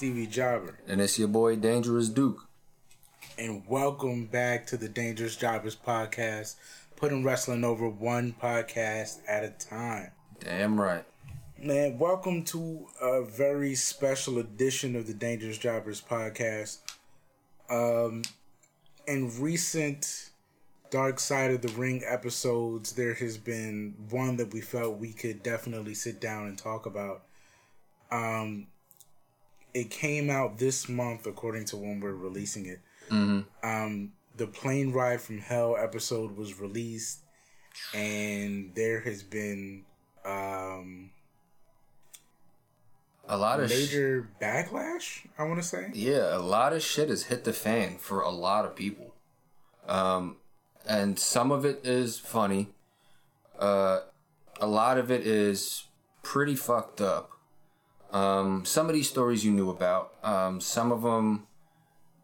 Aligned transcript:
Stevie 0.00 0.26
Jobber. 0.26 0.78
And 0.88 0.98
it's 0.98 1.18
your 1.18 1.28
boy, 1.28 1.56
Dangerous 1.56 2.08
Duke. 2.08 2.48
And 3.36 3.62
welcome 3.68 4.24
back 4.24 4.66
to 4.68 4.78
the 4.78 4.88
Dangerous 4.88 5.36
Jobbers 5.36 5.76
podcast, 5.76 6.54
putting 6.96 7.22
wrestling 7.22 7.64
over 7.64 7.86
one 7.86 8.34
podcast 8.40 9.18
at 9.28 9.44
a 9.44 9.50
time. 9.50 10.12
Damn 10.38 10.80
right. 10.80 11.04
Man, 11.58 11.98
welcome 11.98 12.44
to 12.44 12.86
a 12.98 13.22
very 13.22 13.74
special 13.74 14.38
edition 14.38 14.96
of 14.96 15.06
the 15.06 15.12
Dangerous 15.12 15.58
Jobbers 15.58 16.00
podcast. 16.00 16.78
Um, 17.68 18.22
in 19.06 19.38
recent 19.38 20.30
Dark 20.90 21.20
Side 21.20 21.50
of 21.50 21.60
the 21.60 21.78
Ring 21.78 22.02
episodes, 22.08 22.92
there 22.92 23.12
has 23.12 23.36
been 23.36 23.96
one 24.08 24.38
that 24.38 24.54
we 24.54 24.62
felt 24.62 24.96
we 24.96 25.12
could 25.12 25.42
definitely 25.42 25.92
sit 25.92 26.22
down 26.22 26.46
and 26.46 26.56
talk 26.56 26.86
about. 26.86 27.24
Um, 28.10 28.66
it 29.74 29.90
came 29.90 30.30
out 30.30 30.58
this 30.58 30.88
month, 30.88 31.26
according 31.26 31.64
to 31.66 31.76
when 31.76 32.00
we're 32.00 32.14
releasing 32.14 32.66
it. 32.66 32.80
Mm-hmm. 33.10 33.40
Um, 33.68 34.12
the 34.36 34.46
Plane 34.46 34.92
Ride 34.92 35.20
from 35.20 35.38
Hell 35.38 35.76
episode 35.78 36.36
was 36.36 36.58
released, 36.60 37.20
and 37.94 38.72
there 38.74 39.00
has 39.00 39.22
been 39.22 39.84
um, 40.24 41.10
A 43.28 43.36
lot 43.36 43.60
of 43.60 43.70
sh- 43.70 43.74
major 43.74 44.28
backlash. 44.40 45.26
I 45.38 45.44
want 45.44 45.60
to 45.60 45.66
say. 45.66 45.90
yeah, 45.94 46.36
a 46.36 46.38
lot 46.38 46.72
of 46.72 46.82
shit 46.82 47.08
has 47.08 47.24
hit 47.24 47.44
the 47.44 47.52
fan 47.52 47.98
for 47.98 48.20
a 48.20 48.30
lot 48.30 48.64
of 48.64 48.74
people. 48.76 49.14
Um, 49.88 50.36
and 50.88 51.18
some 51.18 51.50
of 51.52 51.64
it 51.64 51.80
is 51.84 52.18
funny. 52.18 52.68
Uh, 53.58 54.00
a 54.60 54.66
lot 54.66 54.98
of 54.98 55.10
it 55.10 55.26
is 55.26 55.84
pretty 56.22 56.54
fucked 56.56 57.00
up. 57.00 57.32
Um, 58.12 58.64
some 58.64 58.88
of 58.88 58.94
these 58.94 59.08
stories 59.08 59.44
you 59.44 59.52
knew 59.52 59.70
about. 59.70 60.14
Um, 60.22 60.60
some 60.60 60.92
of 60.92 61.02
them 61.02 61.46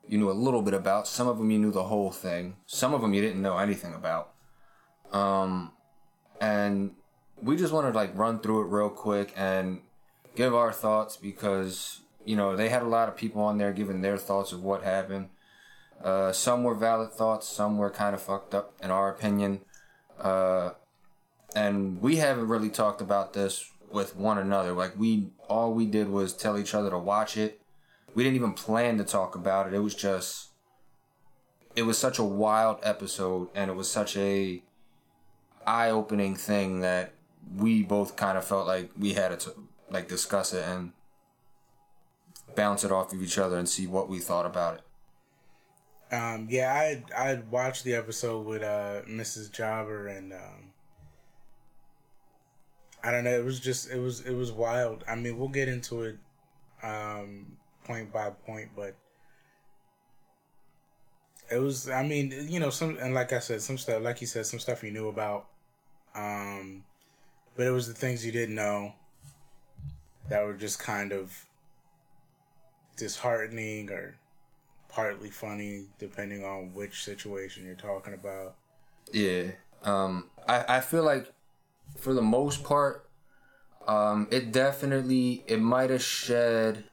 you 0.09 0.19
knew 0.19 0.31
a 0.31 0.33
little 0.33 0.63
bit 0.63 0.75
about. 0.75 1.09
Some 1.09 1.29
of 1.29 1.39
them 1.39 1.51
you 1.51 1.59
knew 1.59 1.71
the 1.71 1.85
whole 1.85 2.11
thing. 2.11 2.57
Some 2.67 2.95
of 2.95 3.01
them 3.01 3.15
you 3.15 3.23
didn't 3.23 3.43
know 3.43 3.59
anything 3.59 3.95
about. 3.95 4.33
Um, 5.13 5.73
and 6.41 6.93
we 7.41 7.57
just 7.57 7.73
wanted 7.73 7.93
to 7.93 7.97
like 7.97 8.17
run 8.17 8.41
through 8.41 8.63
it 8.63 8.71
real 8.71 8.91
quick 8.91 9.33
and 9.37 9.81
give 10.35 10.55
our 10.55 10.73
thoughts 10.73 11.17
because 11.17 12.01
you 12.25 12.37
know 12.37 12.57
they 12.57 12.69
had 12.69 12.83
a 12.83 12.89
lot 12.89 13.09
of 13.09 13.17
people 13.17 13.43
on 13.43 13.59
there 13.59 13.73
giving 13.73 14.03
their 14.03 14.17
thoughts 14.17 14.53
of 14.53 14.63
what 14.63 14.83
happened. 14.83 15.29
Uh, 16.03 16.31
some 16.31 16.63
were 16.63 16.75
valid 16.75 17.13
thoughts, 17.13 17.49
some 17.49 17.79
were 17.79 17.91
kind 17.91 18.15
of 18.15 18.23
fucked 18.23 18.55
up 18.55 18.75
in 18.83 18.91
our 18.91 19.11
opinion. 19.11 19.61
Uh, 20.21 20.71
and 21.55 22.03
we 22.03 22.17
haven't 22.17 22.49
really 22.49 22.69
talked 22.69 23.01
about 23.01 23.33
this 23.33 23.71
with 23.97 24.15
one 24.15 24.39
another. 24.39 24.73
Like 24.73 24.97
we, 24.97 25.31
all 25.49 25.73
we 25.73 25.87
did 25.87 26.09
was 26.11 26.33
tell 26.33 26.59
each 26.59 26.75
other 26.75 26.91
to 26.91 26.99
watch 26.99 27.37
it. 27.37 27.61
We 28.15 28.23
didn't 28.23 28.37
even 28.37 28.53
plan 28.53 28.99
to 28.99 29.05
talk 29.05 29.35
about 29.35 29.67
it. 29.67 29.75
It 29.75 29.81
was 29.81 29.95
just, 29.95 30.51
it 31.75 31.83
was 31.83 31.99
such 31.99 32.19
a 32.19 32.25
wild 32.25 32.79
episode, 32.83 33.49
and 33.55 33.71
it 33.71 33.75
was 33.75 33.91
such 33.91 34.17
a 34.17 34.63
eye-opening 35.67 36.37
thing 36.37 36.81
that 36.81 37.13
we 37.57 37.83
both 37.83 38.17
kind 38.17 38.39
of 38.39 38.45
felt 38.45 38.67
like 38.67 38.91
we 38.99 39.15
had 39.15 39.39
to 39.41 39.53
like 39.91 40.09
discuss 40.09 40.53
it 40.53 40.65
and 40.65 40.93
bounce 42.55 42.85
it 42.85 42.93
off 42.93 43.13
of 43.13 43.23
each 43.23 43.39
other 43.39 43.59
and 43.59 43.69
see 43.69 43.87
what 43.87 44.09
we 44.09 44.19
thought 44.19 44.47
about 44.47 44.77
it. 44.77 46.15
Um, 46.15 46.47
yeah, 46.49 46.73
I 46.73 47.05
I 47.17 47.43
watched 47.51 47.85
the 47.85 47.95
episode 47.95 48.47
with 48.47 48.63
uh, 48.63 49.03
Mrs. 49.09 49.51
Jobber, 49.51 50.07
and 50.07 50.33
um, 50.33 50.73
I 53.07 53.13
don't 53.13 53.23
know. 53.23 53.39
It 53.39 53.45
was 53.45 53.61
just 53.61 53.89
it 53.89 54.01
was 54.01 54.23
it 54.23 54.35
was 54.35 54.51
wild. 54.51 55.05
I 55.07 55.15
mean, 55.15 55.39
we'll 55.39 55.47
get 55.47 55.69
into 55.69 56.03
it 56.03 56.19
um, 56.83 57.57
point 57.85 58.13
by 58.13 58.31
point, 58.31 58.71
but 58.75 58.97
it 61.49 61.59
was. 61.59 61.89
I 61.89 62.03
mean, 62.03 62.35
you 62.49 62.59
know, 62.59 62.71
some 62.71 62.99
and 63.01 63.15
like 63.15 63.33
I 63.33 63.39
said, 63.39 63.63
some 63.63 63.79
stuff, 63.79 64.03
like 64.03 64.21
you 64.21 64.27
said, 64.27 64.45
some 64.45 64.59
stuff 64.59 64.83
you 64.83 64.91
knew 64.91 65.07
about, 65.07 65.47
um, 66.17 66.83
but 67.55 67.69
it 67.69 67.71
was 67.71 67.87
the 67.87 67.95
things 67.95 68.27
you 68.27 68.33
didn't 68.33 68.57
know 68.57 68.93
that 70.29 70.45
were 70.45 70.55
just 70.55 70.81
kind 70.81 71.13
of 71.13 71.47
disheartening 72.97 73.89
or 73.89 74.17
partly 74.89 75.31
funny, 75.31 75.85
depending 76.01 76.45
on 76.45 76.75
which 76.75 77.05
situation 77.05 77.65
you're 77.67 77.77
talking 77.77 78.15
about. 78.15 78.57
Yeah. 79.13 79.53
Um, 79.85 80.25
I, 80.49 80.79
I 80.79 80.81
feel 80.81 81.05
like 81.05 81.33
for 81.97 82.15
the 82.15 82.23
most 82.23 82.65
part, 82.65 83.09
um, 83.87 84.29
it 84.31 84.53
definitely 84.53 85.45
it 85.47 85.61
might 85.61 85.91
have 85.91 86.03
shed 86.03 86.85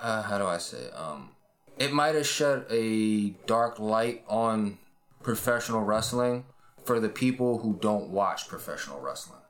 uh, 0.00 0.22
how 0.22 0.36
do 0.36 0.46
I 0.46 0.58
say 0.58 0.90
um 0.90 1.30
it 1.78 1.92
might 1.92 2.14
have 2.14 2.26
shed 2.26 2.66
a 2.70 3.30
dark 3.46 3.78
light 3.78 4.24
on 4.28 4.78
professional 5.22 5.82
wrestling 5.82 6.44
for 6.84 7.00
the 7.00 7.08
people 7.08 7.58
who 7.58 7.78
don't 7.80 8.10
watch 8.10 8.48
professional 8.48 9.00
wrestling. 9.00 9.40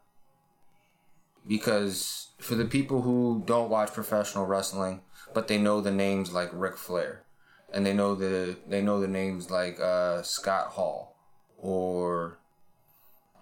Because 1.47 2.31
for 2.39 2.55
the 2.55 2.67
people 2.67 3.03
who 3.03 3.43
don't 3.47 3.71
watch 3.71 3.93
professional 3.93 4.47
wrestling, 4.47 5.01
but 5.35 5.49
they 5.49 5.59
know 5.59 5.81
the 5.81 5.91
names 5.91 6.33
like 6.33 6.51
Ric 6.53 6.77
Flair, 6.77 7.25
and 7.73 7.85
they 7.85 7.93
know 7.93 8.15
the 8.15 8.57
they 8.69 8.81
know 8.81 9.01
the 9.01 9.09
names 9.09 9.51
like 9.51 9.81
uh, 9.81 10.23
Scott 10.23 10.69
Hall, 10.69 11.17
or 11.59 12.39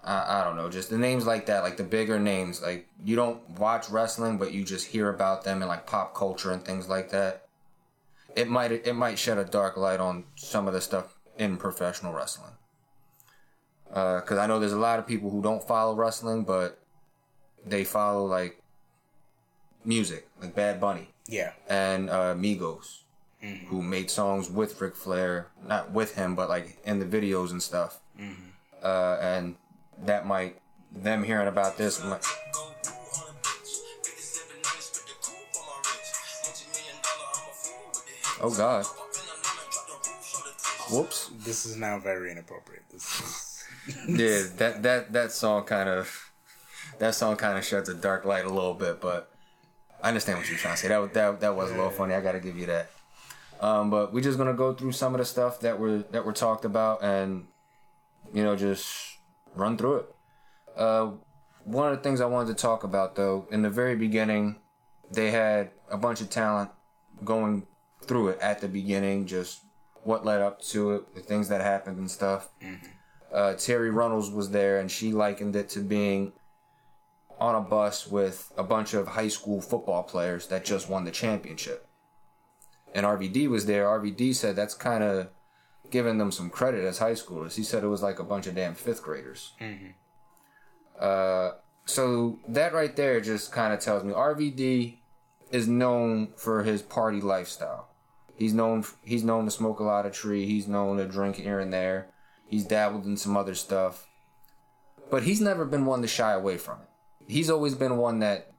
I, 0.05 0.41
I 0.41 0.45
don't 0.45 0.57
know, 0.57 0.69
just 0.71 0.89
the 0.91 0.99
names 0.99 1.27
like 1.27 1.47
that, 1.47 1.63
like 1.63 1.77
the 1.77 1.85
bigger 1.85 2.19
names. 2.19 2.63
Like 2.63 2.87
you 3.05 3.17
don't 3.17 3.49
watch 3.59 3.91
wrestling, 3.91 4.39
but 4.39 4.53
you 4.53 4.65
just 4.65 4.87
hear 4.87 5.09
about 5.13 5.45
them 5.45 5.61
in 5.63 5.69
like 5.69 5.87
pop 5.87 6.15
culture 6.15 6.53
and 6.53 6.65
things 6.65 6.89
like 6.89 7.11
that. 7.11 7.47
It 8.37 8.49
might 8.49 8.73
it 8.73 8.95
might 8.95 9.19
shed 9.19 9.39
a 9.39 9.45
dark 9.45 9.77
light 9.77 10.01
on 10.01 10.25
some 10.37 10.67
of 10.69 10.73
the 10.75 10.81
stuff 10.81 11.17
in 11.39 11.57
professional 11.57 12.13
wrestling. 12.13 12.53
Because 13.89 14.39
I 14.39 14.47
know 14.47 14.61
there's 14.61 14.73
a 14.73 14.79
lot 14.79 14.99
of 15.01 15.07
people 15.07 15.31
who 15.31 15.43
don't 15.43 15.67
follow 15.67 15.95
wrestling, 15.97 16.45
but 16.45 16.79
they 17.67 17.83
follow 17.85 18.25
like 18.25 18.63
music, 19.85 20.29
like 20.41 20.55
Bad 20.55 20.81
Bunny 20.81 21.09
Yeah. 21.27 21.53
and 21.69 22.09
uh, 22.09 22.35
Migos, 22.35 23.01
who 23.69 23.83
made 23.83 24.11
songs 24.11 24.49
with 24.51 24.81
Ric 24.81 24.95
Flair, 24.95 25.49
not 25.67 25.91
with 25.91 26.15
him, 26.15 26.35
but 26.37 26.49
like 26.49 26.79
in 26.85 27.01
the 27.01 27.05
videos 27.07 27.51
and 27.51 27.63
stuff. 27.63 27.99
Uh, 28.83 29.19
and 29.21 29.57
that 30.07 30.27
might 30.27 30.59
them 30.93 31.23
hearing 31.23 31.49
about 31.49 31.77
this 31.77 32.03
might, 32.03 32.25
oh 38.41 38.55
god. 38.57 38.87
Whoops. 40.91 41.31
This 41.45 41.67
is 41.67 41.77
now 41.77 41.99
very 42.01 42.33
inappropriate. 42.33 42.83
Is, 42.93 43.65
yeah 44.09 44.43
that 44.57 44.83
that 44.83 45.13
that 45.13 45.33
song 45.33 45.65
kind 45.65 45.89
of 45.89 46.33
that 46.99 47.15
song 47.15 47.37
kind 47.37 47.57
of 47.57 47.65
sheds 47.65 47.89
a 47.89 47.95
dark 47.95 48.25
light 48.25 48.45
a 48.45 48.49
little 48.49 48.75
bit 48.75 49.01
but 49.01 49.33
i 50.03 50.09
understand 50.09 50.39
what 50.39 50.49
you're 50.49 50.59
trying 50.59 50.75
to 50.75 50.81
say. 50.81 50.89
That 50.89 50.99
was- 51.01 51.11
that, 51.13 51.41
that 51.41 51.57
was 51.57 51.71
a 51.71 51.75
little 51.75 51.91
funny. 51.91 52.15
I 52.15 52.21
gotta 52.21 52.41
give 52.41 52.57
you 52.59 52.67
that. 52.67 52.91
Um, 53.61 53.91
but 53.91 54.13
we're 54.13 54.23
just 54.23 54.39
gonna 54.39 54.55
go 54.55 54.73
through 54.75 54.93
some 54.93 55.15
of 55.15 55.19
the 55.19 55.25
stuff 55.25 55.61
that 55.61 55.79
were 55.79 55.99
that 56.11 56.25
were 56.25 56.33
talked 56.33 56.65
about 56.65 57.03
and 57.03 57.47
you 58.33 58.43
know 58.43 58.57
just 58.57 59.10
run 59.55 59.77
through 59.77 59.97
it 59.97 60.15
uh, 60.77 61.11
one 61.65 61.91
of 61.91 61.97
the 61.97 62.03
things 62.03 62.21
i 62.21 62.27
wanted 62.27 62.57
to 62.57 62.63
talk 62.63 62.85
about 62.85 63.17
though 63.17 63.47
in 63.51 63.63
the 63.63 63.71
very 63.71 63.97
beginning 63.97 64.57
they 65.11 65.31
had 65.31 65.71
a 65.91 65.97
bunch 65.97 66.21
of 66.21 66.31
talent 66.31 66.71
going 67.25 67.67
through 68.03 68.29
it 68.29 68.39
at 68.41 68.61
the 68.61 68.69
beginning 68.69 69.27
just 69.27 69.63
what 70.03 70.25
led 70.25 70.41
up 70.41 70.61
to 70.61 70.93
it 70.93 71.15
the 71.15 71.21
things 71.21 71.49
that 71.49 71.61
happened 71.61 71.99
and 71.99 72.11
stuff 72.11 72.49
uh, 73.33 73.55
Terri 73.55 73.93
Runnels 73.95 74.31
was 74.31 74.51
there, 74.51 74.79
and 74.79 74.91
she 74.91 75.13
likened 75.13 75.55
it 75.55 75.69
to 75.71 75.81
being 75.81 76.33
on 77.39 77.55
a 77.55 77.61
bus 77.61 78.07
with 78.07 78.53
a 78.57 78.63
bunch 78.63 78.93
of 78.93 79.09
high 79.09 79.29
school 79.29 79.61
football 79.61 80.03
players 80.03 80.49
that 80.49 80.65
just 80.65 80.89
won 80.91 81.05
the 81.05 81.11
championship. 81.11 81.87
And 82.95 83.07
RVD 83.07 83.49
was 83.49 83.67
there. 83.67 83.87
RVD 83.87 84.35
said 84.35 84.57
that's 84.57 84.75
kind 84.75 85.05
of 85.05 85.29
giving 85.91 86.19
them 86.19 86.31
some 86.31 86.51
credit 86.51 86.85
as 86.85 86.99
high 86.99 87.13
schoolers. 87.13 87.55
He 87.57 87.63
said 87.63 87.85
it 87.85 87.89
was 87.89 88.03
like 88.03 88.19
a 88.19 88.25
bunch 88.25 88.47
of 88.47 88.55
damn 88.55 88.75
fifth 88.75 89.03
graders. 89.03 89.53
Uh, 90.99 91.53
so 91.85 92.39
that 92.49 92.73
right 92.73 92.95
there 92.95 93.21
just 93.21 93.53
kind 93.53 93.73
of 93.73 93.81
tells 93.81 94.05
me 94.05 94.13
RVD 94.13 94.99
is 95.51 95.67
known 95.67 96.29
for 96.37 96.63
his 96.63 96.83
party 96.83 97.21
lifestyle. 97.21 97.89
He's 98.37 98.55
known 98.55 98.85
he's 99.03 99.25
known 99.25 99.45
to 99.45 99.51
smoke 99.51 99.81
a 99.81 99.85
lot 99.85 100.07
of 100.07 100.13
tree. 100.13 100.47
He's 100.47 100.69
known 100.69 100.97
to 100.99 101.07
drink 101.07 101.37
here 101.37 101.61
and 101.61 101.73
there. 101.73 102.09
He's 102.47 102.65
dabbled 102.65 103.05
in 103.05 103.17
some 103.17 103.37
other 103.37 103.55
stuff. 103.55 104.07
But 105.11 105.25
he's 105.25 105.41
never 105.41 105.65
been 105.65 105.87
one 105.87 106.03
to 106.03 106.09
shy 106.09 106.33
away 106.33 106.57
from 106.57 106.79
it. 106.81 106.89
He's 107.33 107.51
always 107.51 107.75
been 107.75 107.97
one 107.97 108.21
that 108.21 108.53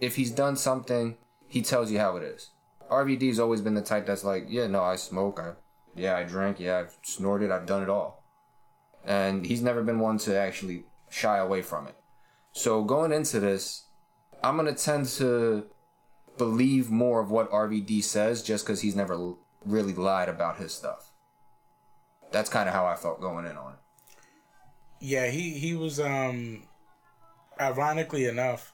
if 0.00 0.16
he's 0.16 0.30
done 0.30 0.56
something, 0.56 1.16
he 1.46 1.62
tells 1.62 1.90
you 1.90 1.98
how 1.98 2.16
it 2.16 2.22
is. 2.22 2.50
RVD's 2.90 3.38
always 3.38 3.60
been 3.60 3.74
the 3.74 3.82
type 3.82 4.06
that's 4.06 4.24
like, 4.24 4.46
yeah, 4.48 4.66
no, 4.66 4.82
I 4.82 4.96
smoke, 4.96 5.38
I 5.40 5.52
yeah, 6.00 6.16
I 6.16 6.24
drink, 6.24 6.58
yeah, 6.58 6.78
I've 6.78 6.96
snorted, 7.02 7.50
I've 7.50 7.66
done 7.66 7.82
it 7.82 7.88
all. 7.88 8.24
And 9.04 9.46
he's 9.46 9.62
never 9.62 9.82
been 9.82 9.98
one 9.98 10.18
to 10.18 10.36
actually 10.36 10.84
shy 11.08 11.38
away 11.38 11.62
from 11.62 11.86
it. 11.86 11.96
So 12.52 12.82
going 12.84 13.12
into 13.12 13.40
this, 13.40 13.84
I'm 14.42 14.56
gonna 14.56 14.74
tend 14.74 15.06
to 15.18 15.66
believe 16.38 16.90
more 16.90 17.20
of 17.20 17.30
what 17.30 17.50
RVD 17.50 18.02
says 18.02 18.42
just 18.42 18.64
because 18.64 18.80
he's 18.80 18.96
never 18.96 19.34
really 19.64 19.92
lied 19.92 20.28
about 20.28 20.56
his 20.58 20.72
stuff. 20.72 21.12
That's 22.32 22.48
kind 22.48 22.68
of 22.68 22.74
how 22.74 22.86
I 22.86 22.96
felt 22.96 23.20
going 23.20 23.46
in 23.46 23.56
on 23.56 23.72
it. 23.72 23.78
Yeah, 25.00 25.28
he 25.28 25.58
he 25.58 25.74
was 25.74 26.00
um 26.00 26.64
ironically 27.60 28.26
enough 28.26 28.72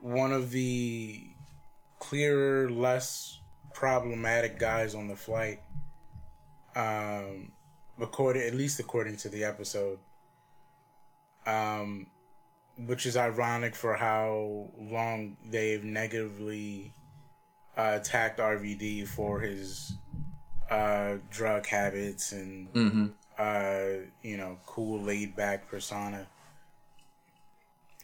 one 0.00 0.32
of 0.32 0.50
the 0.50 1.22
clearer, 1.98 2.68
less 2.70 3.40
problematic 3.72 4.58
guys 4.58 4.94
on 4.94 5.08
the 5.08 5.16
flight. 5.16 5.60
Um 6.76 7.52
according 8.00 8.42
at 8.42 8.54
least 8.54 8.80
according 8.80 9.16
to 9.18 9.28
the 9.28 9.44
episode. 9.44 9.98
Um 11.46 12.06
which 12.76 13.06
is 13.06 13.16
ironic 13.16 13.74
for 13.74 13.94
how 13.94 14.68
long 14.76 15.36
they've 15.48 15.84
negatively 15.84 16.92
uh, 17.76 17.98
attacked 18.00 18.40
RVD 18.40 19.06
for 19.06 19.38
his 19.40 19.92
uh, 20.70 21.16
drug 21.30 21.66
habits 21.66 22.32
and 22.32 22.72
Mm-hmm. 22.72 23.06
uh, 23.38 24.06
you 24.22 24.36
know, 24.36 24.58
cool, 24.66 25.00
laid 25.00 25.36
back 25.36 25.68
persona. 25.68 26.26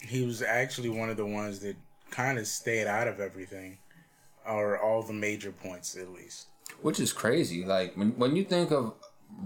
He 0.01 0.25
was 0.25 0.41
actually 0.41 0.89
one 0.89 1.11
of 1.11 1.17
the 1.17 1.27
ones 1.27 1.59
that 1.61 1.77
kind 2.11 2.39
of 2.39 2.47
stayed 2.47 2.87
out 2.87 3.09
of 3.09 3.19
everything, 3.19 3.79
or 4.47 4.79
all 4.79 5.03
the 5.03 5.13
major 5.13 5.51
points 5.51 5.97
at 5.97 6.11
least. 6.13 6.47
Which 6.83 6.99
is 7.01 7.13
crazy. 7.13 7.65
Like 7.65 7.97
when 7.97 8.11
when 8.19 8.37
you 8.37 8.45
think 8.45 8.71
of 8.71 8.95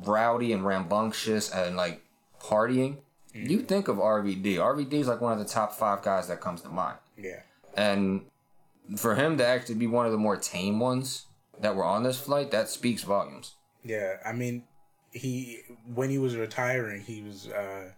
rowdy 0.04 0.52
and 0.52 0.64
rambunctious 0.64 1.50
and 1.50 1.76
like 1.76 2.02
partying, 2.40 2.98
you 3.32 3.62
think 3.62 3.88
of 3.88 3.96
RVD. 3.96 4.56
RVD 4.56 4.92
is 4.92 5.08
like 5.08 5.20
one 5.20 5.32
of 5.32 5.38
the 5.38 5.44
top 5.44 5.72
five 5.72 6.02
guys 6.02 6.28
that 6.28 6.40
comes 6.40 6.60
to 6.62 6.68
mind. 6.68 6.98
Yeah, 7.18 7.40
And 7.76 8.26
for 8.96 9.14
him 9.16 9.38
to 9.38 9.46
actually 9.46 9.74
be 9.76 9.86
one 9.88 10.06
of 10.06 10.12
the 10.12 10.18
more 10.18 10.36
tame 10.36 10.78
ones 10.78 11.26
that 11.60 11.74
were 11.74 11.84
on 11.84 12.02
this 12.04 12.18
flight, 12.20 12.50
that 12.52 12.68
speaks 12.68 13.02
volumes. 13.02 13.54
yeah. 13.82 14.16
I 14.24 14.32
mean, 14.32 14.64
he 15.10 15.62
when 15.92 16.10
he 16.10 16.18
was 16.18 16.36
retiring, 16.36 17.00
he 17.02 17.22
was 17.22 17.48
uh, 17.48 17.90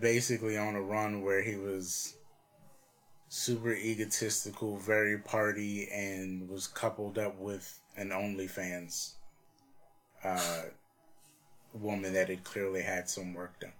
basically 0.00 0.56
on 0.56 0.74
a 0.74 0.80
run 0.82 1.22
where 1.22 1.42
he 1.42 1.56
was 1.56 2.16
super 3.34 3.72
egotistical, 3.72 4.76
very 4.76 5.16
party, 5.16 5.88
and 5.90 6.50
was 6.50 6.66
coupled 6.66 7.16
up 7.16 7.38
with 7.38 7.80
an 7.96 8.10
OnlyFans 8.10 9.14
uh, 10.22 10.64
woman 11.72 12.12
that 12.12 12.28
had 12.28 12.44
clearly 12.44 12.82
had 12.82 13.08
some 13.08 13.32
work 13.32 13.58
done. 13.58 13.72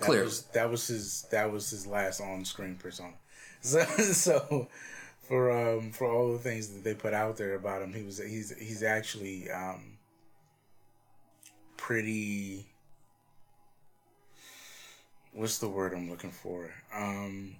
That 0.00 0.06
Clearly. 0.06 0.24
was, 0.24 0.42
that 0.46 0.68
was 0.68 0.88
his 0.88 1.22
that 1.30 1.52
was 1.52 1.70
his 1.70 1.86
last 1.86 2.20
on 2.20 2.44
screen 2.44 2.74
persona. 2.74 3.14
So 3.60 3.84
so 3.84 4.68
for 5.20 5.52
um 5.52 5.92
for 5.92 6.10
all 6.10 6.32
the 6.32 6.38
things 6.38 6.68
that 6.70 6.82
they 6.82 6.94
put 6.94 7.14
out 7.14 7.36
there 7.36 7.54
about 7.54 7.80
him, 7.80 7.94
he 7.94 8.02
was 8.02 8.18
he's 8.18 8.52
he's 8.58 8.82
actually 8.82 9.48
um 9.52 9.98
pretty 11.76 12.66
what's 15.32 15.58
the 15.58 15.68
word 15.68 15.94
I'm 15.94 16.10
looking 16.10 16.32
for? 16.32 16.74
Um 16.92 17.54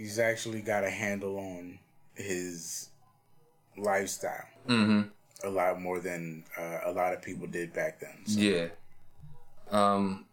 he's 0.00 0.18
actually 0.18 0.62
got 0.62 0.82
a 0.82 0.90
handle 0.90 1.36
on 1.38 1.78
his 2.14 2.88
lifestyle 3.76 4.46
Mm-hmm. 4.68 5.08
a 5.46 5.50
lot 5.50 5.80
more 5.80 6.00
than 6.00 6.44
uh, 6.58 6.80
a 6.84 6.92
lot 6.92 7.12
of 7.14 7.22
people 7.22 7.46
did 7.46 7.72
back 7.72 7.98
then. 8.00 8.16
So, 8.26 8.38
Yeah. 8.40 8.68
Um, 9.70 10.26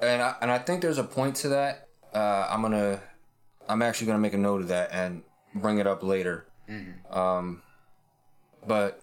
and 0.00 0.20
I 0.22 0.34
and 0.40 0.50
I 0.50 0.58
think 0.58 0.82
there's 0.82 0.98
a 0.98 1.04
point 1.04 1.36
to 1.36 1.48
that. 1.50 1.88
Uh, 2.14 2.46
I'm 2.50 2.60
gonna, 2.62 3.00
I'm 3.68 3.82
actually 3.82 4.08
gonna 4.08 4.18
make 4.18 4.34
a 4.34 4.38
note 4.38 4.62
of 4.62 4.68
that 4.68 4.90
and 4.92 5.22
bring 5.54 5.78
it 5.78 5.86
up 5.86 6.02
later. 6.02 6.46
Um, 7.10 7.62
but 8.66 9.00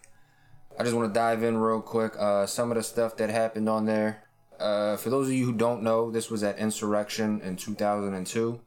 I 0.80 0.84
just 0.84 0.96
want 0.96 1.08
to 1.14 1.14
dive 1.18 1.42
in 1.44 1.58
real 1.58 1.82
quick. 1.82 2.14
Uh, 2.18 2.46
some 2.46 2.72
of 2.72 2.76
the 2.78 2.84
stuff 2.84 3.16
that 3.18 3.30
happened 3.30 3.70
on 3.70 3.86
there. 3.86 4.24
Uh, 4.60 4.98
for 4.98 5.10
those 5.10 5.28
of 5.28 5.34
you 5.34 5.46
who 5.46 5.54
don't 5.54 5.84
know, 5.84 6.12
this 6.12 6.30
was 6.30 6.44
at 6.44 6.58
Insurrextion 6.58 7.42
in 7.44 7.56
2002, 7.56 8.60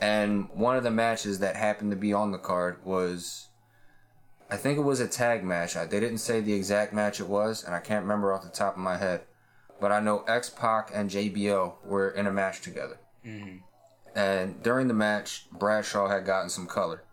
and 0.00 0.48
one 0.54 0.76
of 0.76 0.82
the 0.82 0.90
matches 0.90 1.38
that 1.40 1.56
happened 1.56 1.90
to 1.90 1.96
be 1.96 2.12
on 2.12 2.32
the 2.32 2.38
card 2.38 2.84
was 2.84 3.48
I 4.50 4.56
think 4.56 4.78
it 4.78 4.82
was 4.82 4.98
a 4.98 5.06
tag 5.06 5.44
match. 5.44 5.76
I, 5.76 5.86
they 5.86 6.00
didn't 6.00 6.18
say 6.18 6.40
the 6.40 6.54
exact 6.54 6.92
match 6.92 7.20
it 7.20 7.28
was, 7.28 7.62
and 7.62 7.74
I 7.74 7.78
can't 7.78 8.02
remember 8.02 8.32
off 8.32 8.42
the 8.42 8.48
top 8.48 8.74
of 8.74 8.82
my 8.82 8.96
head. 8.96 9.22
But 9.80 9.92
I 9.92 10.00
know 10.00 10.24
X 10.26 10.50
Pac 10.50 10.90
and 10.92 11.08
JBL 11.08 11.84
were 11.84 12.10
in 12.10 12.26
a 12.26 12.32
match 12.32 12.60
together. 12.60 12.98
And 14.14 14.62
during 14.62 14.88
the 14.88 14.94
match, 14.94 15.46
Bradshaw 15.52 16.08
had 16.08 16.26
gotten 16.26 16.50
some 16.50 16.66
color, 16.66 17.04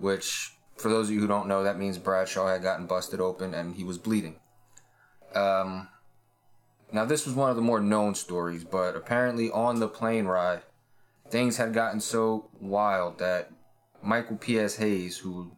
which, 0.00 0.54
for 0.76 0.88
those 0.88 1.08
of 1.08 1.14
you 1.14 1.20
who 1.20 1.28
don't 1.28 1.46
know, 1.46 1.62
that 1.62 1.78
means 1.78 1.96
Bradshaw 1.96 2.48
had 2.48 2.62
gotten 2.62 2.86
busted 2.86 3.20
open 3.20 3.54
and 3.54 3.76
he 3.76 3.84
was 3.84 3.96
bleeding. 3.96 4.40
Um, 5.34 5.88
now, 6.92 7.04
this 7.04 7.24
was 7.24 7.34
one 7.34 7.50
of 7.50 7.56
the 7.56 7.62
more 7.62 7.80
known 7.80 8.14
stories, 8.14 8.64
but 8.64 8.96
apparently 8.96 9.50
on 9.50 9.78
the 9.78 9.88
plane 9.88 10.26
ride, 10.26 10.62
things 11.30 11.56
had 11.56 11.72
gotten 11.72 12.00
so 12.00 12.50
wild 12.60 13.18
that 13.18 13.50
Michael 14.02 14.36
P.S. 14.36 14.76
Hayes, 14.76 15.18
who 15.18 15.52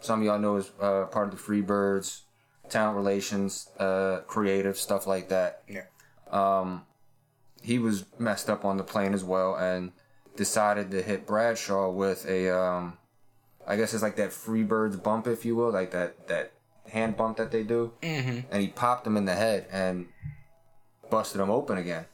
some 0.00 0.20
of 0.20 0.26
y'all 0.26 0.38
know 0.38 0.56
is 0.56 0.70
uh, 0.80 1.04
part 1.06 1.32
of 1.32 1.36
the 1.36 1.42
Freebirds, 1.42 2.22
talent 2.68 2.96
relations, 2.96 3.70
uh, 3.78 4.20
creative 4.26 4.76
stuff 4.76 5.06
like 5.06 5.28
that. 5.28 5.62
yeah. 5.68 5.84
Um, 6.30 6.84
he 7.62 7.78
was 7.78 8.06
messed 8.18 8.50
up 8.50 8.64
on 8.64 8.76
the 8.76 8.82
plane 8.82 9.14
as 9.14 9.22
well 9.22 9.54
and 9.54 9.92
decided 10.34 10.90
to 10.90 11.02
hit 11.02 11.26
Bradshaw 11.26 11.90
with 11.90 12.26
a, 12.26 12.50
um, 12.50 12.98
I 13.66 13.76
guess 13.76 13.94
it's 13.94 14.02
like 14.02 14.16
that 14.16 14.30
Freebirds 14.30 15.00
bump, 15.00 15.26
if 15.26 15.44
you 15.44 15.54
will, 15.54 15.70
like 15.70 15.92
that 15.92 16.26
that 16.28 16.52
hand 16.88 17.16
bump 17.16 17.36
that 17.36 17.50
they 17.50 17.62
do. 17.62 17.92
Mm-hmm. 18.02 18.40
And 18.50 18.62
he 18.62 18.68
popped 18.68 19.06
him 19.06 19.16
in 19.16 19.24
the 19.24 19.34
head 19.34 19.66
and 19.70 20.08
busted 21.10 21.40
him 21.40 21.50
open 21.50 21.78
again. 21.78 22.06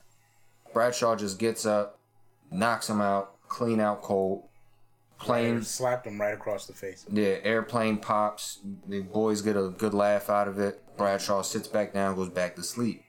Bradshaw 0.74 1.16
just 1.16 1.38
gets 1.38 1.64
up, 1.64 1.97
knocks 2.50 2.88
him 2.88 3.00
out, 3.00 3.48
clean 3.48 3.80
out 3.80 4.02
cold. 4.02 4.44
Plane 5.18 5.62
slapped 5.62 6.06
him 6.06 6.20
right 6.20 6.32
across 6.32 6.66
the 6.66 6.72
face. 6.72 7.04
yeah, 7.10 7.38
airplane 7.42 7.98
pops. 7.98 8.60
The 8.86 9.00
boys 9.00 9.42
get 9.42 9.56
a 9.56 9.68
good 9.68 9.92
laugh 9.92 10.30
out 10.30 10.46
of 10.46 10.60
it. 10.60 10.80
Bradshaw 10.96 11.42
sits 11.42 11.66
back 11.66 11.92
down, 11.92 12.14
goes 12.14 12.28
back 12.28 12.54
to 12.54 12.62
sleep. 12.62 13.02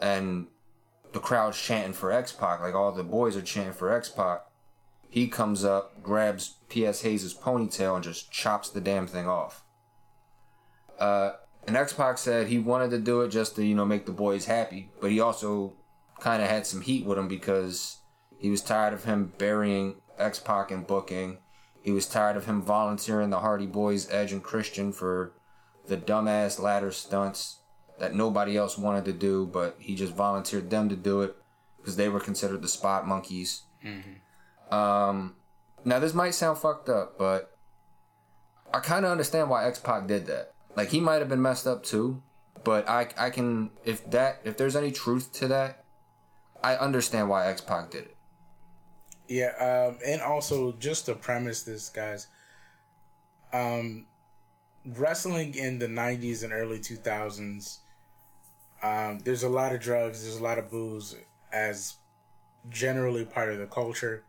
And 0.00 0.46
the 1.12 1.18
crowd's 1.18 1.60
chanting 1.60 1.94
for 1.94 2.12
X 2.12 2.32
Pac. 2.32 2.60
Like 2.60 2.74
all 2.74 2.92
the 2.92 3.02
boys 3.02 3.36
are 3.36 3.42
chanting 3.42 3.72
for 3.72 3.92
X 3.92 4.08
Pac. 4.08 4.42
He 5.08 5.26
comes 5.28 5.64
up, 5.64 6.02
grabs 6.02 6.56
P.S. 6.68 7.02
Hayes's 7.02 7.34
ponytail, 7.34 7.94
and 7.96 8.04
just 8.04 8.30
chops 8.30 8.70
the 8.70 8.80
damn 8.80 9.06
thing 9.06 9.26
off. 9.26 9.64
Uh, 10.98 11.32
and 11.66 11.76
X 11.76 11.92
Pac 11.92 12.18
said 12.18 12.46
he 12.46 12.58
wanted 12.58 12.90
to 12.90 12.98
do 12.98 13.22
it 13.22 13.30
just 13.30 13.56
to, 13.56 13.64
you 13.64 13.74
know, 13.74 13.84
make 13.84 14.06
the 14.06 14.12
boys 14.12 14.44
happy. 14.44 14.90
But 15.00 15.10
he 15.10 15.20
also 15.20 15.74
kind 16.20 16.42
of 16.42 16.48
had 16.48 16.66
some 16.66 16.82
heat 16.82 17.04
with 17.04 17.18
him 17.18 17.28
because 17.28 17.98
he 18.38 18.50
was 18.50 18.62
tired 18.62 18.92
of 18.92 19.04
him 19.04 19.32
burying 19.38 19.96
X 20.18 20.38
Pac 20.38 20.70
in 20.70 20.82
booking. 20.82 21.38
He 21.82 21.92
was 21.92 22.06
tired 22.06 22.36
of 22.36 22.46
him 22.46 22.62
volunteering 22.62 23.30
the 23.30 23.40
Hardy 23.40 23.66
Boys, 23.66 24.10
Edge 24.10 24.32
and 24.32 24.42
Christian 24.42 24.92
for 24.92 25.32
the 25.86 25.96
dumbass 25.96 26.60
ladder 26.60 26.90
stunts 26.90 27.60
that 27.98 28.14
nobody 28.14 28.56
else 28.56 28.76
wanted 28.76 29.04
to 29.06 29.12
do, 29.12 29.46
but 29.46 29.76
he 29.78 29.94
just 29.94 30.12
volunteered 30.14 30.68
them 30.68 30.88
to 30.88 30.96
do 30.96 31.22
it 31.22 31.36
because 31.78 31.96
they 31.96 32.08
were 32.08 32.20
considered 32.20 32.60
the 32.60 32.68
spot 32.68 33.06
monkeys. 33.06 33.62
Um, 34.70 35.36
now 35.84 35.98
this 36.00 36.12
might 36.12 36.34
sound 36.34 36.58
fucked 36.58 36.88
up, 36.88 37.16
but 37.16 37.56
I 38.74 38.80
kind 38.80 39.04
of 39.04 39.12
understand 39.12 39.48
why 39.48 39.64
X 39.66 39.78
Pac 39.78 40.06
did 40.08 40.26
that. 40.26 40.52
Like 40.74 40.90
he 40.90 41.00
might 41.00 41.20
have 41.20 41.28
been 41.28 41.40
messed 41.40 41.66
up 41.66 41.84
too, 41.84 42.22
but 42.64 42.88
I 42.88 43.08
I 43.16 43.30
can 43.30 43.70
if 43.84 44.10
that 44.10 44.40
if 44.44 44.56
there's 44.56 44.76
any 44.76 44.90
truth 44.90 45.32
to 45.34 45.48
that, 45.48 45.84
I 46.62 46.74
understand 46.76 47.28
why 47.28 47.46
X 47.46 47.60
Pac 47.60 47.92
did 47.92 48.04
it. 48.04 48.15
Yeah, 49.28 49.88
um, 49.88 49.98
and 50.06 50.22
also 50.22 50.72
just 50.72 51.06
to 51.06 51.14
premise 51.14 51.62
this, 51.62 51.88
guys, 51.88 52.28
um, 53.52 54.06
wrestling 54.84 55.54
in 55.54 55.78
the 55.78 55.88
'90s 55.88 56.44
and 56.44 56.52
early 56.52 56.78
2000s, 56.78 57.78
um, 58.82 59.18
there's 59.20 59.42
a 59.42 59.48
lot 59.48 59.74
of 59.74 59.80
drugs, 59.80 60.22
there's 60.22 60.36
a 60.38 60.42
lot 60.42 60.58
of 60.58 60.70
booze 60.70 61.16
as 61.52 61.96
generally 62.70 63.24
part 63.24 63.50
of 63.50 63.58
the 63.58 63.66
culture. 63.66 64.24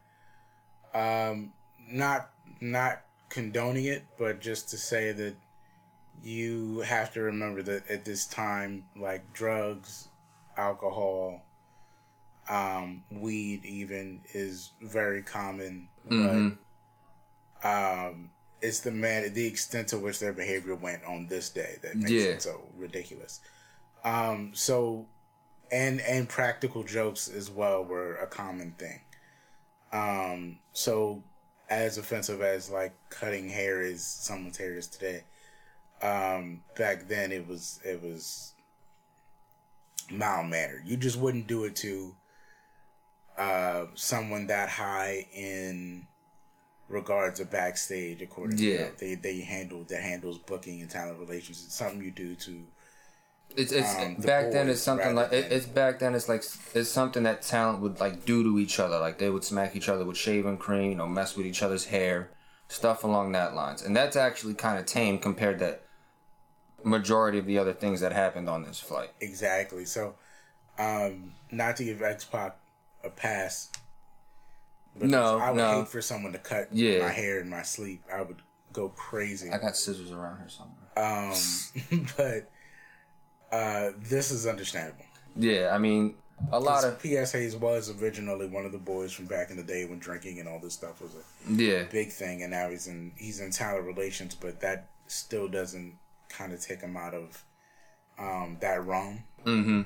Um, 0.93 1.53
not 1.91 2.31
not 2.59 3.01
condoning 3.29 3.85
it, 3.85 4.05
but 4.17 4.39
just 4.39 4.69
to 4.69 4.77
say 4.77 5.11
that 5.11 5.35
you 6.23 6.79
have 6.79 7.13
to 7.13 7.21
remember 7.21 7.61
that 7.61 7.87
at 7.89 8.05
this 8.05 8.25
time, 8.25 8.85
like 8.95 9.31
drugs, 9.33 10.07
alcohol, 10.57 11.43
um, 12.49 13.03
weed 13.11 13.65
even 13.65 14.21
is 14.33 14.71
very 14.81 15.21
common, 15.23 15.89
Mhm. 16.09 16.57
but 17.61 17.67
um, 17.67 18.29
it's 18.61 18.79
the 18.81 18.91
man 18.91 19.33
the 19.33 19.45
extent 19.45 19.89
to 19.89 19.97
which 19.97 20.19
their 20.19 20.33
behavior 20.33 20.75
went 20.75 21.03
on 21.03 21.27
this 21.27 21.49
day 21.49 21.77
that 21.81 21.95
makes 21.95 22.11
Yeah. 22.11 22.21
it 22.31 22.41
so 22.41 22.69
ridiculous. 22.75 23.41
Um, 24.03 24.53
so 24.55 25.07
and 25.71 25.99
and 26.01 26.29
practical 26.29 26.83
jokes 26.83 27.27
as 27.27 27.49
well 27.49 27.83
were 27.83 28.15
a 28.17 28.27
common 28.27 28.71
thing. 28.73 29.01
Um, 29.91 30.59
so 30.73 31.23
as 31.69 31.97
offensive 31.97 32.41
as 32.41 32.69
like 32.69 32.93
cutting 33.09 33.49
hair 33.49 33.81
is 33.81 34.05
someone's 34.05 34.57
hair 34.57 34.75
is 34.75 34.87
today, 34.87 35.23
um, 36.01 36.63
back 36.77 37.07
then 37.07 37.31
it 37.31 37.45
was 37.45 37.79
it 37.83 38.01
was 38.01 38.53
mild 40.09 40.47
mannered. 40.47 40.87
You 40.87 40.95
just 40.97 41.17
wouldn't 41.17 41.47
do 41.47 41.65
it 41.65 41.75
to 41.77 42.15
uh, 43.37 43.85
someone 43.95 44.47
that 44.47 44.69
high 44.69 45.27
in 45.33 46.07
regards 46.89 47.39
of 47.39 47.51
backstage. 47.51 48.21
According 48.21 48.57
Yeah. 48.59 48.77
to 48.77 48.83
them. 48.83 48.93
they 48.99 49.15
they 49.15 49.39
handle 49.41 49.83
that 49.85 50.01
handles 50.01 50.37
booking 50.37 50.81
and 50.81 50.89
talent 50.89 51.19
relations. 51.19 51.63
It's 51.65 51.75
something 51.75 52.01
you 52.01 52.11
do 52.11 52.35
to 52.35 52.65
It's 53.55 53.71
it's 53.71 53.95
um, 53.95 54.15
the 54.19 54.27
back 54.27 54.51
then. 54.51 54.69
It's 54.69 54.81
something 54.81 55.15
like 55.15 55.31
it, 55.31 55.51
it's 55.51 55.65
back 55.65 55.99
then. 55.99 56.15
It's 56.15 56.27
like 56.29 56.43
it's 56.73 56.89
something 56.89 57.23
that 57.23 57.41
talent 57.41 57.79
would 57.81 57.99
like 57.99 58.25
do 58.25 58.43
to 58.43 58.59
each 58.59 58.79
other. 58.79 58.99
Like 58.99 59.19
they 59.19 59.29
would 59.29 59.43
smack 59.43 59.75
each 59.75 59.89
other 59.89 60.03
with 60.05 60.17
shaving 60.17 60.57
cream, 60.57 60.91
you 60.91 60.97
know, 60.97 61.07
mess 61.07 61.35
with 61.35 61.45
each 61.45 61.61
other's 61.63 61.85
hair, 61.85 62.29
stuff 62.67 63.03
along 63.03 63.31
that 63.33 63.53
lines. 63.55 63.81
And 63.81 63.95
that's 63.95 64.15
actually 64.15 64.53
kind 64.53 64.79
of 64.79 64.85
tame 64.85 65.17
compared 65.19 65.59
to 65.59 65.79
majority 66.83 67.37
of 67.39 67.45
the 67.45 67.57
other 67.57 67.73
things 67.73 68.01
that 68.01 68.11
happened 68.11 68.49
on 68.49 68.63
this 68.63 68.79
flight. 68.79 69.09
Exactly. 69.19 69.85
So, 69.85 70.15
um, 70.77 71.33
not 71.51 71.75
to 71.77 71.83
give 71.83 72.01
X 72.01 72.23
Pac 72.25 72.55
a 73.03 73.09
pass. 73.09 73.69
because 74.93 75.09
No, 75.11 75.37
I 75.39 75.51
would 75.51 75.57
no. 75.57 75.79
hate 75.79 75.87
for 75.87 76.01
someone 76.01 76.31
to 76.33 76.39
cut 76.39 76.69
Yeah. 76.71 76.99
my 76.99 77.09
hair 77.09 77.39
in 77.39 77.49
my 77.49 77.61
sleep. 77.61 78.03
I 78.13 78.21
would 78.21 78.41
go 78.73 78.89
crazy. 78.89 79.49
I 79.51 79.57
got 79.57 79.75
scissors 79.75 80.11
around 80.11 80.39
here 80.39 80.49
somewhere. 80.49 80.75
Um, 80.97 82.07
but 82.17 83.55
uh, 83.55 83.91
this 83.97 84.31
is 84.31 84.45
understandable. 84.47 85.05
Yeah, 85.35 85.69
I 85.73 85.77
mean, 85.77 86.15
a 86.51 86.59
lot 86.59 86.83
of 86.83 86.99
P.S. 87.01 87.31
Hayes 87.33 87.55
was 87.55 87.89
originally 88.01 88.47
one 88.47 88.65
of 88.65 88.71
the 88.71 88.77
boys 88.77 89.11
from 89.13 89.25
back 89.25 89.49
in 89.51 89.57
the 89.57 89.63
day 89.63 89.85
when 89.85 89.99
drinking 89.99 90.39
and 90.39 90.47
all 90.49 90.59
this 90.59 90.73
stuff 90.73 91.01
was 91.01 91.11
a 91.15 91.51
yeah, 91.53 91.83
big 91.83 92.11
thing, 92.11 92.41
and 92.41 92.51
now 92.51 92.69
he's 92.69 92.87
in 92.87 93.11
he's 93.15 93.39
in 93.39 93.51
talent 93.51 93.85
relations, 93.85 94.33
but 94.35 94.59
that 94.61 94.89
still 95.07 95.47
doesn't 95.47 95.97
kind 96.29 96.53
of 96.53 96.59
take 96.59 96.81
him 96.81 96.97
out 96.97 97.13
of 97.13 97.43
um, 98.19 98.57
that 98.61 98.83
realm. 98.85 99.23
mm-hmm. 99.45 99.81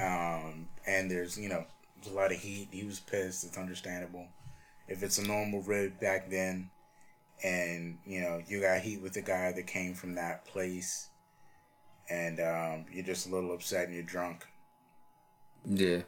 Um, 0.00 0.68
and 0.86 1.10
there's, 1.10 1.38
you 1.38 1.48
know, 1.48 1.64
a 2.06 2.12
lot 2.12 2.32
of 2.32 2.38
heat. 2.38 2.68
He 2.70 2.84
was 2.84 3.00
pissed. 3.00 3.44
It's 3.44 3.58
understandable. 3.58 4.26
If 4.88 5.02
it's 5.02 5.18
a 5.18 5.26
normal 5.26 5.62
rib 5.62 5.98
back 6.00 6.30
then, 6.30 6.70
and, 7.44 7.98
you 8.06 8.20
know, 8.20 8.40
you 8.46 8.60
got 8.60 8.80
heat 8.80 9.00
with 9.02 9.14
the 9.14 9.22
guy 9.22 9.52
that 9.52 9.66
came 9.66 9.94
from 9.94 10.14
that 10.14 10.44
place, 10.44 11.08
and 12.10 12.38
um, 12.40 12.84
you're 12.92 13.04
just 13.04 13.26
a 13.26 13.30
little 13.30 13.52
upset 13.52 13.86
and 13.86 13.94
you're 13.94 14.02
drunk. 14.04 14.46
Yeah, 15.64 16.00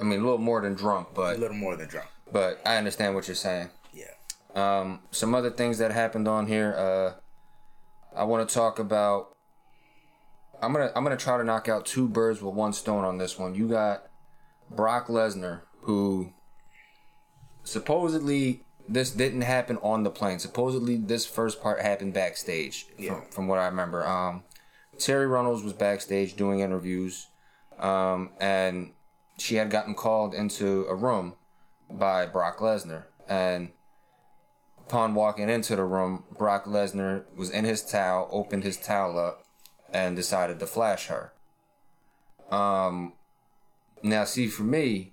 I 0.00 0.04
mean, 0.04 0.20
a 0.20 0.22
little 0.22 0.38
more 0.38 0.60
than 0.60 0.74
drunk, 0.74 1.08
but 1.14 1.36
A 1.36 1.38
little 1.38 1.56
more 1.56 1.76
than 1.76 1.88
drunk. 1.88 2.08
but 2.32 2.60
I 2.64 2.76
understand 2.76 3.14
what 3.14 3.26
you're 3.28 3.34
saying. 3.34 3.70
Yeah. 3.92 4.04
Um, 4.54 5.00
some 5.10 5.34
other 5.34 5.50
things 5.50 5.78
that 5.78 5.90
happened 5.92 6.28
on 6.28 6.46
here. 6.46 6.72
Uh, 6.76 7.12
I 8.16 8.24
want 8.24 8.48
to 8.48 8.54
talk 8.54 8.78
about. 8.78 9.34
I'm 10.62 10.72
gonna 10.72 10.92
I'm 10.94 11.02
gonna 11.02 11.16
try 11.16 11.36
to 11.38 11.44
knock 11.44 11.68
out 11.68 11.86
two 11.86 12.06
birds 12.06 12.40
with 12.40 12.54
one 12.54 12.72
stone 12.72 13.04
on 13.04 13.18
this 13.18 13.36
one. 13.38 13.54
You 13.56 13.66
got 13.68 14.06
Brock 14.74 15.08
Lesnar, 15.08 15.62
who 15.82 16.32
supposedly 17.64 18.64
this 18.88 19.10
didn't 19.10 19.42
happen 19.42 19.78
on 19.78 20.02
the 20.02 20.10
plane. 20.10 20.38
Supposedly 20.38 20.96
this 20.96 21.26
first 21.26 21.62
part 21.62 21.80
happened 21.80 22.14
backstage. 22.14 22.86
Yeah. 22.98 23.14
From, 23.14 23.30
from 23.30 23.48
what 23.48 23.58
I 23.58 23.66
remember, 23.66 24.06
um, 24.06 24.44
Terri 24.96 25.30
Runnels 25.30 25.62
was 25.62 25.72
backstage 25.72 26.36
doing 26.36 26.60
interviews, 26.60 27.28
um, 27.78 28.30
and 28.40 28.92
she 29.38 29.56
had 29.56 29.70
gotten 29.70 29.94
called 29.94 30.34
into 30.34 30.84
a 30.86 30.94
room 30.94 31.34
by 31.90 32.26
Brock 32.26 32.58
Lesnar, 32.58 33.04
and 33.28 33.70
upon 34.78 35.14
walking 35.14 35.48
into 35.48 35.76
the 35.76 35.84
room, 35.84 36.24
Brock 36.36 36.64
Lesnar 36.66 37.24
was 37.36 37.50
in 37.50 37.64
his 37.64 37.82
towel, 37.84 38.28
opened 38.30 38.64
his 38.64 38.76
towel 38.76 39.18
up, 39.18 39.44
and 39.92 40.16
decided 40.16 40.58
to 40.58 40.66
flash 40.66 41.06
her. 41.06 41.32
Um, 42.50 43.14
now 44.02 44.24
see 44.24 44.48
for 44.48 44.62
me, 44.62 45.12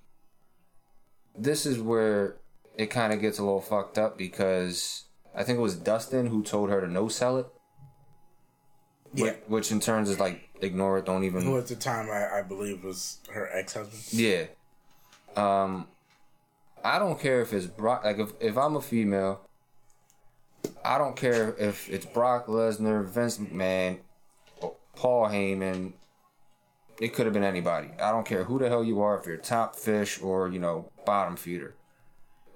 this 1.37 1.65
is 1.65 1.79
where 1.79 2.37
it 2.77 2.87
kind 2.87 3.13
of 3.13 3.21
gets 3.21 3.39
a 3.39 3.43
little 3.43 3.61
fucked 3.61 3.97
up 3.97 4.17
because 4.17 5.05
I 5.35 5.43
think 5.43 5.59
it 5.59 5.61
was 5.61 5.75
Dustin 5.75 6.27
who 6.27 6.43
told 6.43 6.69
her 6.69 6.81
to 6.81 6.87
no 6.87 7.07
sell 7.07 7.37
it. 7.37 7.47
Yeah. 9.13 9.25
Which, 9.25 9.35
which 9.47 9.71
in 9.71 9.79
turns 9.79 10.09
is 10.09 10.19
like 10.19 10.49
ignore 10.61 10.97
it, 10.97 11.05
don't 11.05 11.23
even 11.23 11.43
Who 11.43 11.57
at 11.57 11.67
the 11.67 11.75
time 11.75 12.09
I, 12.09 12.39
I 12.39 12.41
believe 12.43 12.83
was 12.83 13.19
her 13.31 13.49
ex 13.51 13.73
husband. 13.73 14.03
Yeah. 14.11 14.45
Um, 15.35 15.87
I 16.83 16.99
don't 16.99 17.19
care 17.19 17.41
if 17.41 17.53
it's 17.53 17.65
Brock. 17.65 18.03
Like 18.03 18.19
if 18.19 18.33
if 18.39 18.57
I'm 18.57 18.75
a 18.75 18.81
female, 18.81 19.41
I 20.83 20.97
don't 20.97 21.15
care 21.15 21.55
if 21.57 21.89
it's 21.89 22.05
Brock 22.05 22.47
Lesnar, 22.47 23.05
Vince 23.05 23.37
McMahon, 23.37 23.99
Paul 24.95 25.27
Heyman. 25.27 25.93
It 26.99 27.13
could 27.13 27.25
have 27.25 27.33
been 27.33 27.43
anybody. 27.43 27.89
I 28.01 28.11
don't 28.11 28.25
care 28.25 28.43
who 28.43 28.59
the 28.59 28.67
hell 28.67 28.83
you 28.83 29.01
are. 29.01 29.17
If 29.17 29.25
you're 29.25 29.37
top 29.37 29.75
fish 29.75 30.21
or 30.21 30.49
you 30.49 30.59
know 30.59 30.91
bottom 31.05 31.35
feeder. 31.37 31.75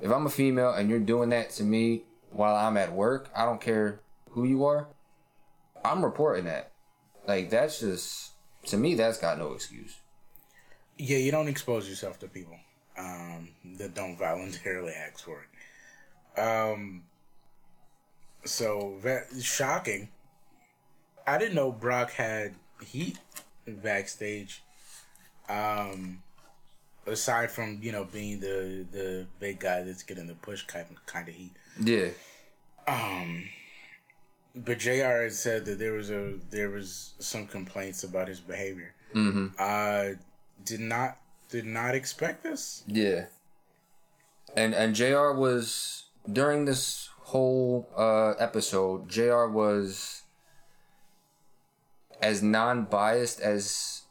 If 0.01 0.12
I'm 0.12 0.25
a 0.25 0.29
female 0.29 0.73
and 0.73 0.89
you're 0.89 1.00
doing 1.00 1.29
that 1.29 1.50
to 1.51 1.63
me 1.63 2.03
while 2.31 2.55
I'm 2.55 2.75
at 2.75 2.91
work, 2.91 3.29
I 3.35 3.45
don't 3.45 3.62
care 3.62 4.01
who 4.31 4.43
you 4.43 4.65
are. 4.65 4.88
I'm 5.85 6.03
reporting 6.03 6.45
that. 6.45 6.71
Like 7.25 7.50
that's 7.50 7.79
just 7.79 8.31
to 8.65 8.77
me. 8.77 8.95
That's 8.95 9.17
got 9.17 9.38
no 9.38 9.53
excuse. 9.53 9.95
Yeah, 10.97 11.17
you 11.17 11.31
don't 11.31 11.47
expose 11.47 11.88
yourself 11.89 12.19
to 12.19 12.27
people 12.27 12.57
um, 12.97 13.50
that 13.77 13.95
don't 13.95 14.17
voluntarily 14.19 14.93
ask 14.93 15.23
for 15.23 15.41
it. 15.43 16.39
Um, 16.39 17.03
so 18.43 18.97
that 19.03 19.27
shocking. 19.41 20.09
I 21.25 21.38
didn't 21.38 21.55
know 21.55 21.71
Brock 21.71 22.12
had 22.12 22.55
heat 22.85 23.17
backstage. 23.67 24.63
Um, 25.50 26.24
aside 27.05 27.51
from 27.51 27.79
you 27.82 27.91
know 27.91 28.05
being 28.05 28.39
the 28.39 28.86
the 28.91 29.25
big 29.39 29.60
guy 29.60 29.84
that's 29.84 30.03
getting 30.03 30.27
the 30.27 30.36
push 30.36 30.63
kind 30.63 30.86
kind 31.05 31.27
of 31.27 31.36
heat. 31.36 31.51
Yeah. 31.82 32.10
Um, 32.88 33.46
but 34.55 34.79
Jr. 34.79 34.91
had 35.24 35.34
said 35.34 35.65
that 35.65 35.79
there 35.79 35.93
was 35.93 36.10
a 36.12 36.36
there 36.50 36.70
was 36.70 37.13
some 37.20 37.48
complaints 37.48 38.03
about 38.03 38.27
his 38.27 38.39
behavior. 38.39 38.93
Mm-hmm. 39.13 39.48
Uh, 39.58 40.15
did 40.63 40.79
not 40.79 41.17
did 41.50 41.65
not 41.65 41.96
expect 41.96 42.43
this. 42.43 42.84
Yeah. 42.88 43.25
And 44.55 44.74
and 44.74 44.96
JR 44.96 45.32
was 45.32 46.05
during 46.32 46.65
this 46.65 47.10
whole 47.22 47.89
uh 47.98 48.32
episode, 48.39 49.10
JR 49.10 49.48
was 49.48 50.23
as 52.24 52.42
non-biased 52.42 53.42
as 53.42 54.03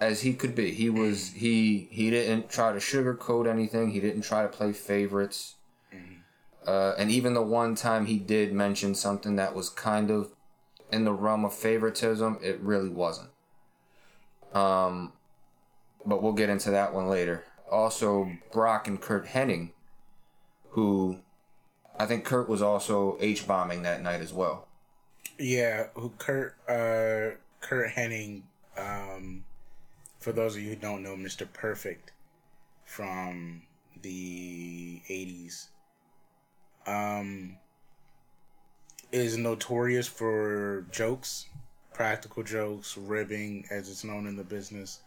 as 0.00 0.22
he 0.22 0.34
could 0.34 0.54
be. 0.54 0.72
He 0.72 0.90
was 0.90 1.30
he 1.30 1.88
he 1.92 2.10
didn't 2.10 2.50
try 2.50 2.72
to 2.72 2.78
sugarcoat 2.78 3.48
anything. 3.48 3.92
He 3.92 4.00
didn't 4.00 4.22
try 4.22 4.42
to 4.42 4.48
play 4.48 4.72
favorites. 4.72 5.54
Uh, 6.66 6.94
and 6.98 7.12
even 7.12 7.32
the 7.34 7.42
one 7.42 7.76
time 7.76 8.06
he 8.06 8.18
did 8.18 8.52
mention 8.52 8.92
something 8.92 9.36
that 9.36 9.54
was 9.54 9.70
kind 9.70 10.10
of 10.10 10.32
in 10.90 11.04
the 11.04 11.12
realm 11.12 11.44
of 11.44 11.54
favoritism, 11.54 12.40
it 12.42 12.58
really 12.60 12.88
wasn't. 12.88 13.30
Um, 14.52 15.12
but 16.04 16.20
we'll 16.20 16.32
get 16.32 16.50
into 16.50 16.72
that 16.72 16.92
one 16.92 17.08
later. 17.08 17.44
Also, 17.70 18.32
Brock 18.52 18.88
and 18.88 19.00
Curt 19.00 19.26
Hennig, 19.26 19.70
who 20.70 21.20
I 21.96 22.06
think 22.06 22.24
Curt 22.24 22.48
was 22.48 22.62
also 22.62 23.16
H 23.20 23.46
bombing 23.46 23.82
that 23.82 24.02
night 24.02 24.20
as 24.20 24.32
well. 24.32 24.66
Yeah, 25.38 25.88
who 25.94 26.10
Curt 26.18 26.54
uh 26.68 27.36
Curt 27.60 27.90
Hennig 27.90 28.42
um 28.76 29.44
for 30.18 30.32
those 30.32 30.56
of 30.56 30.62
you 30.62 30.70
who 30.70 30.76
don't 30.76 31.02
know 31.02 31.14
Mr. 31.14 31.46
Perfect 31.52 32.12
from 32.84 33.62
the 34.02 35.00
80s 35.10 35.68
um 36.86 37.58
is 39.12 39.36
notorious 39.36 40.08
for 40.08 40.86
jokes, 40.90 41.46
practical 41.92 42.42
jokes, 42.42 42.96
ribbing 42.96 43.66
as 43.70 43.88
it's 43.88 44.04
known 44.04 44.26
in 44.26 44.36
the 44.36 44.44
business. 44.44 45.00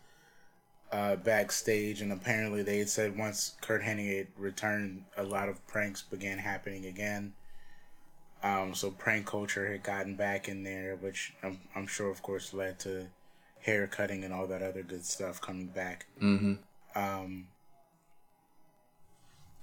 Uh, 0.91 1.15
backstage, 1.17 2.01
and 2.01 2.11
apparently 2.11 2.63
they 2.63 2.79
had 2.79 2.89
said 2.89 3.15
once 3.15 3.55
Curt 3.61 3.83
Hennig 3.83 4.25
returned, 4.35 5.03
a 5.17 5.23
lot 5.23 5.47
of 5.47 5.65
pranks 5.67 6.01
began 6.01 6.39
happening 6.39 6.85
again. 6.87 7.31
Um, 8.41 8.73
so 8.73 8.91
prank 8.91 9.25
culture 9.25 9.69
had 9.69 9.83
gotten 9.83 10.15
back 10.15 10.47
in 10.47 10.63
there, 10.63 10.95
which 10.95 11.33
I'm, 11.43 11.59
I'm 11.75 11.87
sure, 11.87 12.09
of 12.09 12.21
course, 12.21 12.53
led 12.53 12.79
to 12.79 13.07
hair 13.59 13.87
cutting 13.87 14.23
and 14.23 14.33
all 14.33 14.47
that 14.47 14.61
other 14.61 14.83
good 14.83 15.05
stuff 15.05 15.41
coming 15.41 15.67
back. 15.67 16.05
Mm-hmm. 16.21 16.53
Um, 16.95 17.47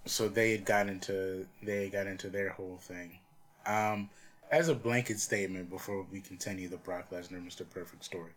so 0.04 0.28
they 0.28 0.52
had 0.52 0.64
got 0.64 0.88
into 0.88 1.47
they 1.62 1.88
got 1.88 2.06
into 2.06 2.28
their 2.28 2.50
whole 2.50 2.78
thing. 2.80 3.18
Um, 3.66 4.11
as 4.50 4.68
a 4.68 4.75
blanket 4.75 5.18
statement, 5.18 5.71
before 5.71 6.06
we 6.12 6.21
continue 6.21 6.68
the 6.68 6.76
Brock 6.76 7.11
Lesnar 7.11 7.45
Mr. 7.45 7.68
Perfect 7.68 8.04
story, 8.04 8.30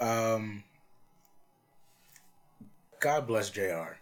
um, 0.00 0.62
God 3.00 3.26
bless 3.26 3.50
Jr. 3.50 3.96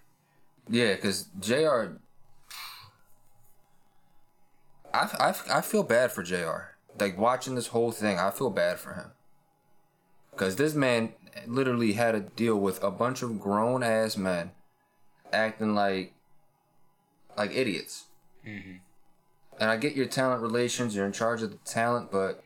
Yeah, 0.69 0.95
because 0.95 1.26
Jr. 1.40 1.95
I, 4.92 5.34
I, 5.50 5.58
I 5.58 5.61
feel 5.61 5.82
bad 5.82 6.12
for 6.12 6.22
Jr. 6.22 6.75
Like 6.99 7.18
watching 7.18 7.54
this 7.54 7.68
whole 7.68 7.92
thing, 7.92 8.18
I 8.18 8.30
feel 8.30 8.50
bad 8.50 8.78
for 8.78 8.94
him. 8.94 9.12
Because 10.30 10.56
this 10.56 10.75
man 10.75 11.12
literally 11.46 11.92
had 11.92 12.12
to 12.12 12.20
deal 12.20 12.58
with 12.58 12.82
a 12.82 12.90
bunch 12.90 13.22
of 13.22 13.40
grown 13.40 13.82
ass 13.82 14.16
men 14.16 14.52
acting 15.32 15.75
like 15.75 16.12
like 17.37 17.54
idiots. 17.54 18.06
Mm-hmm. 18.46 18.76
And 19.61 19.70
I 19.70 19.76
get 19.76 19.94
your 19.94 20.06
talent 20.06 20.42
relations, 20.42 20.94
you're 20.94 21.06
in 21.06 21.12
charge 21.12 21.42
of 21.42 21.50
the 21.50 21.58
talent, 21.58 22.11
but 22.11 22.42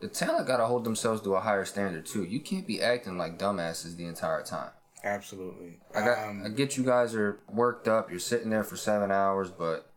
the 0.00 0.08
talent 0.08 0.46
got 0.46 0.58
to 0.58 0.66
hold 0.66 0.84
themselves 0.84 1.22
to 1.22 1.34
a 1.34 1.40
higher 1.40 1.64
standard 1.64 2.06
too. 2.06 2.24
You 2.24 2.40
can't 2.40 2.66
be 2.66 2.82
acting 2.82 3.16
like 3.16 3.38
dumbasses 3.38 3.96
the 3.96 4.06
entire 4.06 4.42
time. 4.42 4.70
Absolutely. 5.02 5.78
I 5.94 6.00
got. 6.00 6.28
Um, 6.28 6.42
I 6.44 6.48
get 6.48 6.76
you 6.76 6.84
guys 6.84 7.14
are 7.14 7.38
worked 7.52 7.88
up. 7.88 8.10
You're 8.10 8.18
sitting 8.18 8.50
there 8.50 8.64
for 8.64 8.76
seven 8.76 9.10
hours, 9.10 9.50
but 9.50 9.90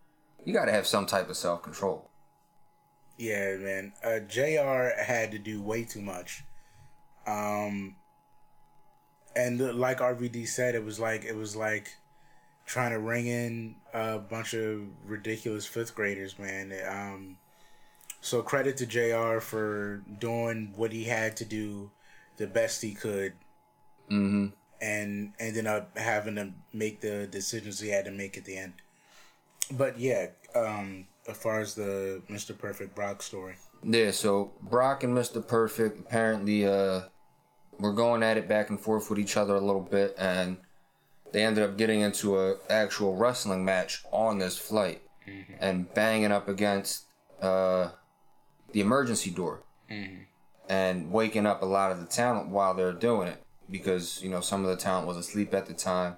you 0.45 0.53
got 0.53 0.65
to 0.65 0.71
have 0.71 0.87
some 0.87 1.05
type 1.05 1.29
of 1.29 1.37
self 1.37 1.63
control. 1.63 2.09
Yeah, 3.17 3.55
man. 3.57 3.93
Uh, 4.03 4.19
Jr. 4.19 4.89
had 5.01 5.31
to 5.31 5.39
do 5.39 5.61
way 5.61 5.83
too 5.83 6.01
much. 6.01 6.43
Um, 7.25 7.95
and 9.35 9.59
like 9.77 9.99
RVD 9.99 10.47
said, 10.47 10.75
it 10.75 10.83
was 10.83 10.99
like 10.99 11.25
it 11.25 11.35
was 11.35 11.55
like 11.55 11.89
trying 12.65 12.91
to 12.91 12.99
ring 12.99 13.27
in 13.27 13.75
a 13.93 14.19
bunch 14.19 14.53
of 14.53 14.81
ridiculous 15.05 15.65
fifth 15.65 15.95
graders, 15.95 16.37
man. 16.37 16.73
Um, 16.87 17.37
so 18.21 18.41
credit 18.41 18.77
to 18.77 18.85
Jr. 18.85 19.39
for 19.39 20.03
doing 20.19 20.73
what 20.75 20.91
he 20.91 21.05
had 21.05 21.37
to 21.37 21.45
do, 21.45 21.91
the 22.37 22.47
best 22.47 22.81
he 22.81 22.93
could. 22.93 23.33
Mm-hmm 24.11 24.47
and 24.81 25.33
ended 25.39 25.65
up 25.65 25.97
having 25.97 26.35
to 26.35 26.51
make 26.73 27.01
the 27.01 27.27
decisions 27.27 27.79
he 27.79 27.89
had 27.89 28.05
to 28.05 28.11
make 28.11 28.37
at 28.37 28.45
the 28.45 28.57
end. 28.57 28.73
But 29.71 29.99
yeah, 29.99 30.27
um, 30.55 31.07
as 31.27 31.37
far 31.37 31.59
as 31.59 31.75
the 31.75 32.21
Mr. 32.29 32.57
Perfect 32.57 32.95
Brock 32.95 33.21
story. 33.21 33.55
Yeah, 33.83 34.11
so 34.11 34.51
Brock 34.61 35.03
and 35.03 35.15
Mr. 35.15 35.45
Perfect 35.45 35.99
apparently 35.99 36.65
uh 36.65 37.01
were 37.79 37.93
going 37.93 38.23
at 38.23 38.37
it 38.37 38.47
back 38.47 38.69
and 38.69 38.79
forth 38.79 39.09
with 39.09 39.19
each 39.19 39.37
other 39.37 39.55
a 39.55 39.61
little 39.61 39.81
bit 39.81 40.15
and 40.17 40.57
they 41.31 41.43
ended 41.43 41.63
up 41.63 41.77
getting 41.77 42.01
into 42.01 42.39
a 42.39 42.55
actual 42.71 43.15
wrestling 43.15 43.63
match 43.63 44.03
on 44.11 44.39
this 44.39 44.57
flight 44.57 45.03
mm-hmm. 45.27 45.53
and 45.59 45.93
banging 45.93 46.31
up 46.31 46.47
against 46.47 47.03
uh 47.39 47.89
the 48.71 48.81
emergency 48.81 49.29
door 49.29 49.61
mm-hmm. 49.91 50.23
and 50.67 51.11
waking 51.11 51.45
up 51.45 51.61
a 51.61 51.65
lot 51.65 51.91
of 51.91 51.99
the 51.99 52.07
talent 52.07 52.49
while 52.49 52.73
they're 52.73 52.91
doing 52.93 53.27
it 53.27 53.43
because 53.69 54.21
you 54.23 54.29
know 54.29 54.41
some 54.41 54.63
of 54.63 54.69
the 54.69 54.75
talent 54.75 55.07
was 55.07 55.17
asleep 55.17 55.53
at 55.53 55.65
the 55.65 55.73
time, 55.73 56.15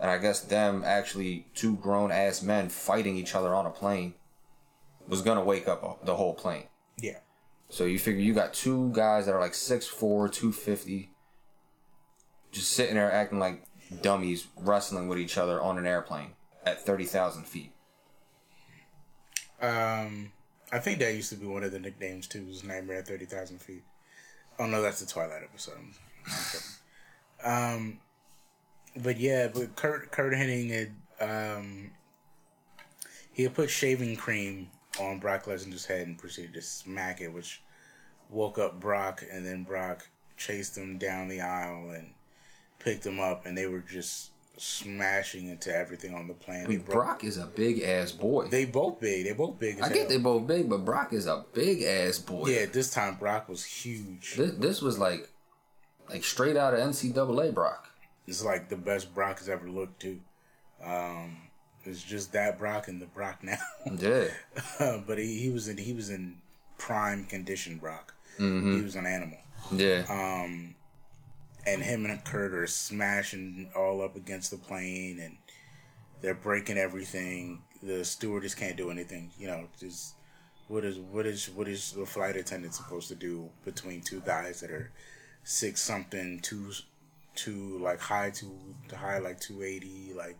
and 0.00 0.10
I 0.10 0.18
guess 0.18 0.40
them 0.40 0.82
actually 0.84 1.46
two 1.54 1.76
grown 1.76 2.10
ass 2.12 2.42
men 2.42 2.68
fighting 2.68 3.16
each 3.16 3.34
other 3.34 3.54
on 3.54 3.66
a 3.66 3.70
plane 3.70 4.14
was 5.06 5.22
gonna 5.22 5.44
wake 5.44 5.68
up 5.68 6.04
the 6.04 6.16
whole 6.16 6.34
plane. 6.34 6.64
Yeah. 7.00 7.18
So 7.68 7.84
you 7.84 7.98
figure 7.98 8.22
you 8.22 8.34
got 8.34 8.54
two 8.54 8.90
guys 8.92 9.26
that 9.26 9.34
are 9.34 9.40
like 9.40 9.52
6'4", 9.52 10.32
250, 10.32 11.10
just 12.50 12.70
sitting 12.70 12.94
there 12.94 13.12
acting 13.12 13.38
like 13.38 13.64
dummies, 14.02 14.46
wrestling 14.56 15.08
with 15.08 15.18
each 15.18 15.36
other 15.36 15.60
on 15.60 15.78
an 15.78 15.86
airplane 15.86 16.32
at 16.64 16.84
thirty 16.84 17.04
thousand 17.04 17.44
feet. 17.44 17.72
Um, 19.60 20.32
I 20.72 20.78
think 20.78 20.98
that 21.00 21.14
used 21.14 21.30
to 21.30 21.36
be 21.36 21.46
one 21.46 21.64
of 21.64 21.72
the 21.72 21.78
nicknames 21.78 22.26
too. 22.26 22.46
Was 22.46 22.64
Nightmare 22.64 22.98
at 22.98 23.08
thirty 23.08 23.24
thousand 23.26 23.60
feet. 23.60 23.82
Oh 24.58 24.66
no, 24.66 24.82
that's 24.82 25.00
the 25.00 25.06
Twilight 25.06 25.42
episode. 25.42 25.78
Um, 27.44 28.00
but 29.02 29.18
yeah, 29.18 29.48
but 29.48 29.76
Curt 29.76 30.10
Curt 30.10 30.32
Hennig 30.32 30.70
had 30.70 31.58
um, 31.58 31.90
he 33.32 33.44
had 33.44 33.54
put 33.54 33.70
shaving 33.70 34.16
cream 34.16 34.68
on 35.00 35.18
Brock 35.18 35.44
Lesnar's 35.44 35.86
head 35.86 36.06
and 36.06 36.18
proceeded 36.18 36.54
to 36.54 36.62
smack 36.62 37.20
it, 37.20 37.32
which 37.32 37.62
woke 38.30 38.58
up 38.58 38.80
Brock, 38.80 39.22
and 39.30 39.46
then 39.46 39.64
Brock 39.64 40.08
chased 40.36 40.76
him 40.76 40.98
down 40.98 41.28
the 41.28 41.40
aisle 41.40 41.90
and 41.90 42.10
picked 42.78 43.06
him 43.06 43.20
up, 43.20 43.46
and 43.46 43.56
they 43.56 43.66
were 43.66 43.80
just 43.80 44.30
smashing 44.56 45.48
into 45.48 45.74
everything 45.74 46.14
on 46.14 46.26
the 46.26 46.34
planet. 46.34 46.66
I 46.66 46.70
mean, 46.70 46.80
Brock 46.80 47.24
is 47.24 47.38
a 47.38 47.46
big 47.46 47.82
ass 47.82 48.12
boy. 48.12 48.48
They 48.48 48.64
both 48.64 49.00
big. 49.00 49.24
They 49.24 49.32
both 49.32 49.58
big. 49.58 49.80
I 49.80 49.88
get 49.88 50.08
they 50.08 50.18
both 50.18 50.46
big, 50.46 50.68
but 50.68 50.84
Brock 50.84 51.12
is 51.12 51.26
a 51.26 51.44
big 51.52 51.82
ass 51.82 52.18
boy. 52.18 52.48
Yeah, 52.48 52.66
this 52.66 52.90
time 52.90 53.16
Brock 53.16 53.48
was 53.48 53.64
huge. 53.64 54.34
This, 54.36 54.52
this 54.54 54.82
was 54.82 54.98
like 54.98 55.28
like 56.08 56.24
straight 56.24 56.56
out 56.56 56.74
of 56.74 56.80
NCAA 56.80 57.54
Brock. 57.54 57.87
It's 58.28 58.44
like 58.44 58.68
the 58.68 58.76
best 58.76 59.14
Brock 59.14 59.38
has 59.38 59.48
ever 59.48 59.68
looked 59.68 60.00
to. 60.02 60.20
Um, 60.84 61.38
it's 61.84 62.02
just 62.02 62.32
that 62.34 62.58
Brock 62.58 62.88
and 62.88 63.00
the 63.00 63.06
Brock 63.06 63.42
now. 63.42 63.56
yeah. 63.98 64.28
but 65.06 65.18
he, 65.18 65.38
he 65.38 65.50
was 65.50 65.68
in 65.68 65.78
he 65.78 65.92
was 65.92 66.10
in 66.10 66.36
prime 66.76 67.24
condition 67.24 67.78
Brock. 67.78 68.14
Mm-hmm. 68.38 68.76
He 68.76 68.82
was 68.82 68.94
an 68.94 69.06
animal. 69.06 69.38
Yeah. 69.72 70.04
Um, 70.08 70.74
and 71.66 71.82
him 71.82 72.06
and 72.06 72.24
Curt 72.24 72.54
are 72.54 72.66
smashing 72.66 73.70
all 73.74 74.02
up 74.02 74.16
against 74.16 74.50
the 74.50 74.56
plane, 74.56 75.18
and 75.20 75.36
they're 76.20 76.34
breaking 76.34 76.78
everything. 76.78 77.62
The 77.82 78.04
stewardess 78.04 78.54
can't 78.54 78.76
do 78.76 78.90
anything. 78.90 79.30
You 79.38 79.48
know, 79.48 79.68
just 79.80 80.14
what 80.68 80.84
is 80.84 80.98
what 80.98 81.26
is 81.26 81.48
what 81.50 81.66
is 81.66 81.92
the 81.92 82.06
flight 82.06 82.36
attendant 82.36 82.74
supposed 82.74 83.08
to 83.08 83.14
do 83.14 83.48
between 83.64 84.02
two 84.02 84.20
guys 84.20 84.60
that 84.60 84.70
are 84.70 84.92
six 85.44 85.80
something, 85.80 86.40
two, 86.40 86.70
two 87.38 87.78
like 87.78 88.00
high 88.00 88.30
to 88.30 88.50
high 88.96 89.18
like 89.18 89.40
two 89.40 89.62
eighty, 89.62 90.12
like 90.16 90.36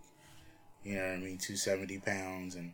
you 0.85 0.97
know 0.97 1.03
what 1.03 1.15
I 1.15 1.19
mean, 1.19 1.39
two 1.39 1.57
seventy 1.57 1.99
pounds, 1.99 2.57
and 2.57 2.73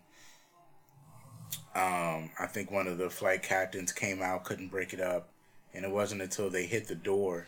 um, 1.75 2.31
I 2.39 2.47
think 2.47 2.71
one 2.71 2.87
of 2.87 2.99
the 2.99 3.11
flight 3.11 3.43
captains 3.43 3.93
came 3.93 4.23
out, 4.23 4.45
couldn't 4.45 4.69
break 4.69 4.93
it 4.93 5.01
up, 5.01 5.29
and 5.75 5.85
it 5.85 5.91
wasn't 5.91 6.23
until 6.23 6.49
they 6.49 6.67
hit 6.67 6.89
the 6.89 6.95
door 6.95 7.47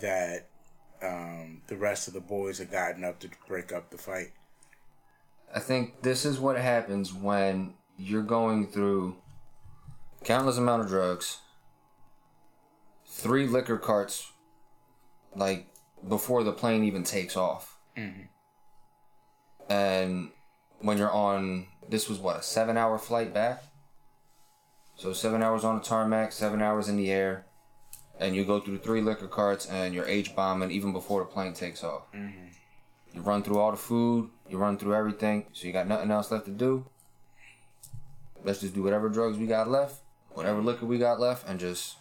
that 0.00 0.48
um, 1.02 1.62
the 1.66 1.76
rest 1.76 2.08
of 2.08 2.14
the 2.14 2.20
boys 2.20 2.58
had 2.58 2.70
gotten 2.70 3.04
up 3.04 3.18
to 3.20 3.30
break 3.48 3.72
up 3.72 3.90
the 3.90 3.98
fight. 3.98 4.32
I 5.54 5.60
think 5.60 6.02
this 6.02 6.24
is 6.24 6.38
what 6.38 6.56
happens 6.56 7.12
when 7.12 7.74
you're 7.98 8.22
going 8.22 8.66
through 8.66 9.16
countless 10.24 10.58
amount 10.58 10.82
of 10.82 10.88
drugs 10.88 11.38
three 13.06 13.46
liquor 13.46 13.78
carts, 13.78 14.32
like 15.34 15.66
before 16.06 16.44
the 16.44 16.52
plane 16.52 16.84
even 16.84 17.02
takes 17.04 17.36
off. 17.36 17.78
Mm-hmm. 17.96 18.22
And 19.68 20.30
when 20.80 20.98
you're 20.98 21.12
on, 21.12 21.66
this 21.88 22.08
was 22.08 22.18
what 22.18 22.36
a 22.36 22.42
seven-hour 22.42 22.98
flight 22.98 23.32
back. 23.32 23.62
So 24.96 25.12
seven 25.12 25.42
hours 25.42 25.64
on 25.64 25.76
the 25.76 25.84
tarmac, 25.84 26.32
seven 26.32 26.62
hours 26.62 26.88
in 26.88 26.96
the 26.96 27.10
air, 27.10 27.44
and 28.18 28.34
you 28.34 28.44
go 28.44 28.60
through 28.60 28.78
three 28.78 29.02
liquor 29.02 29.28
carts 29.28 29.66
and 29.66 29.94
you're 29.94 30.08
H 30.08 30.34
bombing 30.34 30.70
even 30.70 30.92
before 30.92 31.20
the 31.20 31.26
plane 31.26 31.52
takes 31.52 31.84
off. 31.84 32.10
Mm-hmm. 32.14 32.46
You 33.12 33.20
run 33.20 33.42
through 33.42 33.58
all 33.58 33.70
the 33.70 33.76
food, 33.76 34.30
you 34.48 34.58
run 34.58 34.78
through 34.78 34.94
everything, 34.94 35.46
so 35.52 35.66
you 35.66 35.72
got 35.72 35.86
nothing 35.86 36.10
else 36.10 36.30
left 36.30 36.46
to 36.46 36.50
do. 36.50 36.86
Let's 38.44 38.60
just 38.60 38.74
do 38.74 38.82
whatever 38.82 39.08
drugs 39.08 39.36
we 39.38 39.46
got 39.46 39.68
left, 39.68 39.96
whatever 40.30 40.60
liquor 40.62 40.86
we 40.86 40.98
got 40.98 41.18
left, 41.20 41.48
and 41.48 41.58
just 41.58 41.96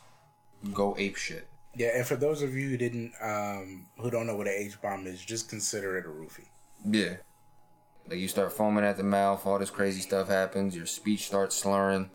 go 0.74 0.96
ape 0.98 1.16
shit. 1.16 1.48
Yeah, 1.76 1.90
and 1.96 2.06
for 2.06 2.16
those 2.16 2.42
of 2.42 2.54
you 2.54 2.70
who 2.70 2.78
didn't, 2.78 3.14
um, 3.22 3.88
who 4.00 4.10
don't 4.10 4.28
know 4.28 4.36
what 4.38 4.48
an 4.48 4.54
H 4.58 4.82
bomb 4.82 5.08
is, 5.08 5.24
just 5.24 5.50
consider 5.50 5.98
it 5.98 6.06
a 6.06 6.10
roofie. 6.10 6.48
Yeah, 6.86 7.18
like 8.08 8.20
you 8.20 8.28
start 8.28 8.54
foaming 8.54 8.86
at 8.86 8.98
the 8.98 9.04
mouth, 9.04 9.46
all 9.46 9.60
this 9.60 9.70
crazy 9.70 10.02
stuff 10.02 10.28
happens. 10.30 10.76
Your 10.76 10.86
speech 10.86 11.26
starts 11.26 11.56
slurring. 11.56 12.12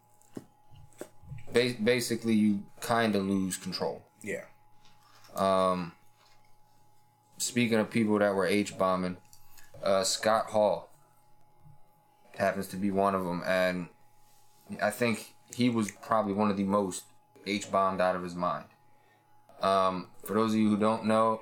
Ba- 1.53 1.75
basically, 1.83 2.35
you 2.35 2.62
kind 2.81 3.14
of 3.14 3.25
lose 3.25 3.57
control. 3.57 4.03
Yeah. 4.23 4.44
Um. 5.35 5.92
Speaking 7.38 7.79
of 7.79 7.90
people 7.90 8.18
that 8.18 8.35
were 8.35 8.46
H 8.46 8.77
bombing, 8.79 9.16
uh, 9.83 10.05
Scott 10.05 10.46
Hall 10.46 10.90
happens 12.37 12.66
to 12.68 12.77
be 12.77 12.90
one 12.90 13.14
of 13.14 13.25
them, 13.25 13.42
and 13.46 13.88
I 14.83 14.90
think 14.90 15.35
he 15.55 15.68
was 15.68 15.90
probably 15.90 16.33
one 16.33 16.51
of 16.51 16.57
the 16.57 16.64
most 16.64 17.05
H 17.46 17.70
bombed 17.70 18.01
out 18.01 18.16
of 18.16 18.23
his 18.23 18.35
mind. 18.35 18.66
Um, 19.61 20.09
for 20.25 20.35
those 20.35 20.53
of 20.53 20.59
you 20.59 20.70
who 20.70 20.77
don't 20.77 21.05
know 21.05 21.40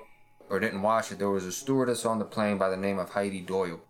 or 0.49 0.59
didn't 0.59 0.81
watch 0.81 1.11
it, 1.11 1.19
there 1.19 1.29
was 1.29 1.45
a 1.45 1.51
stewardess 1.51 2.05
on 2.05 2.19
the 2.19 2.25
plane 2.25 2.57
by 2.57 2.69
the 2.69 2.77
name 2.77 2.99
of 2.99 3.09
Heidi 3.09 3.41
Doyle. 3.41 3.81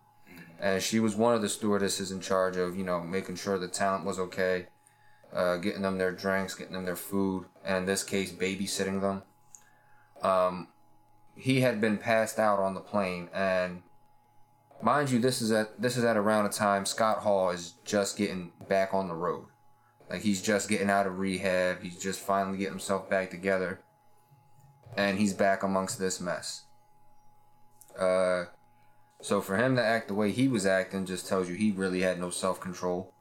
And 0.60 0.84
she 0.84 1.00
was 1.00 1.16
one 1.16 1.34
of 1.34 1.42
the 1.42 1.50
stewardesses 1.50 2.12
in 2.12 2.20
charge 2.20 2.58
of, 2.58 2.76
you 2.76 2.84
know, 2.84 3.00
making 3.00 3.36
sure 3.36 3.58
the 3.58 3.70
talent 3.70 4.06
was 4.06 4.20
okay, 4.20 4.68
uh, 5.34 5.56
getting 5.58 5.84
them 5.84 5.98
their 5.98 6.12
drinks, 6.12 6.54
getting 6.56 6.74
them 6.74 6.86
their 6.86 6.98
food, 6.98 7.46
and 7.64 7.78
in 7.78 7.86
this 7.86 8.04
case, 8.04 8.32
babysitting 8.32 9.00
them. 9.00 9.24
Um, 10.22 10.68
he 11.36 11.62
had 11.62 11.80
been 11.80 11.98
passed 11.98 12.40
out 12.40 12.60
on 12.60 12.74
the 12.74 12.82
plane, 12.82 13.30
and 13.34 13.84
mind 14.82 15.10
you, 15.10 15.20
this 15.20 15.42
is 15.42 15.52
at 15.52 15.82
this 15.82 15.96
is 15.96 16.04
at 16.04 16.18
around 16.18 16.46
a 16.46 16.50
time 16.50 16.86
Scott 16.86 17.20
Hall 17.20 17.52
is 17.52 17.76
just 17.86 18.18
getting 18.18 18.52
back 18.68 18.94
on 18.94 19.08
the 19.08 19.16
road. 19.16 19.46
Like 20.10 20.22
he's 20.22 20.42
just 20.42 20.68
getting 20.68 20.90
out 20.90 21.08
of 21.08 21.20
rehab. 21.20 21.82
He's 21.82 21.98
just 21.98 22.20
finally 22.20 22.58
getting 22.58 22.74
himself 22.74 23.10
back 23.10 23.30
together. 23.30 23.80
And 24.96 25.18
he's 25.20 25.34
back 25.34 25.64
amongst 25.64 26.00
this 26.00 26.20
mess. 26.20 26.64
Uh, 27.98 28.46
So 29.22 29.42
for 29.42 29.58
him 29.58 29.76
to 29.76 29.84
act 29.84 30.08
the 30.08 30.14
way 30.14 30.32
he 30.32 30.48
was 30.48 30.66
acting 30.66 31.06
just 31.06 31.28
tells 31.28 31.50
you 31.50 31.56
he 31.56 31.72
really 31.72 32.02
had 32.02 32.20
no 32.20 32.30
self 32.30 32.60
control. 32.60 33.14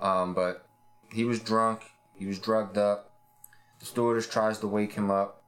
Um, 0.00 0.34
but 0.34 0.66
he 1.12 1.24
was 1.24 1.40
drunk. 1.40 1.92
He 2.14 2.26
was 2.26 2.38
drugged 2.38 2.78
up. 2.78 3.12
The 3.78 3.86
stewardess 3.86 4.26
tries 4.26 4.58
to 4.60 4.66
wake 4.66 4.94
him 4.94 5.10
up, 5.10 5.42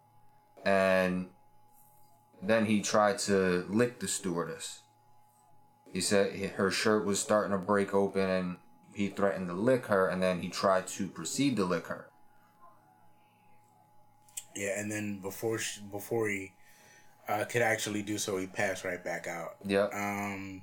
and 0.65 1.31
then 2.43 2.67
he 2.67 2.83
tried 2.83 3.19
to 3.21 3.65
lick 3.71 4.01
the 4.01 4.09
stewardess. 4.09 4.81
He 5.91 6.03
said 6.03 6.39
her 6.57 6.71
shirt 6.71 7.07
was 7.07 7.19
starting 7.19 7.53
to 7.53 7.59
break 7.59 7.95
open, 7.95 8.29
and 8.29 8.57
he 8.93 9.09
threatened 9.09 9.49
to 9.49 9.55
lick 9.55 9.87
her, 9.87 10.07
and 10.09 10.23
then 10.23 10.43
he 10.43 10.51
tried 10.51 10.87
to 10.89 11.09
proceed 11.09 11.57
to 11.57 11.65
lick 11.65 11.87
her. 11.87 12.11
Yeah, 14.59 14.81
and 14.81 14.91
then 14.91 15.19
before 15.21 15.59
she, 15.59 15.81
before 15.83 16.29
he 16.29 16.53
uh, 17.29 17.45
could 17.45 17.63
actually 17.63 18.03
do 18.03 18.19
so, 18.19 18.37
he 18.39 18.49
passed 18.49 18.85
right 18.85 19.03
back 19.03 19.29
out. 19.29 19.55
Yep. 19.65 19.95
Um, 19.95 20.63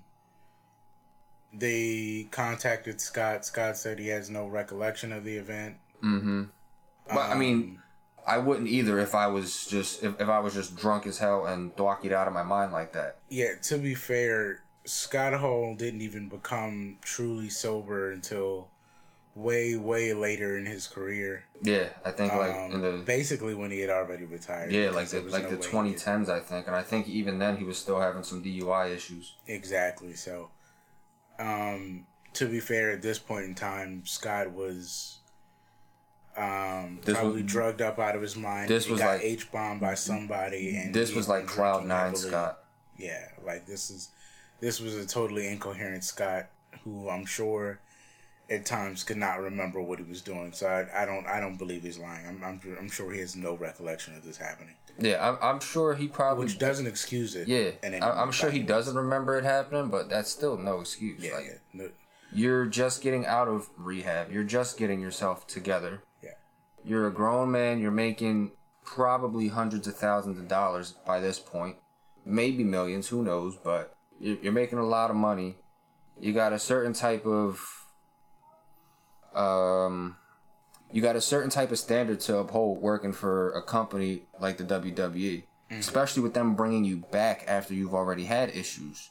they 1.53 2.27
contacted 2.31 2.99
Scott. 2.99 3.45
Scott 3.45 3.77
said 3.77 3.97
he 3.97 4.07
has 4.09 4.29
no 4.29 4.47
recollection 4.47 5.13
of 5.13 5.23
the 5.23 5.37
event. 5.37 5.77
Mm-hmm. 6.03 6.43
But 7.07 7.29
I 7.29 7.35
mean, 7.35 7.79
I 8.27 8.37
wouldn't 8.39 8.67
either 8.67 8.99
if 8.99 9.15
I 9.15 9.27
was 9.27 9.65
just 9.67 10.03
if, 10.03 10.19
if 10.19 10.27
I 10.27 10.39
was 10.39 10.53
just 10.53 10.75
drunk 10.75 11.07
as 11.07 11.17
hell 11.19 11.45
and 11.45 11.73
thwackied 11.77 12.11
out 12.11 12.27
of 12.27 12.33
my 12.33 12.43
mind 12.43 12.73
like 12.73 12.91
that. 12.93 13.19
Yeah, 13.29 13.55
to 13.63 13.77
be 13.77 13.95
fair, 13.95 14.63
Scott 14.83 15.33
Hall 15.33 15.73
didn't 15.75 16.01
even 16.01 16.27
become 16.27 16.97
truly 17.01 17.47
sober 17.49 18.11
until 18.11 18.67
way, 19.35 19.75
way 19.75 20.13
later 20.13 20.57
in 20.57 20.65
his 20.65 20.87
career. 20.87 21.43
Yeah, 21.61 21.89
I 22.05 22.11
think 22.11 22.33
like 22.33 22.55
Um, 22.55 22.71
in 22.71 22.81
the 22.81 22.91
basically 23.05 23.53
when 23.53 23.69
he 23.69 23.79
had 23.81 23.89
already 23.89 24.23
retired. 24.25 24.71
yeah 24.71 24.89
like 24.91 25.09
the 25.09 25.21
like 25.21 25.43
no 25.43 25.49
the 25.49 25.55
way 25.57 25.61
he 25.61 25.69
twenty 25.69 25.91
could- 25.91 26.01
tens 26.01 26.29
I 26.29 26.39
think, 26.39 26.67
and 26.67 26.75
I 26.75 26.81
think 26.83 27.07
even 27.07 27.37
then 27.39 27.57
he 27.57 27.63
was 27.65 27.77
still 27.77 27.99
having 27.99 28.23
some 28.23 28.41
DUI 28.43 28.89
issues. 28.95 29.35
Exactly. 29.47 30.13
So, 30.15 30.49
um, 31.37 32.05
to 32.33 32.47
be 32.47 32.59
fair, 32.59 32.91
at 32.91 33.01
this 33.01 33.19
point 33.19 33.45
in 33.45 33.55
time, 33.55 34.05
Scott 34.05 34.51
was 34.51 35.19
um, 36.37 36.99
This 37.03 37.15
probably 37.17 37.43
was- 37.43 37.51
drugged 37.51 37.81
up 37.81 37.97
out 37.97 38.15
of 38.15 38.21
his 38.21 38.35
mind. 38.35 38.67
this 38.69 38.85
he 38.85 38.91
was 38.91 38.99
got 39.01 39.13
like- 39.15 39.21
H 39.23 39.51
bombed 39.51 39.79
by 39.81 39.95
somebody, 39.95 40.75
and 40.77 40.93
This 40.93 41.13
was 41.13 41.27
like 41.29 41.45
Cloud 41.47 41.85
Nine 41.85 42.07
heavily. 42.11 42.27
Scott. 42.29 42.63
Yeah, 42.97 43.27
like 43.45 43.65
this 43.65 43.89
is 43.89 44.09
this 44.61 44.79
was 44.79 44.95
a 44.95 45.05
totally 45.05 45.47
incoherent 45.47 46.03
Scott 46.03 46.47
who 46.83 47.09
I'm 47.09 47.25
sure 47.25 47.79
at 48.49 48.65
times 48.65 49.03
could 49.03 49.17
not 49.17 49.39
remember 49.39 49.81
what 49.81 49.99
he 49.99 50.05
was 50.05 50.21
doing. 50.21 50.51
So 50.53 50.67
I, 50.67 51.03
I 51.03 51.05
don't 51.05 51.25
I 51.27 51.39
don't 51.39 51.57
believe 51.57 51.83
he's 51.83 51.97
lying. 51.97 52.25
I'm, 52.27 52.43
I'm 52.43 52.61
I'm 52.79 52.89
sure 52.89 53.11
he 53.11 53.19
has 53.19 53.35
no 53.35 53.55
recollection 53.55 54.15
of 54.15 54.23
this 54.23 54.37
happening, 54.37 54.75
Yeah, 54.99 55.27
I'm, 55.27 55.37
I'm 55.41 55.59
sure 55.59 55.95
he 55.95 56.07
probably 56.07 56.45
which 56.45 56.59
doesn't 56.59 56.87
excuse 56.87 57.35
it. 57.35 57.47
yeah. 57.47 57.71
any 57.83 57.99
I, 57.99 58.21
I'm 58.21 58.31
sure 58.31 58.51
he 58.51 58.59
doesn't 58.61 58.95
remember 58.95 59.37
it 59.37 59.43
happening, 59.43 59.89
but 59.89 60.09
that's 60.09 60.29
still 60.29 60.57
no 60.57 60.79
excuse. 60.81 61.23
Yeah, 61.23 61.33
like 61.35 61.45
yeah. 61.45 61.57
No, 61.73 61.89
you're 62.33 62.65
just 62.65 63.01
getting 63.01 63.25
out 63.25 63.47
of 63.47 63.69
rehab. 63.77 64.31
You're 64.31 64.43
just 64.43 64.77
getting 64.77 64.99
yourself 64.99 65.47
together. 65.47 66.01
yeah. 66.21 66.31
You're 66.83 67.07
a 67.07 67.11
grown 67.11 67.51
man. 67.51 67.79
You're 67.79 67.91
making 67.91 68.51
probably 68.83 69.47
hundreds 69.47 69.87
of 69.87 69.95
thousands 69.95 70.37
of 70.37 70.47
dollars 70.47 70.93
by 71.07 71.19
this 71.19 71.39
point, 71.39 71.77
maybe 72.25 72.63
millions. 72.63 73.07
Who 73.07 73.23
knows? 73.23 73.55
But 73.55 73.95
you're 74.19 74.51
making 74.53 74.77
a 74.77 74.85
lot 74.85 75.09
of 75.09 75.15
money. 75.15 75.55
You 76.19 76.31
got 76.33 76.53
a 76.53 76.59
certain 76.59 76.93
type 76.93 77.25
of 77.25 77.84
um, 79.35 80.17
you 80.91 81.01
got 81.01 81.15
a 81.15 81.21
certain 81.21 81.49
type 81.49 81.71
of 81.71 81.79
standard 81.79 82.19
to 82.21 82.37
uphold 82.37 82.81
working 82.81 83.11
for 83.13 83.51
a 83.51 83.61
company 83.61 84.23
like 84.39 84.57
the 84.57 84.63
WWE, 84.63 85.43
especially 85.79 86.23
with 86.23 86.33
them 86.33 86.55
bringing 86.55 86.85
you 86.85 86.97
back 87.11 87.43
after 87.47 87.73
you've 87.73 87.93
already 87.93 88.25
had 88.25 88.49
issues. 88.55 89.09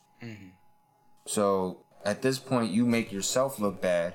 So 1.27 1.81
at 2.05 2.23
this 2.23 2.39
point, 2.39 2.71
you 2.73 2.87
make 2.87 3.13
yourself 3.13 3.59
look 3.59 3.81
bad, 3.81 4.15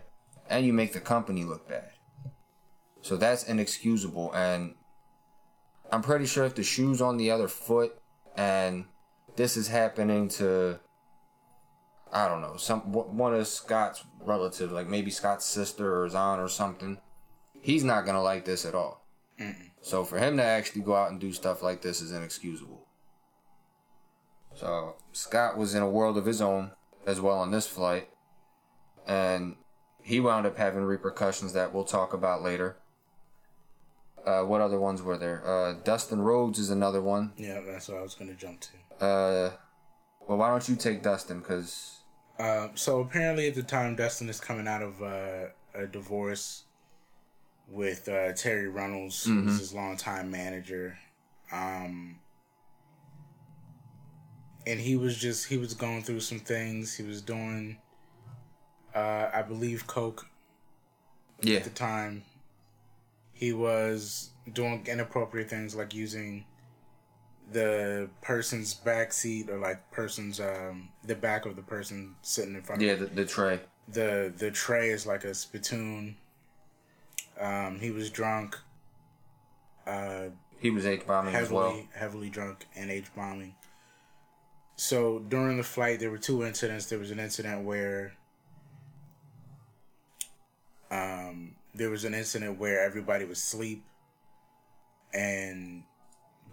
and 0.50 0.65
you 0.65 0.74
make 0.74 0.93
the 0.93 1.00
company 1.00 1.43
look 1.43 1.67
bad. 1.67 1.91
So 3.02 3.17
that's 3.17 3.43
inexcusable, 3.43 4.34
and 4.34 4.76
I'm 5.91 6.02
pretty 6.02 6.26
sure 6.26 6.45
if 6.45 6.56
the 6.56 6.63
shoe's 6.63 7.02
on 7.02 7.17
the 7.17 7.32
other 7.32 7.48
foot, 7.48 8.00
and 8.36 8.86
this 9.36 9.58
is 9.58 9.67
happening 9.69 10.28
to, 10.30 10.80
I 12.12 12.28
don't 12.28 12.41
know, 12.41 12.58
some 12.58 12.91
one 12.91 13.34
of 13.34 13.48
Scott's 13.48 14.04
relatives, 14.19 14.72
like 14.72 14.88
maybe 14.88 15.12
Scott's 15.12 15.45
sister 15.45 16.00
or 16.00 16.06
his 16.06 16.15
aunt 16.15 16.41
or 16.41 16.50
something, 16.50 17.00
he's 17.62 17.84
not 17.84 18.06
gonna 18.06 18.24
like 18.24 18.45
this 18.45 18.65
at 18.65 18.76
all. 18.76 19.06
So 19.82 20.04
for 20.04 20.17
him 20.17 20.38
to 20.38 20.43
actually 20.43 20.82
go 20.82 20.95
out 20.95 21.12
and 21.12 21.19
do 21.19 21.32
stuff 21.32 21.62
like 21.62 21.82
this 21.82 22.02
is 22.02 22.12
inexcusable. 22.12 22.86
So 24.56 24.95
Scott 25.13 25.58
was 25.58 25.76
in 25.76 25.82
a 25.82 25.89
world 25.89 26.17
of 26.17 26.26
his 26.26 26.41
own 26.41 26.72
as 27.06 27.22
well 27.22 27.38
on 27.38 27.52
this 27.52 27.67
flight, 27.67 28.10
and 29.08 29.56
he 30.02 30.19
wound 30.19 30.45
up 30.45 30.58
having 30.58 30.84
repercussions 30.84 31.54
that 31.54 31.74
we'll 31.74 31.86
talk 31.86 32.13
about 32.13 32.41
later. 32.41 32.78
Uh, 34.26 34.41
what 34.41 34.60
other 34.60 34.80
ones 34.80 35.02
were 35.02 35.17
there? 35.17 35.41
Uh, 35.48 35.74
Dustin 35.84 36.22
Rhodes 36.22 36.60
is 36.60 36.69
another 36.69 37.02
one. 37.02 37.32
Yeah, 37.38 37.62
that's 37.62 37.88
what 37.88 38.00
I 38.00 38.02
was 38.02 38.15
going 38.15 38.30
to 38.30 38.36
jump 38.36 38.60
to. 38.62 39.06
Uh, 39.06 39.52
well, 40.28 40.38
why 40.38 40.50
don't 40.50 40.67
you 40.67 40.76
take 40.76 41.02
Dustin? 41.02 41.39
Because 41.39 41.99
Uh, 42.39 42.69
so 42.73 43.02
apparently, 43.02 43.47
at 43.47 43.56
the 43.56 43.63
time, 43.63 43.95
Dustin 43.95 44.30
is 44.30 44.39
coming 44.39 44.67
out 44.67 44.82
of 44.82 45.02
uh, 45.02 45.47
a 45.75 45.86
divorce 45.86 46.63
with 47.67 48.08
uh, 48.08 48.32
Terri 48.32 48.73
Reynolds, 48.73 49.25
who 49.25 49.43
was 49.43 49.60
his 49.60 49.73
longtime 49.73 50.32
manager. 50.32 50.97
Um, 51.52 52.19
and 54.65 54.80
he 54.80 54.95
was 54.95 55.17
just 55.17 55.47
he 55.47 55.58
was 55.58 55.73
going 55.73 56.04
through 56.04 56.21
some 56.21 56.39
things. 56.39 56.95
He 56.95 57.04
was 57.04 57.21
doing, 57.21 57.78
uh, 58.95 59.30
I 59.34 59.41
believe, 59.41 59.86
coke 59.88 60.28
yeah, 61.41 61.58
at 61.58 61.63
the 61.65 61.69
time. 61.71 62.23
He 63.34 63.54
was 63.54 64.32
doing 64.54 64.86
inappropriate 64.88 65.49
things 65.49 65.75
like 65.75 65.93
using 65.93 66.45
the 67.52 68.10
person's 68.22 68.74
back 68.74 69.12
seat 69.14 69.50
or 69.50 69.58
like 69.58 69.90
person's 69.92 70.40
um 70.40 70.90
the 71.04 71.16
back 71.16 71.46
of 71.46 71.56
the 71.56 71.62
person 71.62 72.16
sitting 72.22 72.56
in 72.56 72.62
front 72.62 72.82
yeah, 72.82 72.92
of 72.92 73.00
the, 73.00 73.06
the 73.08 73.26
tray. 73.26 73.60
the 73.88 74.32
the 74.38 74.52
tray 74.52 74.90
is 74.90 75.06
like 75.06 75.24
a 75.24 75.34
spittoon. 75.34 76.16
Um, 77.40 77.80
he 77.80 77.90
was 77.90 78.10
drunk, 78.10 78.58
uh, 79.88 80.26
He 80.60 80.70
was 80.72 80.86
H 80.86 81.08
bombing 81.08 81.34
as 81.34 81.50
well. 81.50 81.82
heavily 81.96 82.30
drunk 82.30 82.68
and 82.76 82.92
H 82.92 83.06
bombing. 83.16 83.56
So 84.76 85.20
during 85.20 85.56
the 85.58 85.64
flight, 85.64 86.00
there 86.02 86.12
were 86.12 86.18
two 86.18 86.44
incidents. 86.44 86.88
There 86.88 87.00
was 87.00 87.12
an 87.12 87.20
incident 87.20 87.64
where, 87.64 88.12
um, 90.92 91.56
there 91.74 91.90
was 91.90 92.04
an 92.06 92.14
incident 92.14 92.60
where 92.60 92.82
everybody 92.82 93.26
was 93.26 93.40
asleep, 93.40 93.84
and 95.14 95.84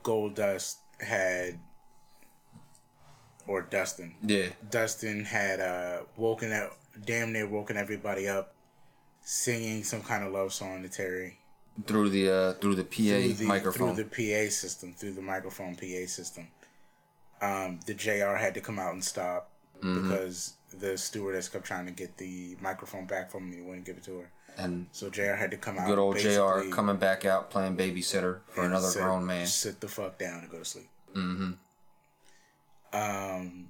Goldust 0.02 0.76
had, 1.00 1.58
or 3.46 3.62
Dustin, 3.62 4.14
Yeah, 4.22 4.48
Dustin 4.70 5.24
had 5.24 5.60
uh, 5.60 6.00
woken 6.16 6.52
up, 6.52 6.76
damn 7.04 7.32
near 7.32 7.48
woken 7.48 7.76
everybody 7.76 8.28
up, 8.28 8.54
singing 9.22 9.84
some 9.84 10.02
kind 10.02 10.24
of 10.24 10.32
love 10.32 10.52
song 10.52 10.82
to 10.82 10.88
Terri 10.88 11.34
through 11.86 12.08
the 12.08 12.30
uh, 12.30 12.52
through 12.54 12.74
the 12.74 12.84
PA 12.84 12.96
through 12.96 13.32
the, 13.34 13.44
microphone. 13.46 13.94
through 13.94 14.04
the 14.04 14.10
PA 14.46 14.50
system, 14.50 14.94
through 14.94 15.12
the 15.12 15.22
microphone 15.22 15.74
PA 15.76 16.06
system. 16.06 16.48
Um, 17.42 17.80
the 17.86 17.92
JR 17.94 18.36
had 18.36 18.54
to 18.54 18.60
come 18.60 18.78
out 18.78 18.94
and 18.94 19.04
stop 19.04 19.50
Mm-hmm. 19.82 20.08
because 20.08 20.54
the 20.80 20.96
stewardess 20.96 21.50
kept 21.50 21.66
trying 21.66 21.84
to 21.84 21.92
get 21.92 22.16
the 22.16 22.56
microphone 22.62 23.04
back 23.04 23.30
from 23.30 23.50
me, 23.50 23.60
wouldn't 23.60 23.84
give 23.84 23.98
it 23.98 24.04
to 24.04 24.20
her. 24.20 24.30
And 24.56 24.86
So 24.92 25.10
JR 25.10 25.34
had 25.34 25.50
to 25.50 25.56
come 25.56 25.78
out. 25.78 25.86
good 25.86 25.98
old 25.98 26.16
Jr. 26.18 26.70
coming 26.70 26.96
back 26.96 27.24
out 27.24 27.50
playing 27.50 27.76
babysitter 27.76 28.40
for 28.48 28.64
another 28.64 28.88
sit- 28.88 29.02
grown 29.02 29.24
man. 29.26 29.46
Sit 29.46 29.80
the 29.80 29.88
fuck 29.88 30.18
down 30.18 30.40
and 30.40 30.50
go 30.50 30.58
to 30.58 30.64
sleep. 30.64 30.88
Mm-hmm. 31.14 31.52
Um, 32.92 33.68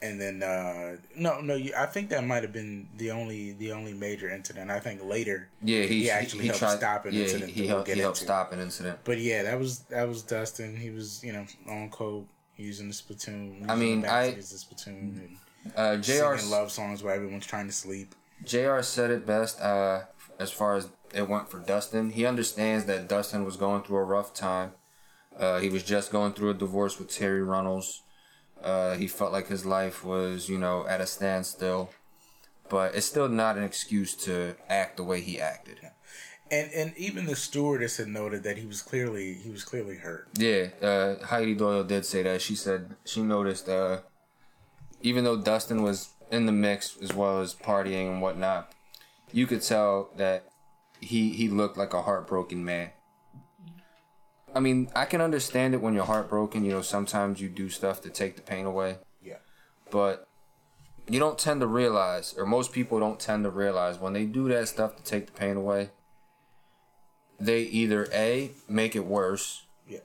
and 0.00 0.20
then 0.20 0.42
uh, 0.42 0.96
no, 1.16 1.40
no, 1.40 1.54
you, 1.54 1.72
I 1.76 1.86
think 1.86 2.10
that 2.10 2.24
might 2.24 2.42
have 2.42 2.52
been 2.52 2.88
the 2.96 3.10
only 3.10 3.52
the 3.52 3.72
only 3.72 3.92
major 3.94 4.28
incident. 4.30 4.70
I 4.70 4.78
think 4.80 5.04
later, 5.04 5.48
Yeah, 5.62 5.82
he, 5.82 6.02
He 6.02 6.10
actually 6.10 6.46
helped 6.46 6.60
tried, 6.60 6.76
stop 6.78 7.06
an 7.06 7.14
yeah, 7.14 7.22
incident 7.24 7.50
He 7.50 7.62
we'll 7.62 7.70
helped, 7.70 7.88
he 7.90 7.98
helped 8.00 8.16
stop 8.18 8.52
an 8.52 8.60
incident. 8.60 8.98
but 9.04 9.18
yeah, 9.18 9.42
that 9.42 9.58
was 9.58 9.80
that 9.90 10.08
was 10.08 10.22
Dustin. 10.22 10.76
He 10.76 10.90
was 10.90 11.22
you 11.24 11.32
know 11.32 11.46
on 11.68 11.90
coke 11.90 12.26
using 12.56 12.88
the 12.88 12.94
spittoon. 12.94 13.66
I 13.68 13.74
mean, 13.76 14.02
the 14.02 14.12
I- 14.12 14.30
the 14.32 14.42
spittoon 14.42 15.36
Uh, 15.76 15.80
and 15.94 16.02
Jr. 16.02 16.12
singing 16.36 16.50
love 16.50 16.70
songs 16.72 17.02
while 17.02 17.14
everyone's 17.14 17.46
trying 17.46 17.66
to 17.66 17.72
sleep. 17.72 18.14
Jr. 18.44 18.80
said 18.82 19.10
it 19.10 19.26
best. 19.26 19.60
Uh, 19.60 20.02
as 20.38 20.50
far 20.50 20.76
as 20.76 20.88
it 21.12 21.28
went 21.28 21.50
for 21.50 21.58
Dustin, 21.58 22.10
he 22.10 22.26
understands 22.26 22.84
that 22.84 23.08
Dustin 23.08 23.44
was 23.44 23.56
going 23.56 23.82
through 23.82 23.98
a 23.98 24.04
rough 24.04 24.34
time. 24.34 24.72
Uh, 25.38 25.58
he 25.58 25.68
was 25.68 25.82
just 25.82 26.10
going 26.10 26.32
through 26.32 26.50
a 26.50 26.54
divorce 26.54 26.98
with 26.98 27.08
Terri 27.08 27.46
Reynolds. 27.46 28.02
Uh, 28.62 28.94
he 28.94 29.06
felt 29.06 29.32
like 29.32 29.46
his 29.46 29.64
life 29.64 30.04
was, 30.04 30.48
you 30.48 30.58
know, 30.58 30.86
at 30.88 31.00
a 31.00 31.06
standstill. 31.06 31.90
But 32.68 32.94
it's 32.94 33.06
still 33.06 33.28
not 33.28 33.56
an 33.56 33.64
excuse 33.64 34.14
to 34.24 34.56
act 34.68 34.96
the 34.96 35.04
way 35.04 35.20
he 35.20 35.40
acted. 35.40 35.78
And 36.50 36.70
and 36.72 36.96
even 36.96 37.26
the 37.26 37.36
stewardess 37.36 37.98
had 37.98 38.08
noted 38.08 38.42
that 38.44 38.56
he 38.56 38.66
was 38.66 38.82
clearly 38.82 39.34
he 39.34 39.50
was 39.50 39.64
clearly 39.64 39.96
hurt. 39.96 40.28
Yeah, 40.38 40.68
uh, 40.80 41.24
Heidi 41.26 41.54
Doyle 41.54 41.84
did 41.84 42.06
say 42.06 42.22
that. 42.22 42.40
She 42.40 42.54
said 42.54 42.96
she 43.04 43.22
noticed, 43.22 43.68
uh, 43.68 44.00
even 45.02 45.24
though 45.24 45.40
Dustin 45.40 45.82
was 45.82 46.10
in 46.30 46.46
the 46.46 46.52
mix 46.52 46.96
as 47.00 47.14
well 47.14 47.40
as 47.40 47.54
partying 47.54 48.10
and 48.10 48.22
whatnot, 48.22 48.72
you 49.32 49.46
could 49.46 49.62
tell 49.62 50.10
that 50.16 50.48
he 51.00 51.30
he 51.30 51.48
looked 51.48 51.76
like 51.76 51.94
a 51.94 52.02
heartbroken 52.02 52.64
man. 52.64 52.90
I 54.54 54.60
mean, 54.60 54.90
I 54.96 55.04
can 55.04 55.20
understand 55.20 55.74
it 55.74 55.82
when 55.82 55.94
you're 55.94 56.04
heartbroken. 56.04 56.64
You 56.64 56.72
know, 56.72 56.82
sometimes 56.82 57.40
you 57.40 57.48
do 57.48 57.68
stuff 57.68 58.00
to 58.02 58.10
take 58.10 58.36
the 58.36 58.42
pain 58.42 58.66
away. 58.66 58.98
Yeah. 59.22 59.36
But 59.90 60.26
you 61.08 61.18
don't 61.18 61.38
tend 61.38 61.60
to 61.60 61.66
realize, 61.66 62.34
or 62.36 62.46
most 62.46 62.72
people 62.72 62.98
don't 62.98 63.20
tend 63.20 63.44
to 63.44 63.50
realize, 63.50 63.98
when 63.98 64.14
they 64.14 64.24
do 64.24 64.48
that 64.48 64.68
stuff 64.68 64.96
to 64.96 65.02
take 65.02 65.26
the 65.26 65.32
pain 65.32 65.56
away, 65.56 65.90
they 67.38 67.60
either 67.60 68.08
A, 68.12 68.50
make 68.68 68.96
it 68.96 69.04
worse, 69.06 69.66
Yeah. 69.86 70.00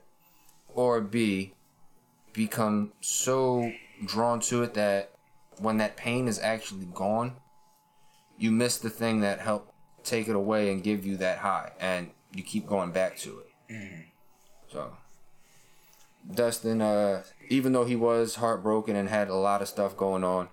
or 0.74 1.00
B, 1.00 1.54
become 2.32 2.92
so 3.00 3.72
drawn 4.04 4.40
to 4.40 4.62
it 4.62 4.74
that 4.74 5.13
when 5.58 5.78
that 5.78 5.96
pain 5.96 6.28
is 6.28 6.38
actually 6.38 6.86
gone, 6.86 7.36
you 8.38 8.50
miss 8.50 8.78
the 8.78 8.90
thing 8.90 9.20
that 9.20 9.40
helped 9.40 9.72
take 10.04 10.28
it 10.28 10.36
away 10.36 10.72
and 10.72 10.82
give 10.82 11.06
you 11.06 11.16
that 11.18 11.38
high, 11.38 11.72
and 11.80 12.10
you 12.32 12.42
keep 12.42 12.66
going 12.66 12.90
back 12.90 13.16
to 13.18 13.40
it. 13.40 14.06
So, 14.70 14.96
Dustin, 16.32 16.82
uh, 16.82 17.22
even 17.48 17.72
though 17.72 17.84
he 17.84 17.96
was 17.96 18.36
heartbroken 18.36 18.96
and 18.96 19.08
had 19.08 19.28
a 19.28 19.34
lot 19.34 19.62
of 19.62 19.68
stuff 19.68 19.96
going 19.96 20.24
on, 20.24 20.48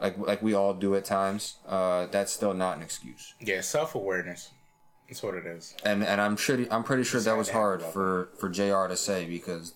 like 0.00 0.16
like 0.18 0.42
we 0.42 0.54
all 0.54 0.74
do 0.74 0.94
at 0.94 1.04
times, 1.04 1.56
uh, 1.66 2.06
that's 2.06 2.32
still 2.32 2.54
not 2.54 2.76
an 2.76 2.82
excuse. 2.82 3.34
Yeah, 3.40 3.60
self 3.60 3.94
awareness. 3.94 4.50
That's 5.08 5.22
what 5.22 5.34
it 5.34 5.44
is. 5.44 5.74
And 5.84 6.04
and 6.04 6.20
I'm 6.20 6.36
sure 6.36 6.64
I'm 6.70 6.84
pretty 6.84 7.02
sure 7.02 7.20
that 7.20 7.36
was 7.36 7.50
hard 7.50 7.82
for 7.82 8.30
for 8.38 8.48
Jr. 8.48 8.86
to 8.86 8.96
say 8.96 9.26
because 9.26 9.74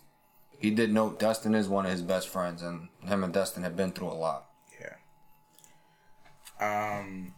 he 0.59 0.71
did 0.71 0.93
note 0.93 1.19
Dustin 1.19 1.55
is 1.55 1.69
one 1.69 1.85
of 1.85 1.93
his 1.93 2.03
best 2.03 2.29
friends, 2.29 2.62
and 2.62 2.88
him 3.03 3.25
and 3.25 3.33
Dustin 3.33 3.62
have 3.62 3.77
been 3.77 3.93
through 3.93 4.09
a 4.09 4.14
lot. 4.14 4.47
Yeah. 4.81 4.95
Um. 6.99 7.35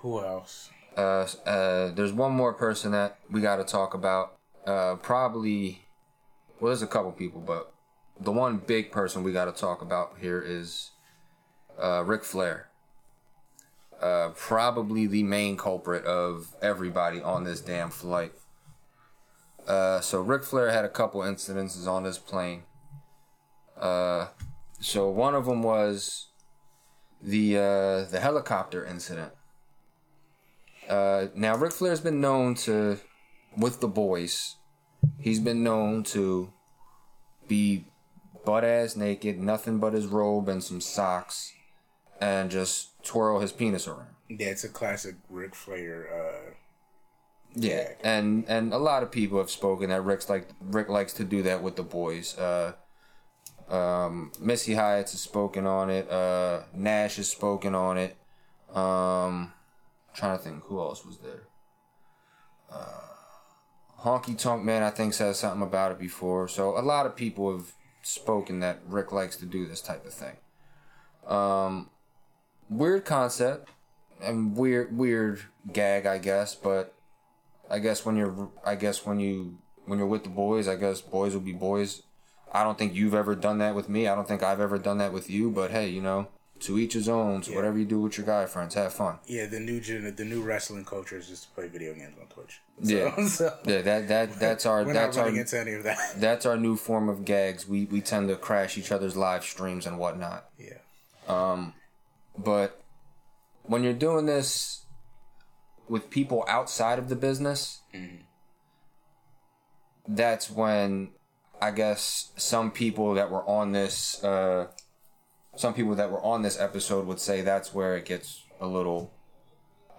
Who 0.00 0.24
else? 0.24 0.70
Uh, 0.96 1.26
uh, 1.46 1.90
there's 1.92 2.12
one 2.12 2.32
more 2.32 2.52
person 2.52 2.92
that 2.92 3.18
we 3.30 3.40
got 3.40 3.56
to 3.56 3.64
talk 3.64 3.94
about. 3.94 4.36
Uh, 4.66 4.96
probably, 4.96 5.82
well, 6.58 6.70
there's 6.70 6.82
a 6.82 6.86
couple 6.86 7.12
people, 7.12 7.40
but 7.40 7.72
the 8.18 8.32
one 8.32 8.58
big 8.58 8.90
person 8.90 9.22
we 9.22 9.32
got 9.32 9.46
to 9.46 9.52
talk 9.52 9.82
about 9.82 10.16
here 10.20 10.40
is 10.40 10.90
uh, 11.80 12.02
Ric 12.04 12.24
Flair. 12.24 12.68
Uh, 14.00 14.30
probably 14.34 15.06
the 15.06 15.22
main 15.22 15.56
culprit 15.56 16.04
of 16.04 16.54
everybody 16.62 17.20
on 17.20 17.44
this 17.44 17.60
damn 17.60 17.90
flight. 17.90 18.32
Uh, 19.70 20.00
so 20.00 20.20
Ric 20.20 20.42
Flair 20.42 20.72
had 20.72 20.84
a 20.84 20.88
couple 20.88 21.20
incidences 21.20 21.86
on 21.86 22.02
this 22.02 22.18
plane. 22.18 22.64
Uh, 23.80 24.26
so 24.80 25.08
one 25.08 25.36
of 25.36 25.46
them 25.46 25.62
was 25.62 26.26
the 27.22 27.56
uh, 27.56 28.02
the 28.10 28.18
helicopter 28.20 28.84
incident. 28.84 29.32
Uh, 30.88 31.26
now 31.36 31.54
Ric 31.54 31.70
Flair's 31.70 32.00
been 32.00 32.20
known 32.20 32.56
to, 32.56 32.98
with 33.56 33.80
the 33.80 33.86
boys, 33.86 34.56
he's 35.20 35.38
been 35.38 35.62
known 35.62 36.02
to 36.02 36.52
be 37.46 37.84
butt 38.44 38.64
ass 38.64 38.96
naked, 38.96 39.38
nothing 39.38 39.78
but 39.78 39.92
his 39.92 40.06
robe 40.06 40.48
and 40.48 40.64
some 40.64 40.80
socks, 40.80 41.52
and 42.20 42.50
just 42.50 43.04
twirl 43.04 43.38
his 43.38 43.52
penis 43.52 43.86
around. 43.86 44.16
Yeah, 44.28 44.48
it's 44.48 44.64
a 44.64 44.68
classic 44.68 45.14
Ric 45.28 45.54
Flair. 45.54 46.08
Yeah, 47.54 47.88
and 48.04 48.44
and 48.48 48.72
a 48.72 48.78
lot 48.78 49.02
of 49.02 49.10
people 49.10 49.38
have 49.38 49.50
spoken 49.50 49.90
that 49.90 50.02
Ric's 50.02 50.28
like 50.28 50.48
Ric 50.60 50.88
likes 50.88 51.12
to 51.14 51.24
do 51.24 51.42
that 51.42 51.62
with 51.62 51.76
the 51.76 51.82
boys. 51.82 52.38
Uh, 52.38 52.74
um, 53.68 54.32
Missy 54.40 54.74
Hyatt 54.74 55.10
has 55.10 55.20
spoken 55.20 55.66
on 55.66 55.90
it. 55.90 56.10
Uh, 56.10 56.62
Nash 56.74 57.16
has 57.16 57.28
spoken 57.28 57.74
on 57.74 57.98
it. 57.98 58.16
Um, 58.74 59.52
trying 60.14 60.36
to 60.38 60.42
think 60.42 60.62
who 60.64 60.80
else 60.80 61.04
was 61.04 61.18
there. 61.18 61.42
Uh, 62.70 63.10
Honky 64.02 64.38
Tonk 64.38 64.62
Man, 64.64 64.82
I 64.82 64.90
think, 64.90 65.14
said 65.14 65.34
something 65.36 65.62
about 65.62 65.92
it 65.92 65.98
before. 65.98 66.48
So 66.48 66.78
a 66.78 66.80
lot 66.80 67.06
of 67.06 67.16
people 67.16 67.52
have 67.52 67.72
spoken 68.02 68.60
that 68.60 68.80
Ric 68.86 69.12
likes 69.12 69.36
to 69.36 69.46
do 69.46 69.66
this 69.66 69.80
type 69.80 70.06
of 70.06 70.12
thing. 70.12 70.36
Um, 71.26 71.90
weird 72.68 73.04
concept 73.04 73.70
and 74.22 74.56
weird 74.56 74.96
weird 74.96 75.42
gag, 75.72 76.06
I 76.06 76.18
guess, 76.18 76.54
but 76.54 76.94
I 77.70 77.78
guess 77.78 78.04
when 78.04 78.16
you're 78.16 78.50
I 78.64 78.74
guess 78.74 79.06
when 79.06 79.20
you 79.20 79.58
when 79.86 79.98
you're 79.98 80.08
with 80.08 80.24
the 80.24 80.30
boys, 80.30 80.68
I 80.68 80.76
guess 80.76 81.00
boys 81.00 81.34
will 81.34 81.40
be 81.40 81.52
boys. 81.52 82.02
I 82.52 82.64
don't 82.64 82.76
think 82.76 82.94
you've 82.94 83.14
ever 83.14 83.34
done 83.36 83.58
that 83.58 83.74
with 83.74 83.88
me. 83.88 84.08
I 84.08 84.14
don't 84.14 84.26
think 84.26 84.42
I've 84.42 84.60
ever 84.60 84.78
done 84.78 84.98
that 84.98 85.12
with 85.12 85.30
you, 85.30 85.50
but 85.52 85.70
hey, 85.70 85.88
you 85.88 86.02
know, 86.02 86.26
to 86.60 86.78
each 86.78 86.94
his 86.94 87.08
own. 87.08 87.44
So 87.44 87.54
whatever 87.54 87.78
you 87.78 87.84
do 87.84 88.00
with 88.00 88.18
your 88.18 88.26
guy 88.26 88.44
friends, 88.46 88.74
have 88.74 88.92
fun. 88.92 89.18
yeah, 89.26 89.46
the 89.46 89.60
new 89.60 89.80
gen, 89.80 90.12
the 90.16 90.24
new 90.24 90.42
wrestling 90.42 90.84
culture 90.84 91.16
is 91.16 91.28
just 91.28 91.44
to 91.44 91.48
play 91.50 91.68
video 91.68 91.94
games 91.94 92.16
on 92.20 92.26
Twitch. 92.26 92.60
So, 92.82 92.92
Yeah. 92.92 93.26
so 93.28 93.56
Yeah, 93.64 93.82
that 93.82 94.08
that 94.08 94.40
that's 94.40 94.66
our 94.66 94.84
we're 94.84 94.92
that's 94.92 95.16
not 95.16 95.28
our 95.28 95.36
into 95.36 95.58
any 95.60 95.74
of 95.74 95.84
that. 95.84 95.98
that's 96.16 96.44
our 96.44 96.56
new 96.56 96.76
form 96.76 97.08
of 97.08 97.24
gags. 97.24 97.68
We 97.68 97.84
we 97.84 98.00
tend 98.00 98.28
to 98.28 98.36
crash 98.36 98.76
each 98.76 98.90
other's 98.90 99.16
live 99.16 99.44
streams 99.44 99.86
and 99.86 99.98
whatnot. 99.98 100.46
Yeah. 100.58 100.78
Um, 101.28 101.74
But 102.36 102.80
when 103.62 103.84
you're 103.84 103.92
doing 103.92 104.26
this 104.26 104.79
with 105.90 106.08
people 106.08 106.44
outside 106.46 106.98
of 107.00 107.08
the 107.08 107.16
business, 107.16 107.82
that's 110.06 110.48
when 110.50 111.10
I 111.60 111.72
guess 111.72 112.30
some 112.36 112.70
people 112.70 113.14
that 113.14 113.30
were 113.30 113.44
on 113.44 113.72
this, 113.72 114.22
uh, 114.22 114.68
some 115.56 115.74
people 115.74 115.96
that 115.96 116.10
were 116.10 116.22
on 116.22 116.42
this 116.42 116.58
episode 116.58 117.06
would 117.06 117.18
say 117.18 117.42
that's 117.42 117.74
where 117.74 117.96
it 117.96 118.04
gets 118.06 118.44
a 118.60 118.66
little 118.66 119.12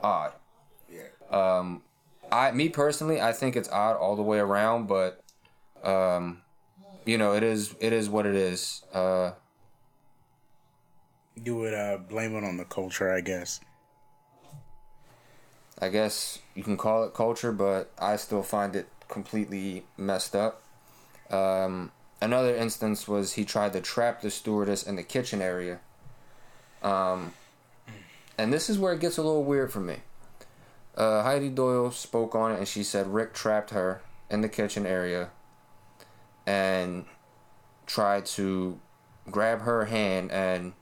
odd. 0.02 0.32
Yeah. 0.90 1.70
I, 2.32 2.52
me 2.52 2.70
personally, 2.70 3.20
I 3.20 3.34
think 3.34 3.58
it's 3.58 3.70
odd 3.70 3.98
all 3.98 4.16
the 4.16 4.24
way 4.24 4.40
around, 4.40 4.88
but, 4.88 5.22
um, 5.84 6.42
you 7.06 7.18
know, 7.18 7.34
it 7.34 7.44
is, 7.44 7.76
it 7.82 7.92
is 7.92 8.10
what 8.10 8.26
it 8.26 8.36
is. 8.36 8.84
Uh, 8.94 9.32
You 11.36 11.58
would 11.58 11.74
uh, 11.74 11.98
blame 11.98 12.36
it 12.36 12.44
on 12.46 12.56
the 12.58 12.66
culture, 12.66 13.12
I 13.12 13.22
guess. 13.22 13.60
I 15.82 15.90
guess 15.90 16.40
you 16.54 16.64
can 16.64 16.78
call 16.78 17.04
it 17.04 17.14
culture, 17.14 17.52
but 17.52 17.92
I 17.98 18.16
still 18.16 18.44
find 18.44 18.76
it 18.76 18.88
completely 19.08 19.84
messed 19.98 20.36
up. 20.36 20.62
Um, 21.32 21.92
another 22.22 22.56
instance 22.56 23.08
was 23.08 23.34
he 23.34 23.46
tried 23.46 23.74
to 23.74 23.82
trap 23.82 24.22
the 24.22 24.30
stewardess 24.30 24.84
in 24.84 24.96
the 24.96 25.04
kitchen 25.04 25.42
area. 25.42 25.80
Um, 26.84 27.34
and 28.38 28.54
this 28.54 28.70
is 28.70 28.78
where 28.78 28.94
it 28.94 29.00
gets 29.00 29.18
a 29.18 29.24
little 29.24 29.44
weird 29.44 29.72
for 29.72 29.80
me. 29.80 29.98
Uh, 30.96 31.24
Heidi 31.24 31.50
Doyle 31.50 31.92
spoke 31.92 32.36
on 32.36 32.52
it 32.52 32.60
and 32.60 32.68
she 32.68 32.84
said 32.84 33.08
Ric 33.08 33.34
trapped 33.34 33.72
her 33.72 34.02
in 34.30 34.42
the 34.42 34.50
kitchen 34.50 34.86
area 34.86 35.30
and 36.46 37.06
tried 37.86 38.26
to 38.26 38.80
grab 39.30 39.62
her 39.62 39.86
hand 39.86 40.32
and 40.32 40.74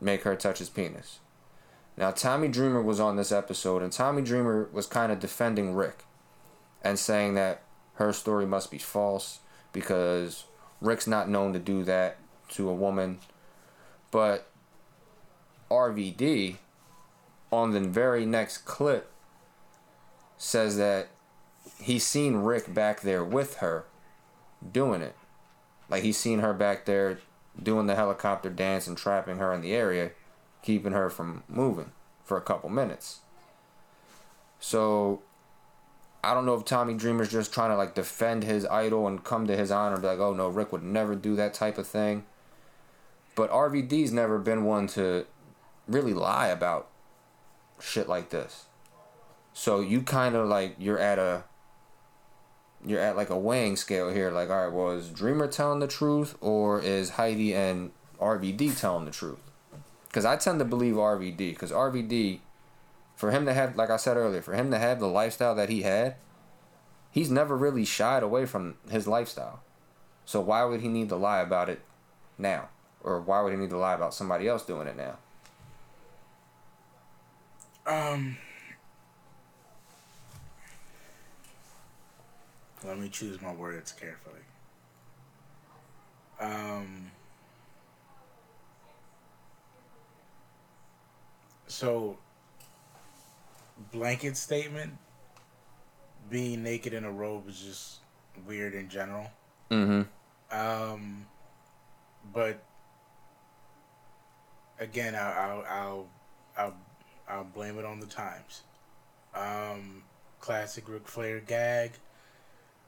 make 0.00 0.22
her 0.22 0.36
touch 0.36 0.58
his 0.58 0.68
penis. 0.68 1.20
Now, 1.96 2.10
Tommy 2.10 2.48
Dreamer 2.48 2.82
was 2.82 2.98
on 2.98 3.16
this 3.16 3.30
episode, 3.30 3.82
and 3.82 3.92
Tommy 3.92 4.22
Dreamer 4.22 4.68
was 4.72 4.86
kind 4.86 5.12
of 5.12 5.20
defending 5.20 5.74
Ric 5.74 6.04
and 6.82 6.98
saying 6.98 7.34
that 7.34 7.62
her 7.94 8.12
story 8.12 8.46
must 8.46 8.70
be 8.70 8.78
false 8.78 9.38
because 9.72 10.44
Ric's 10.80 11.06
not 11.06 11.28
known 11.28 11.52
to 11.52 11.58
do 11.58 11.84
that 11.84 12.16
to 12.50 12.68
a 12.68 12.74
woman. 12.74 13.20
But 14.10 14.48
RVD, 15.70 16.56
on 17.52 17.70
the 17.70 17.80
very 17.80 18.26
next 18.26 18.58
clip, 18.58 19.10
says 20.36 20.76
that 20.76 21.08
he's 21.80 22.04
seen 22.04 22.36
Ric 22.36 22.74
back 22.74 23.02
there 23.02 23.24
with 23.24 23.56
her 23.58 23.84
doing 24.72 25.00
it. 25.00 25.14
Like, 25.88 26.02
he's 26.02 26.16
seen 26.16 26.40
her 26.40 26.52
back 26.52 26.86
there 26.86 27.20
doing 27.62 27.86
the 27.86 27.94
helicopter 27.94 28.50
dance 28.50 28.88
and 28.88 28.98
trapping 28.98 29.38
her 29.38 29.52
in 29.52 29.60
the 29.60 29.74
area 29.74 30.10
keeping 30.64 30.92
her 30.92 31.10
from 31.10 31.44
moving 31.46 31.92
for 32.24 32.38
a 32.38 32.40
couple 32.40 32.70
minutes. 32.70 33.20
So 34.58 35.22
I 36.24 36.32
don't 36.32 36.46
know 36.46 36.54
if 36.54 36.64
Tommy 36.64 36.94
Dreamer's 36.94 37.30
just 37.30 37.52
trying 37.52 37.68
to 37.68 37.76
like 37.76 37.94
defend 37.94 38.44
his 38.44 38.64
idol 38.66 39.06
and 39.06 39.22
come 39.22 39.46
to 39.46 39.56
his 39.56 39.70
honor, 39.70 39.98
like, 39.98 40.18
oh 40.18 40.32
no, 40.32 40.48
Ric 40.48 40.72
would 40.72 40.82
never 40.82 41.14
do 41.14 41.36
that 41.36 41.52
type 41.52 41.76
of 41.76 41.86
thing. 41.86 42.24
But 43.36 43.50
RVD's 43.50 44.10
never 44.10 44.38
been 44.38 44.64
one 44.64 44.86
to 44.88 45.26
really 45.86 46.14
lie 46.14 46.46
about 46.46 46.88
shit 47.78 48.08
like 48.08 48.30
this. 48.30 48.64
So 49.52 49.80
you 49.80 50.00
kind 50.00 50.34
of 50.34 50.48
like 50.48 50.76
you're 50.78 50.98
at 50.98 51.18
a 51.18 51.44
you're 52.86 53.00
at 53.00 53.16
like 53.16 53.28
a 53.28 53.38
weighing 53.38 53.76
scale 53.76 54.08
here. 54.08 54.30
Like, 54.30 54.48
all 54.48 54.64
right, 54.64 54.72
well, 54.72 54.92
is 54.92 55.10
Dreamer 55.10 55.46
telling 55.46 55.80
the 55.80 55.86
truth 55.86 56.38
or 56.40 56.80
is 56.80 57.10
Heidi 57.10 57.54
and 57.54 57.90
RVD 58.18 58.80
telling 58.80 59.04
the 59.04 59.10
truth? 59.10 59.43
Because 60.14 60.24
I 60.24 60.36
tend 60.36 60.60
to 60.60 60.64
believe 60.64 60.94
RVD. 60.94 61.38
Because 61.38 61.72
RVD, 61.72 62.38
For 63.16 63.32
him 63.32 63.46
to 63.46 63.52
have, 63.52 63.74
like 63.74 63.90
I 63.90 63.96
said 63.96 64.16
earlier, 64.16 64.42
for 64.42 64.54
him 64.54 64.70
to 64.70 64.78
have 64.78 65.00
the 65.00 65.08
lifestyle 65.08 65.56
that 65.56 65.68
he 65.68 65.82
had, 65.82 66.14
he's 67.10 67.32
never 67.32 67.56
really 67.56 67.84
shied 67.84 68.22
away 68.22 68.46
from 68.46 68.76
his 68.88 69.08
lifestyle. 69.08 69.64
So 70.24 70.40
why 70.40 70.62
would 70.62 70.82
he 70.82 70.88
need 70.88 71.08
to 71.08 71.16
lie 71.16 71.40
about 71.40 71.68
it 71.68 71.80
now? 72.38 72.68
Or 73.02 73.20
why 73.20 73.40
would 73.40 73.54
he 73.54 73.58
need 73.58 73.70
to 73.70 73.76
lie 73.76 73.94
about 73.94 74.14
somebody 74.14 74.46
else 74.46 74.64
doing 74.64 74.86
it 74.86 74.96
now? 74.96 75.16
Um, 77.84 78.36
let 82.84 83.00
me 83.00 83.08
choose 83.08 83.42
my 83.42 83.52
words 83.52 83.90
carefully. 83.90 84.42
Um, 86.38 87.10
so, 91.74 92.16
blanket 93.92 94.36
statement 94.36 94.96
being 96.30 96.62
naked 96.62 96.94
in 96.94 97.04
a 97.04 97.10
robe 97.10 97.48
is 97.48 97.60
just 97.60 97.98
weird 98.46 98.74
in 98.74 98.88
general. 98.88 99.26
Mm-hmm. 99.72 100.02
Um, 100.56 101.26
but 102.32 102.62
again, 104.78 105.16
I'll, 105.16 105.32
I'll, 105.32 105.64
I'll, 105.68 106.06
I'll, 106.56 106.74
I'll 107.28 107.44
blame 107.44 107.78
it 107.78 107.84
on 107.84 107.98
the 107.98 108.06
times. 108.06 108.62
Um, 109.34 110.04
classic 110.38 110.88
Ric 110.88 111.08
Flair 111.08 111.40
gag. 111.40 111.92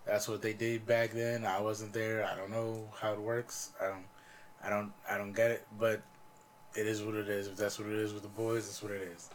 That's 0.07 0.29
what 0.29 0.43
they 0.43 0.53
did 0.53 0.87
back 0.87 1.11
then. 1.11 1.45
I 1.45 1.61
wasn't 1.61 1.93
there. 1.93 2.25
I 2.25 2.37
don't 2.37 2.53
know 2.53 2.89
how 3.01 3.15
it 3.15 3.21
works. 3.21 3.73
I 3.83 3.89
don't, 3.89 4.05
I 4.63 4.71
don't, 4.71 4.93
I 5.11 5.19
don't 5.19 5.33
get 5.33 5.51
it. 5.51 5.67
But 5.77 6.03
it 6.77 6.87
is 6.87 7.03
what 7.03 7.15
it 7.15 7.29
is. 7.29 7.49
If 7.49 7.57
that's 7.57 7.79
what 7.79 7.89
it 7.89 7.95
is 7.95 8.13
with 8.13 8.23
the 8.23 8.29
boys, 8.29 8.67
that's 8.67 8.83
what 8.83 8.93
it 8.93 9.03
is. 9.15 9.31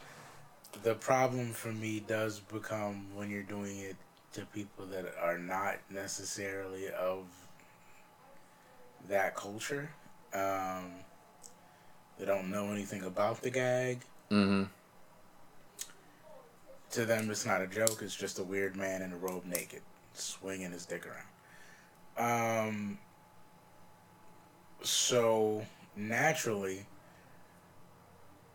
The 0.82 0.94
problem 0.94 1.52
for 1.52 1.72
me 1.72 2.00
does 2.00 2.40
become 2.40 3.06
when 3.14 3.30
you're 3.30 3.42
doing 3.42 3.78
it 3.78 3.96
to 4.34 4.46
people 4.46 4.86
that 4.86 5.04
are 5.20 5.38
not 5.38 5.76
necessarily 5.90 6.88
of 6.88 7.24
that 9.08 9.34
culture. 9.34 9.90
Um, 10.32 10.92
they 12.18 12.24
don't 12.24 12.50
know 12.50 12.70
anything 12.72 13.02
about 13.02 13.42
the 13.42 13.50
gag. 13.50 14.00
Mm-hmm. 14.30 14.64
To 16.92 17.04
them, 17.04 17.30
it's 17.30 17.44
not 17.44 17.60
a 17.60 17.66
joke. 17.66 18.00
It's 18.02 18.14
just 18.14 18.38
a 18.38 18.42
weird 18.42 18.76
man 18.76 19.02
in 19.02 19.12
a 19.12 19.16
robe, 19.16 19.44
naked, 19.44 19.82
swinging 20.14 20.72
his 20.72 20.86
dick 20.86 21.06
around. 21.06 22.68
Um. 22.68 22.98
So 24.82 25.64
naturally, 25.96 26.86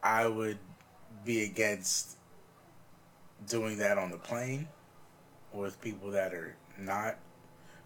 I 0.04 0.28
would 0.28 0.58
be 1.26 1.44
against 1.44 2.18
doing 3.48 3.78
that 3.78 3.98
on 3.98 4.12
the 4.12 4.18
plane 4.18 4.68
with 5.54 5.80
people 5.82 6.12
that 6.12 6.34
are 6.34 6.56
not, 6.80 7.18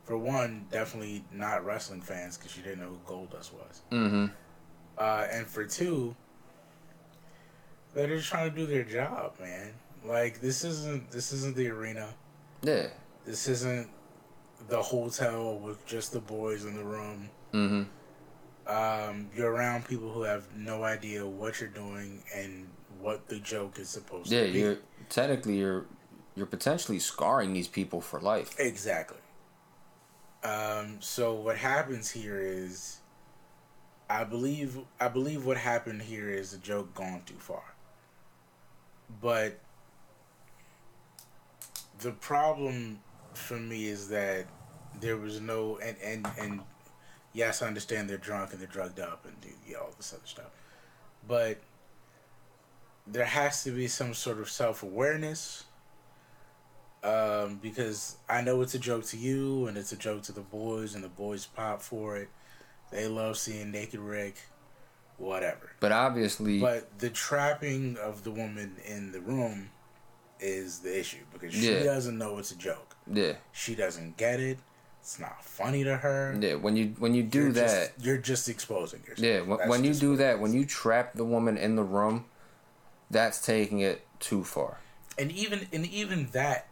for 0.04 0.17
one, 0.17 0.65
definitely 0.71 1.24
not 1.34 1.65
wrestling 1.65 2.02
fans 2.02 2.38
because 2.38 2.56
you 2.56 2.63
didn't 2.63 2.80
know 2.80 2.97
who 3.06 3.13
Goldust 3.13 3.54
was. 3.54 3.82
Mm-hmm. 3.91 4.26
Uh, 4.97 5.28
and 5.32 5.47
for 5.47 5.65
two, 5.65 6.15
they're 7.93 8.08
just 8.08 8.30
trying 8.30 8.50
to 8.50 8.56
do 8.56 8.65
their 8.65 8.84
job, 8.84 9.34
man. 9.39 9.74
Like 10.04 10.41
this 10.41 10.63
isn't 10.63 11.12
this 11.12 11.32
isn't 11.32 11.56
the 11.56 11.67
arena. 11.69 12.10
Yeah. 12.63 12.88
This 13.26 13.47
isn't 13.47 13.88
the 14.67 14.82
hotel 14.82 15.58
with 15.58 15.86
just 15.86 16.12
the 16.12 16.19
boys 16.19 16.65
in 16.65 16.76
the 16.76 16.84
room. 16.84 17.30
Mm-hmm. 17.54 17.84
Um, 18.67 19.30
you're 19.36 19.52
around 19.52 19.86
people 19.88 20.12
who 20.12 20.21
have 20.24 20.56
no 20.56 20.84
idea 20.84 21.26
what 21.26 21.60
you're 21.60 21.69
doing 21.69 22.24
and 22.36 22.67
what 23.00 23.28
the 23.28 23.39
joke 23.39 23.80
is 23.80 23.89
supposed 23.89 24.32
Yeah, 24.32 24.45
to 24.45 24.52
be. 24.54 24.60
you're 24.60 24.78
technically 25.10 25.58
you're 25.58 25.86
you're 26.36 26.45
potentially 26.45 27.00
scarring 27.00 27.54
these 27.54 27.67
people 27.67 28.02
for 28.02 28.19
life. 28.21 28.56
Exactly. 28.60 29.17
Um, 30.43 30.97
so 31.02 31.34
what 31.34 31.58
happens 31.58 32.10
here 32.10 32.39
is, 32.39 33.00
I 34.10 34.24
believe 34.24 34.80
I 35.00 35.08
believe 35.08 35.45
what 35.45 35.58
happened 35.58 36.02
here 36.04 36.30
is 36.30 36.54
a 36.54 36.58
joke 36.58 36.93
gone 36.93 37.24
too 37.26 37.36
far. 37.39 37.63
But 39.21 39.60
the 42.00 42.12
problem 42.12 43.00
for 43.34 43.58
me 43.58 43.88
is 43.88 44.10
that 44.10 44.45
there 45.00 45.17
was 45.17 45.41
no 45.41 45.78
and 45.78 45.97
and 46.04 46.28
and 46.39 46.62
yes, 47.34 47.62
I 47.62 47.67
understand 47.67 48.10
they're 48.10 48.17
drunk 48.17 48.52
and 48.52 48.60
they're 48.60 48.67
drugged 48.67 49.00
up 49.00 49.26
and 49.26 49.39
do 49.41 49.50
yeah, 49.67 49.78
all 49.78 49.91
this 49.98 50.13
other 50.13 50.22
stuff, 50.26 50.52
but 51.28 51.58
there 53.08 53.26
has 53.26 53.63
to 53.63 53.72
be 53.72 53.88
some 53.88 54.13
sort 54.13 54.39
of 54.39 54.50
self 54.50 54.84
awareness 54.84 55.65
um, 57.04 57.60
because 57.62 58.17
I 58.30 58.41
know 58.41 58.62
it's 58.62 58.76
a 58.76 58.80
joke 58.80 59.06
to 59.08 59.17
you 59.17 59.65
and 59.67 59.78
it's 59.78 59.91
a 59.91 59.98
joke 59.98 60.24
to 60.24 60.32
the 60.32 60.41
boys, 60.41 60.94
and 60.96 61.04
the 61.04 61.10
boys 61.10 61.46
pop 61.48 61.82
for 61.82 62.17
it. 62.17 62.30
They 62.91 63.08
love 63.08 63.38
seeing 63.38 63.72
naked 63.72 64.00
Ric, 64.00 64.36
whatever. 65.17 65.72
But 65.80 65.91
obviously, 65.91 66.60
But 66.60 67.00
the 67.00 67.10
trapping 67.10 67.98
of 67.98 68.24
the 68.24 68.32
woman 68.32 68.76
in 68.86 69.12
the 69.13 69.22
room 69.22 69.70
is 70.39 70.80
the 70.80 71.00
issue 71.00 71.24
because 71.34 71.54
she 71.54 71.72
Yeah. 71.72 71.84
doesn't 71.84 72.17
know 72.17 72.38
it's 72.38 72.52
a 72.52 72.56
joke. 72.56 72.96
yeah, 73.08 73.34
She 73.52 73.74
doesn't 73.76 74.17
get 74.17 74.39
it. 74.39 74.60
It's 75.01 75.19
not 75.19 75.43
funny 75.43 75.83
to 75.83 75.97
her. 75.97 76.37
yeah. 76.39 76.53
When 76.55 76.75
you 76.75 76.93
when 76.99 77.13
you 77.15 77.23
do 77.23 77.43
You're 77.45 77.51
that, 77.53 77.91
just, 77.97 78.05
you're 78.05 78.17
just 78.17 78.47
exposing 78.49 79.01
yourself. 79.01 79.19
yeah. 79.19 79.41
When, 79.41 79.67
when 79.67 79.83
you 79.83 79.93
do 79.95 80.15
that, 80.17 80.39
when 80.39 80.53
you 80.53 80.63
trap 80.65 81.13
the 81.13 81.25
woman 81.25 81.57
in 81.57 81.75
the 81.75 81.83
room, 81.83 82.25
that's 83.09 83.43
taking 83.43 83.79
it 83.79 84.05
too 84.19 84.43
far. 84.43 84.77
and 85.17 85.31
even 85.31 85.67
and 85.73 85.85
even 85.87 86.27
that 86.33 86.67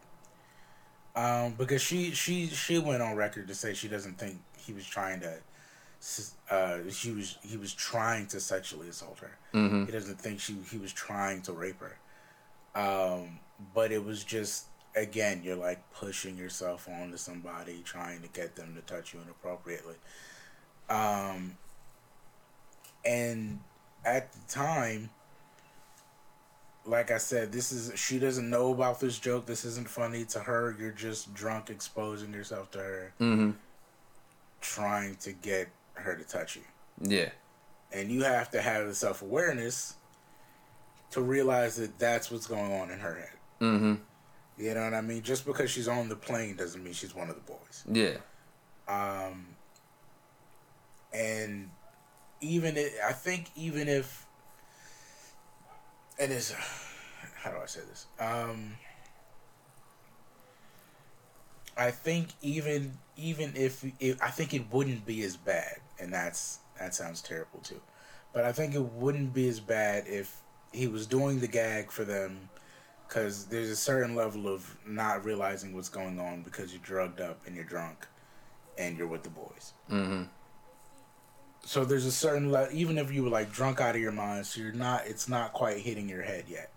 um 1.16 1.52
because 1.58 1.82
she 1.82 2.12
she 2.12 2.46
she 2.46 2.78
went 2.78 3.02
on 3.02 3.16
record 3.16 3.48
to 3.48 3.54
say 3.54 3.74
she 3.74 3.88
doesn't 3.88 4.16
think 4.16 4.38
he 4.56 4.72
was 4.72 4.86
trying 4.86 5.20
to 5.20 5.38
uh 6.50 6.78
she 6.90 7.10
was 7.10 7.36
he 7.42 7.56
was 7.56 7.74
trying 7.74 8.26
to 8.28 8.38
sexually 8.40 8.88
assault 8.88 9.18
her 9.18 9.32
Mm-hmm. 9.52 9.86
he 9.86 9.90
doesn't 9.92 10.20
think 10.20 10.38
she 10.38 10.54
he 10.70 10.78
was 10.78 10.92
trying 10.92 11.42
to 11.42 11.52
rape 11.52 11.80
her 11.80 11.96
um 12.80 13.40
but 13.74 13.90
it 13.90 14.04
was 14.04 14.22
just 14.22 14.66
again 14.96 15.40
you're 15.44 15.56
like 15.56 15.78
pushing 15.92 16.36
yourself 16.36 16.88
onto 16.88 17.16
somebody 17.16 17.80
trying 17.84 18.20
to 18.22 18.28
get 18.28 18.56
them 18.56 18.74
to 18.74 18.80
touch 18.92 19.14
you 19.14 19.20
inappropriately 19.20 19.94
um 20.88 21.56
and 23.04 23.60
at 24.04 24.32
the 24.32 24.38
time 24.48 25.10
like 26.86 27.10
I 27.10 27.18
said, 27.18 27.52
this 27.52 27.72
is 27.72 27.92
she 28.00 28.18
doesn't 28.18 28.48
know 28.48 28.72
about 28.72 29.00
this 29.00 29.18
joke. 29.18 29.44
This 29.44 29.66
isn't 29.66 29.86
funny 29.88 30.24
to 30.24 30.40
her. 30.40 30.74
You're 30.80 30.90
just 30.92 31.32
drunk, 31.34 31.68
exposing 31.68 32.32
yourself 32.32 32.70
to 32.70 32.78
her, 32.78 33.12
Mm-hmm. 33.20 33.50
trying 34.62 35.16
to 35.16 35.32
get 35.32 35.68
her 35.94 36.16
to 36.16 36.24
touch 36.24 36.56
you. 36.56 36.62
Yeah, 37.02 37.28
And 37.92 38.10
you 38.10 38.22
have 38.22 38.50
to 38.52 38.62
have 38.62 38.86
the 38.86 38.94
self 38.94 39.20
awareness 39.20 39.94
to 41.10 41.20
realize 41.20 41.76
that 41.76 41.98
that's 41.98 42.30
what's 42.30 42.46
going 42.46 42.72
on 42.72 42.90
in 42.90 42.98
her 43.00 43.14
head. 43.14 43.38
mm-hmm. 43.60 43.94
You 44.60 44.74
know 44.74 44.84
what 44.84 44.92
I 44.94 45.00
mean? 45.00 45.22
Just 45.22 45.46
because 45.46 45.70
she's 45.70 45.88
on 45.88 46.10
the 46.10 46.16
plane 46.16 46.54
doesn't 46.56 46.84
mean 46.84 46.92
she's 46.92 47.14
one 47.14 47.30
of 47.30 47.34
the 47.34 47.40
boys. 47.40 47.84
Yeah, 47.90 48.18
Um, 48.86 49.46
and 51.14 51.70
even 52.42 52.76
it, 52.76 52.92
I 53.04 53.12
think 53.12 53.46
even 53.56 53.88
if 53.88 54.26
and 56.18 56.30
it 56.30 56.34
is, 56.34 56.52
how 57.36 57.50
do 57.50 57.56
I 57.56 57.66
say 57.66 57.80
this? 57.88 58.06
Um, 58.18 58.76
I 61.78 61.90
think 61.90 62.28
even 62.42 62.92
even 63.16 63.54
if 63.56 63.82
it, 63.98 64.18
I 64.20 64.30
think 64.30 64.52
it 64.52 64.70
wouldn't 64.70 65.06
be 65.06 65.22
as 65.22 65.38
bad, 65.38 65.76
and 65.98 66.12
that's 66.12 66.58
that 66.78 66.94
sounds 66.94 67.22
terrible 67.22 67.60
too, 67.60 67.80
but 68.34 68.44
I 68.44 68.52
think 68.52 68.74
it 68.74 68.82
wouldn't 68.82 69.32
be 69.32 69.48
as 69.48 69.58
bad 69.58 70.04
if 70.06 70.36
he 70.70 70.86
was 70.86 71.06
doing 71.06 71.40
the 71.40 71.48
gag 71.48 71.90
for 71.90 72.04
them. 72.04 72.50
Because 73.10 73.46
there's 73.46 73.70
a 73.70 73.76
certain 73.76 74.14
level 74.14 74.46
of 74.46 74.76
not 74.86 75.24
realizing 75.24 75.74
what's 75.74 75.88
going 75.88 76.20
on 76.20 76.42
because 76.42 76.72
you're 76.72 76.80
drugged 76.82 77.20
up 77.20 77.40
and 77.44 77.56
you're 77.56 77.64
drunk 77.64 78.06
and 78.78 78.96
you're 78.96 79.08
with 79.08 79.24
the 79.24 79.30
boys. 79.30 79.72
mm-hmm. 79.90 80.22
So 81.64 81.84
there's 81.84 82.06
a 82.06 82.12
certain 82.12 82.52
level, 82.52 82.72
even 82.74 82.96
if 82.98 83.12
you 83.12 83.24
were 83.24 83.28
like 83.28 83.52
drunk 83.52 83.80
out 83.80 83.96
of 83.96 84.00
your 84.00 84.12
mind, 84.12 84.46
so 84.46 84.60
you're 84.62 84.72
not. 84.72 85.06
It's 85.06 85.28
not 85.28 85.52
quite 85.52 85.78
hitting 85.78 86.08
your 86.08 86.22
head 86.22 86.44
yet 86.48 86.70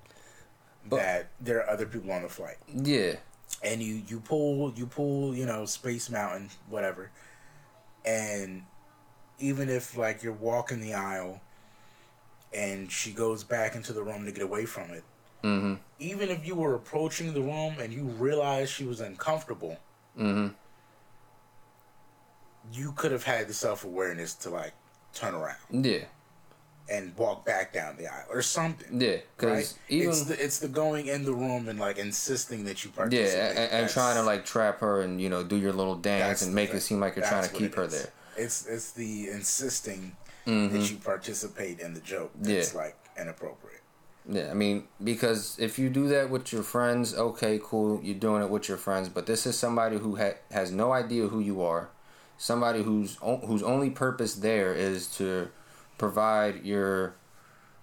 But- 0.90 0.98
that 0.98 1.30
there 1.40 1.60
are 1.60 1.70
other 1.70 1.86
people 1.86 2.12
on 2.12 2.24
the 2.24 2.30
flight, 2.30 2.58
yeah, 2.68 3.18
and 3.64 3.82
you 3.82 4.02
you 4.08 4.20
pull 4.20 4.74
you 4.76 4.86
pull 4.88 5.34
you 5.36 5.46
know 5.46 5.66
Space 5.66 6.10
Mountain 6.10 6.50
whatever, 6.68 7.12
and 8.04 8.64
even 9.40 9.70
if 9.70 9.96
like 9.96 10.22
you're 10.24 10.34
walking 10.34 10.82
the 10.82 10.96
aisle, 10.96 11.40
and 12.54 12.92
she 12.92 13.12
goes 13.14 13.44
back 13.46 13.76
into 13.76 13.94
the 13.94 14.04
room 14.04 14.26
to 14.26 14.32
get 14.34 14.44
away 14.44 14.66
from 14.66 14.90
it, 14.92 15.04
mm-hmm. 15.44 15.74
even 16.00 16.30
if 16.30 16.46
you 16.48 16.56
were 16.56 16.76
approaching 16.76 17.34
the 17.34 17.42
room 17.42 17.76
and 17.80 17.92
you 17.94 18.04
realized 18.04 18.72
she 18.72 18.86
was 18.86 19.00
uncomfortable, 19.02 19.78
Mm-hmm. 20.20 20.50
you 22.72 22.92
could 22.94 23.12
have 23.12 23.24
had 23.24 23.48
the 23.48 23.54
self 23.54 23.84
awareness 23.84 24.34
to 24.36 24.50
like 24.50 24.74
turn 25.14 25.34
around. 25.36 25.58
Yeah. 25.86 26.06
and 26.90 27.16
walk 27.18 27.46
back 27.46 27.72
down 27.74 27.96
the 27.98 28.08
aisle 28.08 28.26
or 28.30 28.42
something. 28.42 29.00
Yeah, 29.02 29.18
because 29.38 29.50
right? 29.74 29.80
even 29.90 30.10
it's 30.10 30.24
the 30.24 30.44
it's 30.44 30.60
the 30.60 30.68
going 30.68 31.08
in 31.08 31.24
the 31.24 31.34
room 31.34 31.68
and 31.70 31.80
like 31.80 31.98
insisting 31.98 32.66
that 32.66 32.84
you 32.84 32.90
participate. 32.92 33.34
yeah, 33.56 33.62
and, 33.64 33.72
and 33.72 33.90
trying 33.90 34.16
to 34.16 34.24
like 34.24 34.46
trap 34.46 34.80
her 34.80 35.02
and 35.02 35.22
you 35.22 35.30
know 35.30 35.44
do 35.44 35.56
your 35.56 35.74
little 35.74 35.96
dance 35.96 36.42
and 36.42 36.54
make 36.54 36.74
it 36.74 36.82
seem 36.82 37.00
like 37.00 37.16
you're 37.16 37.26
trying 37.26 37.48
to 37.48 37.54
keep 37.56 37.74
her 37.76 37.84
is. 37.84 37.92
there. 38.04 38.12
It's 38.38 38.66
it's 38.68 38.92
the 38.92 39.30
insisting 39.30 40.16
Mm-hmm. 40.46 40.76
that 40.78 40.92
you 40.92 40.98
participate 40.98 41.80
in 41.80 41.94
the 41.94 42.02
joke 42.02 42.30
that's 42.36 42.74
Yeah. 42.74 42.80
like 42.82 42.98
inappropriate. 43.18 43.73
Yeah, 44.30 44.50
I 44.50 44.54
mean, 44.54 44.86
because 45.04 45.58
if 45.60 45.78
you 45.78 45.90
do 45.90 46.08
that 46.08 46.30
with 46.30 46.54
your 46.54 46.64
friends, 46.64 47.14
okay, 47.14 47.60
cool, 47.62 48.00
you're 48.02 48.16
doing 48.16 48.42
it 48.42 48.50
with 48.50 48.70
your 48.70 48.78
friends. 48.78 49.10
But 49.10 49.26
this 49.26 49.46
is 49.46 49.58
somebody 49.58 49.98
who 49.98 50.16
ha- 50.16 50.38
has 50.52 50.72
no 50.72 50.94
idea 50.94 51.28
who 51.28 51.42
you 51.42 51.62
are, 51.62 51.90
somebody 52.38 52.84
whose 52.84 53.18
o- 53.22 53.46
whose 53.46 53.62
only 53.62 53.90
purpose 53.90 54.36
there 54.36 54.74
is 54.74 55.08
to 55.18 55.50
provide 55.98 56.64
your 56.64 57.16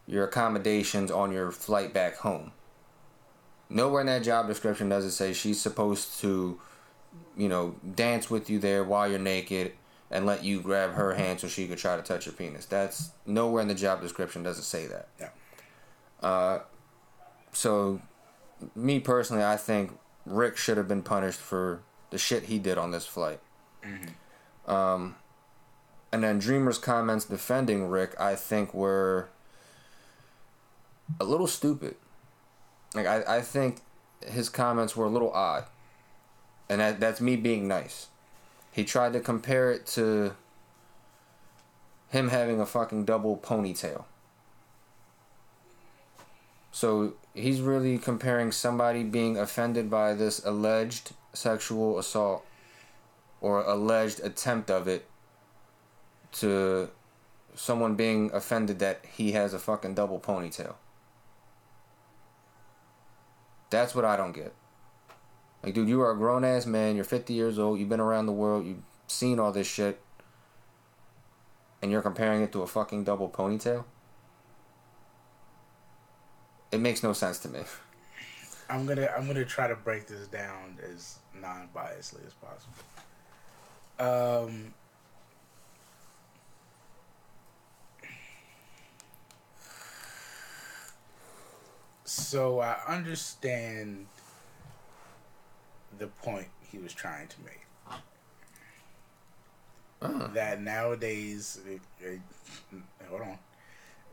your 0.07 0.25
accommodations 0.25 1.11
on 1.11 1.31
your 1.31 1.53
flight 1.53 1.93
back 1.93 2.17
home. 2.17 2.53
Nowhere 3.69 4.01
in 4.01 4.07
that 4.09 4.23
job 4.25 4.49
description 4.49 4.89
does 4.89 5.05
it 5.05 5.13
say 5.13 5.33
she's 5.33 5.61
supposed 5.61 6.19
to, 6.21 6.59
you 7.37 7.49
know, 7.49 7.77
dance 7.95 8.29
with 8.31 8.51
you 8.51 8.59
there 8.59 8.83
while 8.83 9.09
you're 9.09 9.21
naked 9.21 9.73
and 10.11 10.27
let 10.27 10.43
you 10.43 10.61
grab 10.61 10.95
her 10.95 11.15
hand 11.15 11.39
so 11.39 11.47
she 11.47 11.69
could 11.69 11.79
try 11.79 11.97
to 11.97 12.03
touch 12.03 12.27
your 12.27 12.33
penis. 12.33 12.67
That's 12.67 13.11
nowhere 13.27 13.63
in 13.63 13.69
the 13.69 13.75
job 13.75 14.01
description 14.01 14.43
does 14.43 14.59
it 14.59 14.65
say 14.65 14.87
that. 14.89 15.09
Yeah. 15.21 15.29
So, 17.53 18.01
me 18.75 19.01
personally, 19.01 19.43
I 19.45 19.57
think 19.57 19.99
Ric 20.27 20.57
should 20.57 20.77
have 20.77 20.87
been 20.87 21.03
punished 21.03 21.41
for 21.41 21.83
the 22.11 22.19
shit 22.19 22.45
he 22.45 22.59
did 22.59 22.79
on 22.79 22.91
this 22.91 23.07
flight. 23.07 23.41
Um, 24.67 25.17
and 26.13 26.23
then 26.23 26.39
Dreamer's 26.39 26.79
comments 26.79 27.25
defending 27.25 27.89
Ric, 27.89 28.19
I 28.21 28.35
think, 28.35 28.75
were 28.75 29.29
a 31.21 31.25
little 31.25 31.47
stupid. 31.47 31.97
Like, 32.95 33.07
I, 33.07 33.39
I 33.39 33.41
think 33.41 33.81
his 34.27 34.49
comments 34.49 34.97
were 34.97 35.07
a 35.07 35.11
little 35.11 35.33
odd. 35.33 35.65
And 36.69 36.81
that, 36.81 37.01
that's 37.01 37.21
me 37.21 37.37
being 37.37 37.67
nice. 37.67 38.09
He 38.71 38.85
tried 38.85 39.13
to 39.15 39.21
compare 39.21 39.73
it 39.73 39.87
to 39.89 40.37
him 42.11 42.29
having 42.29 42.61
a 42.61 42.67
fucking 42.67 43.05
double 43.05 43.37
ponytail. 43.37 44.05
So 46.73 47.15
he's 47.35 47.61
really 47.61 47.99
comparing 47.99 48.53
somebody 48.53 49.03
being 49.03 49.37
offended 49.37 49.91
by 49.91 50.15
this 50.15 50.45
alleged 50.45 51.13
sexual 51.33 51.99
assault 51.99 52.45
or 53.41 53.63
alleged 53.63 54.21
attempt 54.21 54.71
of 54.71 54.87
it 54.87 55.09
to 56.33 56.91
someone 57.55 57.97
being 57.97 58.31
offended 58.33 58.79
that 58.79 59.05
he 59.13 59.33
has 59.33 59.53
a 59.53 59.59
fucking 59.59 59.95
double 59.95 60.21
ponytail. 60.21 60.75
That's 63.71 63.95
what 63.95 64.05
I 64.05 64.17
don't 64.17 64.33
get. 64.33 64.55
Like, 65.63 65.75
dude, 65.75 65.89
you 65.89 66.01
are 66.01 66.11
a 66.11 66.17
grown 66.17 66.45
ass 66.45 66.67
man. 66.67 66.97
You're 66.97 67.05
50 67.05 67.35
years 67.35 67.59
old. 67.59 67.79
You've 67.79 67.89
been 67.89 68.01
around 68.01 68.27
the 68.27 68.33
world. 68.33 68.67
You've 68.67 68.83
seen 69.07 69.39
all 69.39 69.53
this 69.53 69.67
shit. 69.67 70.01
And 71.83 71.91
you're 71.91 72.03
comparing 72.03 72.43
it 72.43 72.53
to 72.53 72.63
a 72.63 72.67
fucking 72.67 73.05
double 73.05 73.29
ponytail? 73.29 73.85
It 76.73 76.79
makes 76.81 77.03
no 77.03 77.13
sense 77.13 77.39
to 77.41 77.49
me. 77.49 77.61
I'm 78.69 78.87
gonna 78.87 79.09
I'm 79.17 79.27
gonna 79.27 79.45
try 79.45 79.67
to 79.67 79.75
break 79.75 80.07
this 80.07 80.29
down 80.29 80.79
as 80.93 81.19
non-biasedly 81.35 82.25
as 82.27 82.35
possible. 82.35 82.75
Um, 83.99 84.73
so 92.05 92.61
I 92.61 92.79
understand 92.87 94.07
the 95.99 96.07
point 96.07 96.47
he 96.71 96.79
was 96.79 96.95
trying 96.95 97.27
to 97.29 97.37
make. 97.45 97.57
That 100.33 100.63
nowadays, 100.63 101.61
it, 101.67 101.81
it, 102.01 102.21
hold 103.09 103.23
on, 103.23 103.39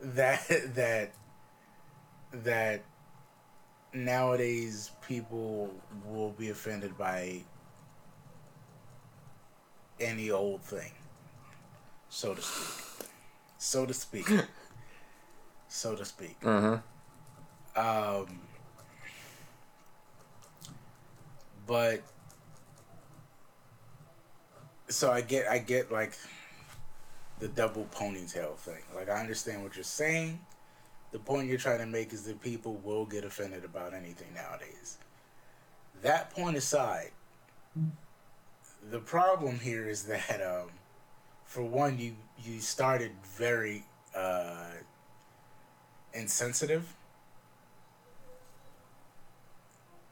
that 0.02 0.46
that 0.74 1.12
that 2.32 2.82
nowadays 3.92 4.90
people 5.06 5.70
will 6.06 6.30
be 6.30 6.50
offended 6.50 6.96
by 6.96 7.42
any 10.00 10.30
old 10.30 10.62
thing, 10.62 10.92
so 12.08 12.34
to 12.34 12.42
speak. 12.42 13.08
So 13.58 13.86
to 13.86 13.94
speak. 13.94 14.30
so 15.68 15.96
to 15.96 16.04
speak. 16.04 16.36
Uh 16.44 16.80
huh. 17.74 18.22
Um, 18.24 18.40
but 21.66 22.02
so 24.88 25.12
I 25.12 25.20
get 25.20 25.48
I 25.48 25.58
get 25.58 25.92
like 25.92 26.12
the 27.38 27.48
double 27.48 27.86
ponytail 27.94 28.56
thing. 28.56 28.82
Like 28.94 29.08
I 29.08 29.20
understand 29.20 29.62
what 29.62 29.76
you're 29.76 29.84
saying. 29.84 30.40
The 31.10 31.18
point 31.18 31.48
you're 31.48 31.58
trying 31.58 31.78
to 31.78 31.86
make 31.86 32.12
is 32.12 32.24
that 32.24 32.40
people 32.40 32.74
will 32.84 33.06
get 33.06 33.24
offended 33.24 33.64
about 33.64 33.94
anything 33.94 34.28
nowadays. 34.34 34.98
That 36.02 36.30
point 36.30 36.56
aside, 36.56 37.10
the 38.90 38.98
problem 39.00 39.58
here 39.58 39.88
is 39.88 40.04
that 40.04 40.40
um, 40.42 40.70
for 41.44 41.62
one, 41.62 41.98
you 41.98 42.14
you 42.44 42.60
started 42.60 43.12
very 43.36 43.84
uh, 44.14 44.66
insensitive. 46.12 46.94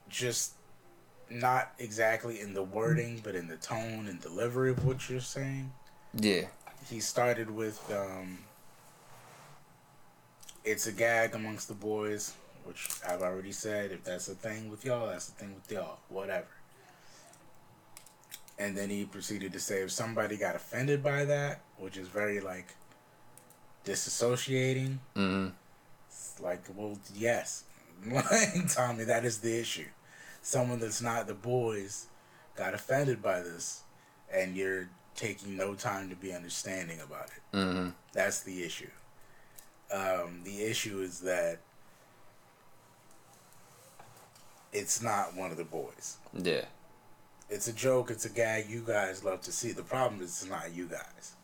Just 0.08 0.54
not 1.28 1.72
exactly 1.78 2.40
in 2.40 2.54
the 2.54 2.62
wording, 2.62 3.20
but 3.22 3.34
in 3.34 3.48
the 3.48 3.56
tone 3.56 4.06
and 4.08 4.20
delivery 4.20 4.70
of 4.70 4.84
what 4.84 5.10
you're 5.10 5.20
saying. 5.20 5.72
Yeah. 6.14 6.46
He 6.88 7.00
started 7.00 7.50
with 7.50 7.80
um, 7.92 8.38
it's 10.66 10.86
a 10.86 10.92
gag 10.92 11.34
amongst 11.34 11.68
the 11.68 11.74
boys, 11.74 12.34
which 12.64 12.88
I've 13.08 13.22
already 13.22 13.52
said. 13.52 13.92
If 13.92 14.04
that's 14.04 14.28
a 14.28 14.34
thing 14.34 14.68
with 14.68 14.84
y'all, 14.84 15.06
that's 15.06 15.28
a 15.28 15.32
thing 15.32 15.54
with 15.54 15.70
y'all. 15.70 15.98
Whatever. 16.08 16.48
And 18.58 18.76
then 18.76 18.90
he 18.90 19.04
proceeded 19.04 19.52
to 19.52 19.60
say 19.60 19.82
if 19.82 19.90
somebody 19.90 20.36
got 20.36 20.56
offended 20.56 21.02
by 21.02 21.24
that, 21.26 21.60
which 21.78 21.96
is 21.96 22.08
very 22.08 22.40
like 22.40 22.74
disassociating, 23.84 24.98
Mm 25.14 25.52
it's 26.08 26.40
like, 26.40 26.64
well, 26.74 26.98
yes, 27.14 27.64
like 28.06 28.72
Tommy, 28.72 29.04
that 29.04 29.24
is 29.24 29.38
the 29.38 29.58
issue. 29.58 29.86
Someone 30.42 30.78
that's 30.78 31.02
not 31.02 31.26
the 31.26 31.34
boys 31.34 32.06
got 32.56 32.74
offended 32.74 33.22
by 33.22 33.40
this, 33.40 33.82
and 34.32 34.56
you're 34.56 34.88
taking 35.14 35.56
no 35.56 35.74
time 35.74 36.08
to 36.10 36.16
be 36.16 36.32
understanding 36.32 37.00
about 37.00 37.26
it. 37.26 37.42
hmm. 37.52 37.58
Mm 37.58 37.92
That's 38.12 38.42
the 38.42 38.62
issue. 38.62 38.90
Um, 39.92 40.40
the 40.44 40.62
issue 40.64 41.00
is 41.00 41.20
that 41.20 41.60
it's 44.72 45.02
not 45.02 45.34
one 45.36 45.50
of 45.50 45.56
the 45.56 45.64
boys. 45.64 46.16
Yeah. 46.34 46.64
It's 47.48 47.68
a 47.68 47.72
joke. 47.72 48.10
It's 48.10 48.24
a 48.24 48.28
gag. 48.30 48.68
You 48.68 48.82
guys 48.86 49.24
love 49.24 49.40
to 49.42 49.52
see. 49.52 49.72
The 49.72 49.82
problem 49.82 50.20
is 50.20 50.42
it's 50.42 50.50
not 50.50 50.74
you 50.74 50.86
guys. 50.86 51.34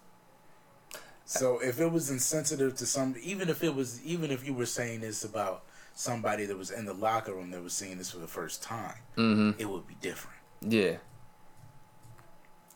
So 1.24 1.60
if 1.60 1.80
it 1.80 1.90
was 1.90 2.10
insensitive 2.10 2.74
to 2.76 2.86
some, 2.86 3.14
even 3.22 3.48
if 3.48 3.62
it 3.62 3.74
was, 3.74 4.04
even 4.04 4.30
if 4.30 4.44
you 4.46 4.52
were 4.52 4.66
saying 4.66 5.00
this 5.00 5.24
about 5.24 5.62
somebody 5.94 6.44
that 6.46 6.58
was 6.58 6.70
in 6.70 6.84
the 6.84 6.92
locker 6.92 7.32
room 7.32 7.50
that 7.52 7.62
was 7.62 7.72
seeing 7.72 7.98
this 7.98 8.10
for 8.10 8.18
the 8.18 8.26
first 8.26 8.62
time, 8.62 8.96
Mm 9.16 9.34
hmm. 9.54 9.60
it 9.60 9.68
would 9.68 9.86
be 9.86 9.96
different. 10.00 10.38
Yeah. 10.60 10.96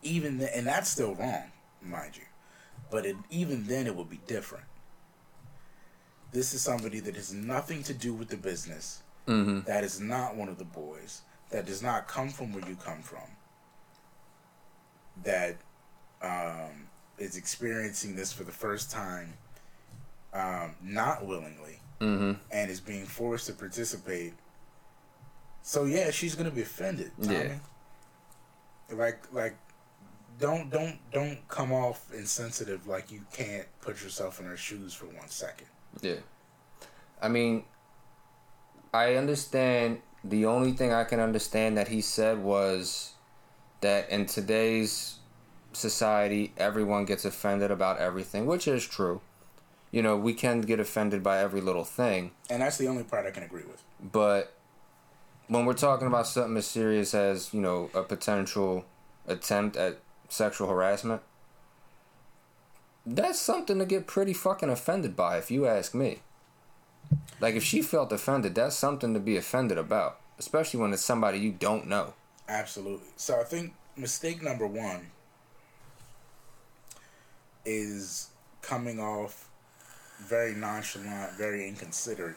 Even 0.02 0.40
and 0.40 0.66
that's 0.66 0.88
still 0.88 1.14
wrong, 1.16 1.50
mind 1.82 2.16
you. 2.16 2.22
But 2.90 3.04
it, 3.04 3.16
even 3.30 3.66
then, 3.66 3.86
it 3.86 3.96
would 3.96 4.08
be 4.08 4.20
different. 4.26 4.64
This 6.32 6.54
is 6.54 6.60
somebody 6.62 7.00
that 7.00 7.14
has 7.16 7.32
nothing 7.32 7.82
to 7.84 7.94
do 7.94 8.12
with 8.12 8.28
the 8.28 8.36
business. 8.36 9.02
Mm 9.26 9.44
hmm. 9.44 9.60
That 9.66 9.84
is 9.84 10.00
not 10.00 10.36
one 10.36 10.48
of 10.48 10.58
the 10.58 10.64
boys. 10.64 11.22
That 11.50 11.66
does 11.66 11.82
not 11.82 12.08
come 12.08 12.28
from 12.28 12.52
where 12.52 12.68
you 12.68 12.76
come 12.76 13.02
from. 13.02 13.28
That 15.24 15.56
um, 16.22 16.88
is 17.18 17.36
experiencing 17.36 18.16
this 18.16 18.32
for 18.32 18.44
the 18.44 18.52
first 18.52 18.90
time, 18.90 19.34
um, 20.32 20.74
not 20.82 21.26
willingly, 21.26 21.80
Mm 22.00 22.18
hmm. 22.18 22.32
and 22.50 22.70
is 22.70 22.80
being 22.80 23.06
forced 23.06 23.46
to 23.46 23.54
participate. 23.54 24.34
So 25.62 25.84
yeah, 25.84 26.10
she's 26.10 26.34
gonna 26.34 26.50
be 26.50 26.62
offended. 26.62 27.10
Tommy. 27.22 27.34
Yeah. 27.34 27.58
Like 28.92 29.32
like, 29.32 29.56
don't 30.38 30.70
don't 30.70 30.98
don't 31.12 31.38
come 31.48 31.72
off 31.72 32.12
insensitive 32.12 32.86
like 32.86 33.10
you 33.10 33.22
can't 33.32 33.66
put 33.80 34.02
yourself 34.02 34.38
in 34.40 34.46
her 34.46 34.56
shoes 34.56 34.92
for 34.92 35.06
one 35.06 35.28
second. 35.28 35.68
Yeah. 36.00 36.16
I 37.20 37.28
mean, 37.28 37.64
I 38.92 39.14
understand. 39.14 40.00
The 40.24 40.44
only 40.46 40.72
thing 40.72 40.92
I 40.92 41.04
can 41.04 41.20
understand 41.20 41.76
that 41.76 41.88
he 41.88 42.00
said 42.00 42.38
was 42.42 43.12
that 43.80 44.10
in 44.10 44.26
today's 44.26 45.18
society, 45.72 46.52
everyone 46.56 47.04
gets 47.04 47.24
offended 47.24 47.70
about 47.70 47.98
everything, 47.98 48.46
which 48.46 48.66
is 48.66 48.84
true. 48.86 49.20
you 49.90 50.02
know, 50.02 50.16
we 50.16 50.34
can 50.34 50.60
get 50.60 50.80
offended 50.80 51.22
by 51.22 51.38
every 51.38 51.60
little 51.60 51.84
thing. 51.84 52.32
And 52.50 52.60
that's 52.62 52.76
the 52.78 52.88
only 52.88 53.04
part 53.04 53.26
I 53.26 53.30
can 53.30 53.42
agree 53.42 53.62
with. 53.62 53.82
But 54.00 54.52
when 55.48 55.64
we're 55.64 55.74
talking 55.74 56.06
about 56.06 56.26
something 56.26 56.56
as 56.56 56.66
serious 56.66 57.14
as, 57.14 57.54
you 57.54 57.60
know, 57.60 57.90
a 57.94 58.02
potential 58.02 58.84
attempt 59.26 59.76
at 59.76 59.98
sexual 60.28 60.68
harassment, 60.68 61.22
that's 63.06 63.38
something 63.38 63.78
to 63.78 63.86
get 63.86 64.06
pretty 64.06 64.32
fucking 64.32 64.68
offended 64.68 65.14
by, 65.16 65.38
if 65.38 65.50
you 65.50 65.66
ask 65.66 65.94
me. 65.94 66.18
Like, 67.40 67.54
if 67.54 67.62
she 67.62 67.82
felt 67.82 68.12
offended, 68.12 68.54
that's 68.56 68.74
something 68.74 69.14
to 69.14 69.20
be 69.20 69.36
offended 69.36 69.78
about, 69.78 70.18
especially 70.38 70.80
when 70.80 70.92
it's 70.92 71.02
somebody 71.02 71.38
you 71.38 71.52
don't 71.52 71.86
know. 71.86 72.14
Absolutely. 72.48 73.06
So 73.16 73.40
I 73.40 73.44
think 73.44 73.74
mistake 73.96 74.42
number 74.42 74.66
one 74.66 75.06
is 77.64 78.30
coming 78.62 78.98
off 79.00 79.48
very 80.20 80.54
nonchalant, 80.54 81.32
very 81.36 81.68
inconsiderate. 81.68 82.36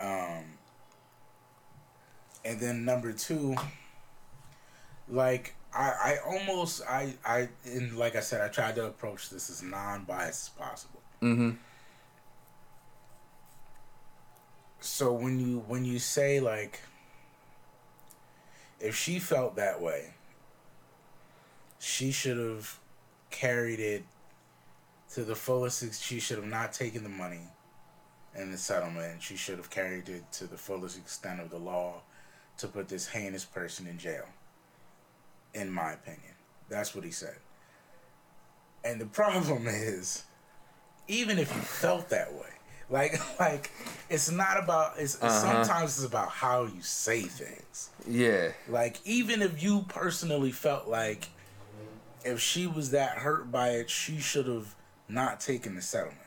Um, 0.00 0.44
and 2.44 2.60
then 2.60 2.84
number 2.84 3.12
two, 3.12 3.56
like 5.08 5.54
I, 5.72 5.92
I 6.04 6.18
almost 6.26 6.82
I 6.88 7.14
I 7.24 7.48
and 7.64 7.96
like 7.96 8.16
I 8.16 8.20
said, 8.20 8.40
I 8.40 8.48
tried 8.48 8.74
to 8.76 8.86
approach 8.86 9.30
this 9.30 9.50
as 9.50 9.62
non-biased 9.62 10.46
as 10.46 10.48
possible. 10.50 11.02
Mm-hmm. 11.22 11.50
So 14.80 15.12
when 15.12 15.38
you 15.38 15.64
when 15.66 15.84
you 15.84 15.98
say 15.98 16.40
like 16.40 16.80
if 18.80 18.96
she 18.96 19.18
felt 19.18 19.56
that 19.56 19.80
way, 19.80 20.14
she 21.78 22.10
should 22.10 22.38
have 22.38 22.78
carried 23.30 23.78
it 23.78 24.04
to 25.12 25.22
the 25.22 25.34
fullest. 25.34 26.02
She 26.02 26.18
should 26.18 26.38
have 26.38 26.46
not 26.46 26.72
taken 26.72 27.02
the 27.02 27.10
money 27.10 27.48
and 28.34 28.52
the 28.52 28.58
settlement. 28.58 29.22
She 29.22 29.36
should 29.36 29.58
have 29.58 29.70
carried 29.70 30.08
it 30.08 30.30
to 30.32 30.46
the 30.46 30.56
fullest 30.56 30.98
extent 30.98 31.40
of 31.40 31.50
the 31.50 31.58
law 31.58 32.00
to 32.58 32.68
put 32.68 32.88
this 32.88 33.08
heinous 33.08 33.44
person 33.44 33.86
in 33.86 33.98
jail. 33.98 34.26
In 35.54 35.70
my 35.70 35.92
opinion, 35.92 36.34
that's 36.68 36.94
what 36.94 37.04
he 37.04 37.10
said. 37.10 37.36
And 38.84 39.00
the 39.00 39.06
problem 39.06 39.66
is, 39.66 40.24
even 41.08 41.38
if 41.38 41.54
you 41.54 41.60
felt 41.60 42.08
that 42.10 42.32
way, 42.32 42.46
like 42.88 43.20
like 43.40 43.70
it's 44.08 44.30
not 44.30 44.58
about 44.62 44.94
it's 44.98 45.16
Uh-huh. 45.22 45.28
sometimes 45.30 45.96
it's 45.96 46.06
about 46.06 46.28
how 46.30 46.64
you 46.64 46.82
say 46.82 47.22
things. 47.22 47.90
Yeah. 48.06 48.52
Like 48.68 48.98
even 49.04 49.42
if 49.42 49.62
you 49.62 49.84
personally 49.88 50.52
felt 50.52 50.88
like 50.88 51.28
if 52.24 52.40
she 52.40 52.66
was 52.66 52.90
that 52.90 53.18
hurt 53.18 53.50
by 53.50 53.70
it, 53.70 53.88
she 53.90 54.18
should 54.18 54.46
have 54.46 54.74
not 55.08 55.40
taken 55.40 55.74
the 55.74 55.82
settlement. 55.82 56.18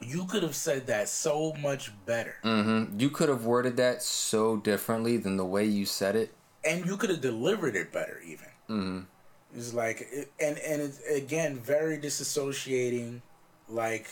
You 0.00 0.26
could 0.26 0.42
have 0.42 0.54
said 0.54 0.86
that 0.88 1.08
so 1.08 1.54
much 1.54 1.90
better. 2.04 2.36
Mm-hmm. 2.44 3.00
You 3.00 3.08
could 3.10 3.28
have 3.30 3.44
worded 3.46 3.78
that 3.78 4.02
so 4.02 4.58
differently 4.58 5.16
than 5.16 5.36
the 5.38 5.44
way 5.44 5.64
you 5.64 5.86
said 5.86 6.16
it. 6.16 6.34
And 6.66 6.86
you 6.86 6.96
could 6.96 7.10
have 7.10 7.20
delivered 7.20 7.76
it 7.76 7.92
better 7.92 8.20
even. 8.26 8.48
Mm-hmm. 8.68 9.00
it's 9.56 9.72
like 9.72 10.08
and 10.40 10.58
and 10.58 10.82
it's 10.82 11.00
again 11.06 11.56
very 11.56 11.98
disassociating 11.98 13.20
like 13.68 14.08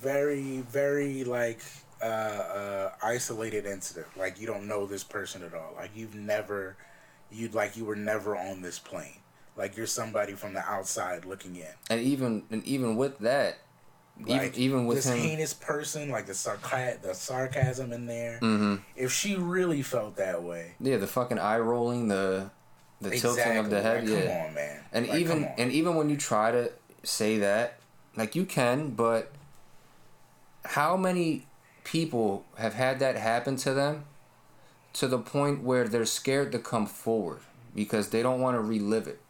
very 0.00 0.58
very 0.70 1.24
like 1.24 1.60
uh 2.02 2.04
uh 2.04 2.90
isolated 3.02 3.66
incident. 3.66 4.06
Like 4.16 4.40
you 4.40 4.46
don't 4.46 4.66
know 4.66 4.86
this 4.86 5.04
person 5.04 5.42
at 5.42 5.54
all. 5.54 5.74
Like 5.76 5.90
you've 5.94 6.14
never 6.14 6.76
you'd 7.30 7.54
like 7.54 7.76
you 7.76 7.84
were 7.84 7.96
never 7.96 8.36
on 8.36 8.62
this 8.62 8.78
plane. 8.78 9.20
Like 9.56 9.76
you're 9.76 9.86
somebody 9.86 10.34
from 10.34 10.54
the 10.54 10.60
outside 10.60 11.24
looking 11.24 11.56
in. 11.56 11.72
And 11.90 12.00
even 12.00 12.44
and 12.50 12.64
even 12.64 12.96
with 12.96 13.18
that, 13.18 13.58
like 14.24 14.42
even 14.56 14.60
even 14.60 14.86
with 14.86 14.96
this 14.98 15.06
him, 15.06 15.18
heinous 15.18 15.52
person 15.54 16.08
like 16.10 16.26
the 16.26 16.32
sarca- 16.32 17.00
the 17.02 17.14
sarcasm 17.14 17.92
in 17.92 18.06
there 18.06 18.38
Mhm. 18.40 18.80
if 18.96 19.12
she 19.12 19.36
really 19.36 19.82
felt 19.82 20.16
that 20.16 20.42
way 20.42 20.72
yeah, 20.80 20.96
the 20.96 21.06
fucking 21.06 21.38
eye 21.38 21.58
rolling, 21.58 22.08
the 22.08 22.50
the 23.00 23.10
tilting 23.10 23.58
of 23.58 23.68
the 23.68 23.82
head, 23.82 24.08
like, 24.08 24.18
yeah. 24.24 24.26
come 24.38 24.46
on 24.48 24.54
man 24.54 24.80
And 24.92 25.06
Like, 25.08 25.20
even 25.20 25.44
and 25.58 25.70
even 25.70 25.96
when 25.96 26.08
you 26.08 26.16
try 26.16 26.50
to 26.50 26.72
say 27.02 27.38
that, 27.38 27.78
like 28.16 28.34
you 28.34 28.46
can, 28.46 28.90
but 28.90 29.32
how 30.64 30.96
many 30.96 31.46
people 31.84 32.44
have 32.56 32.74
had 32.74 32.98
that 33.00 33.16
happen 33.16 33.56
to 33.56 33.74
them 33.74 34.04
to 34.94 35.06
the 35.06 35.18
point 35.18 35.62
where 35.62 35.86
they're 35.86 36.06
scared 36.06 36.50
to 36.52 36.58
come 36.58 36.86
forward 36.86 37.40
because 37.74 38.08
they 38.08 38.22
don't 38.22 38.40
want 38.40 38.56
to 38.56 38.60
relive 38.60 39.06
it? 39.06 39.20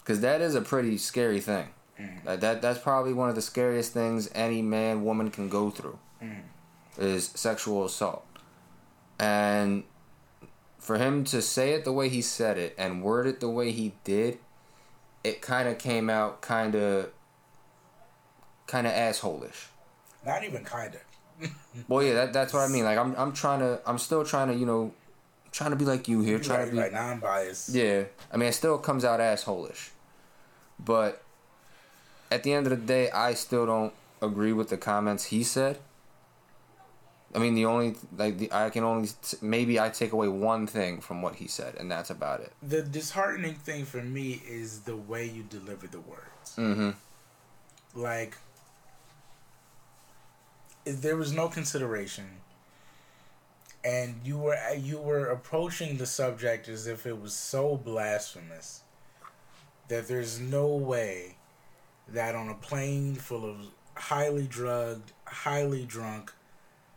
Because 0.00 0.20
that 0.20 0.40
is 0.40 0.54
a 0.54 0.60
pretty 0.60 0.98
scary 0.98 1.40
thing. 1.40 1.68
Like 2.24 2.40
that 2.40 2.62
that's 2.62 2.78
probably 2.78 3.12
one 3.12 3.28
of 3.28 3.34
the 3.34 3.42
scariest 3.42 3.92
things 3.92 4.30
any 4.34 4.62
man 4.62 5.04
woman 5.04 5.30
can 5.30 5.48
go 5.48 5.70
through 5.70 5.98
is 6.96 7.26
sexual 7.34 7.84
assault. 7.84 8.24
And 9.18 9.84
for 10.78 10.98
him 10.98 11.24
to 11.24 11.42
say 11.42 11.72
it 11.72 11.84
the 11.84 11.92
way 11.92 12.08
he 12.08 12.22
said 12.22 12.56
it 12.56 12.74
and 12.78 13.02
word 13.02 13.26
it 13.26 13.40
the 13.40 13.48
way 13.48 13.72
he 13.72 13.94
did, 14.04 14.38
it 15.24 15.42
kind 15.42 15.68
of 15.68 15.78
came 15.78 16.08
out 16.08 16.40
kind 16.40 16.74
of 16.74 17.10
kind 18.66 18.86
of 18.86 18.92
assholish. 18.92 19.66
not 20.24 20.44
even 20.44 20.64
kind 20.64 20.94
of 20.94 21.00
Well, 21.88 22.02
yeah, 22.02 22.14
that, 22.14 22.32
that's 22.32 22.52
what 22.52 22.60
I 22.60 22.68
mean. 22.68 22.84
Like 22.84 22.98
I'm 22.98 23.14
I'm 23.16 23.32
trying 23.32 23.60
to 23.60 23.80
I'm 23.86 23.98
still 23.98 24.24
trying 24.24 24.48
to, 24.48 24.54
you 24.54 24.66
know, 24.66 24.92
trying 25.52 25.70
to 25.70 25.76
be 25.76 25.84
like 25.84 26.08
you 26.08 26.20
here, 26.20 26.38
trying 26.38 26.60
right, 26.60 26.66
to 26.66 26.72
be 26.72 26.78
right, 26.78 26.92
non-biased. 26.92 27.70
Yeah. 27.70 28.04
I 28.32 28.36
mean, 28.36 28.48
it 28.48 28.52
still 28.52 28.78
comes 28.78 29.04
out 29.04 29.20
assholish. 29.20 29.90
But 30.78 31.22
at 32.30 32.42
the 32.42 32.52
end 32.52 32.66
of 32.66 32.70
the 32.70 32.76
day, 32.76 33.10
I 33.10 33.34
still 33.34 33.66
don't 33.66 33.92
agree 34.20 34.52
with 34.52 34.68
the 34.68 34.76
comments 34.76 35.26
he 35.26 35.42
said. 35.42 35.78
I 37.34 37.38
mean, 37.38 37.54
the 37.54 37.66
only 37.66 37.94
like 38.16 38.38
the, 38.38 38.50
I 38.52 38.70
can 38.70 38.84
only 38.84 39.10
maybe 39.42 39.78
I 39.78 39.90
take 39.90 40.12
away 40.12 40.28
one 40.28 40.66
thing 40.66 41.00
from 41.00 41.20
what 41.20 41.36
he 41.36 41.46
said, 41.46 41.74
and 41.78 41.90
that's 41.90 42.08
about 42.10 42.40
it. 42.40 42.52
The 42.62 42.82
disheartening 42.82 43.54
thing 43.54 43.84
for 43.84 44.02
me 44.02 44.40
is 44.48 44.80
the 44.80 44.96
way 44.96 45.26
you 45.26 45.42
deliver 45.42 45.86
the 45.86 46.00
words. 46.00 46.56
Mm-hmm. 46.56 46.90
Like, 47.94 48.36
there 50.86 51.16
was 51.16 51.32
no 51.32 51.48
consideration, 51.48 52.24
and 53.84 54.20
you 54.24 54.38
were 54.38 54.56
you 54.74 54.98
were 54.98 55.26
approaching 55.26 55.98
the 55.98 56.06
subject 56.06 56.66
as 56.68 56.86
if 56.86 57.04
it 57.04 57.20
was 57.20 57.34
so 57.34 57.76
blasphemous 57.76 58.82
that 59.88 60.08
there's 60.08 60.40
no 60.40 60.66
way 60.66 61.37
that 62.12 62.34
on 62.34 62.48
a 62.48 62.54
plane 62.54 63.14
full 63.14 63.44
of 63.44 63.56
highly 63.94 64.46
drugged, 64.46 65.12
highly 65.26 65.84
drunk, 65.84 66.32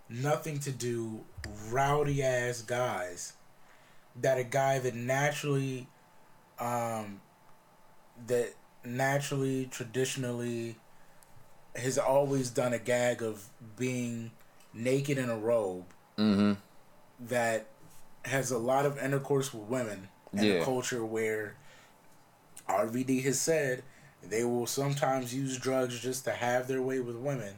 nothing 0.09 0.59
to 0.59 0.72
do, 0.72 1.22
rowdy 1.70 2.24
ass 2.24 2.62
guys, 2.62 3.34
that 4.22 4.38
a 4.38 4.43
guy 4.43 4.80
that 4.80 4.95
naturally, 4.95 5.88
um, 6.59 7.22
that 8.28 8.53
naturally, 8.86 9.66
traditionally, 9.72 10.76
has 11.76 11.97
always 11.97 12.49
done 12.49 12.74
a 12.74 12.80
gag 12.80 13.22
of 13.24 13.45
being 13.78 14.32
naked 14.74 15.18
in 15.18 15.30
a 15.30 15.38
robe 15.38 15.86
Mm-hmm. 16.18 16.53
that 17.30 17.68
has 18.26 18.51
a 18.51 18.57
lot 18.57 18.86
of 18.86 18.97
intercourse 19.01 19.53
with 19.53 19.64
women 19.64 20.09
in 20.34 20.43
Yeah. 20.43 20.53
a 20.55 20.64
culture 20.66 21.03
where 21.03 21.55
RVD 22.70 23.24
has 23.24 23.39
said 23.39 23.84
they 24.24 24.43
will 24.43 24.67
sometimes 24.67 25.34
use 25.34 25.57
drugs 25.57 25.99
just 25.99 26.26
to 26.26 26.32
have 26.32 26.67
their 26.67 26.82
way 26.82 26.99
with 26.99 27.15
women. 27.15 27.55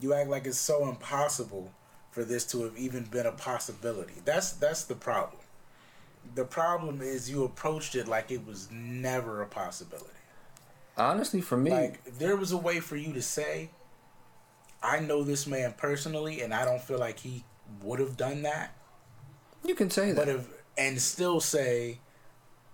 You 0.00 0.14
act 0.14 0.28
like 0.30 0.46
it's 0.46 0.58
so 0.58 0.88
impossible 0.88 1.72
for 2.10 2.24
this 2.24 2.44
to 2.46 2.62
have 2.64 2.76
even 2.76 3.04
been 3.04 3.26
a 3.26 3.32
possibility. 3.32 4.14
That's 4.24 4.52
that's 4.52 4.84
the 4.84 4.94
problem. 4.94 5.40
The 6.34 6.44
problem 6.44 7.00
is 7.00 7.30
you 7.30 7.44
approached 7.44 7.94
it 7.94 8.08
like 8.08 8.30
it 8.30 8.46
was 8.46 8.68
never 8.70 9.42
a 9.42 9.46
possibility. 9.46 10.10
Honestly, 10.96 11.40
for 11.40 11.56
me, 11.56 11.70
Like 11.70 12.18
there 12.18 12.36
was 12.36 12.52
a 12.52 12.56
way 12.58 12.80
for 12.80 12.96
you 12.96 13.12
to 13.12 13.22
say, 13.22 13.70
I 14.82 15.00
know 15.00 15.22
this 15.22 15.46
man 15.46 15.74
personally 15.76 16.40
and 16.42 16.52
I 16.52 16.64
don't 16.64 16.82
feel 16.82 16.98
like 16.98 17.20
he 17.20 17.44
would 17.82 18.00
have 18.00 18.16
done 18.16 18.42
that. 18.42 18.74
you 19.64 19.74
can 19.74 19.90
say 19.90 20.12
that. 20.12 20.16
But 20.16 20.28
if 20.28 20.48
and 20.76 21.00
still 21.00 21.40
say, 21.40 22.00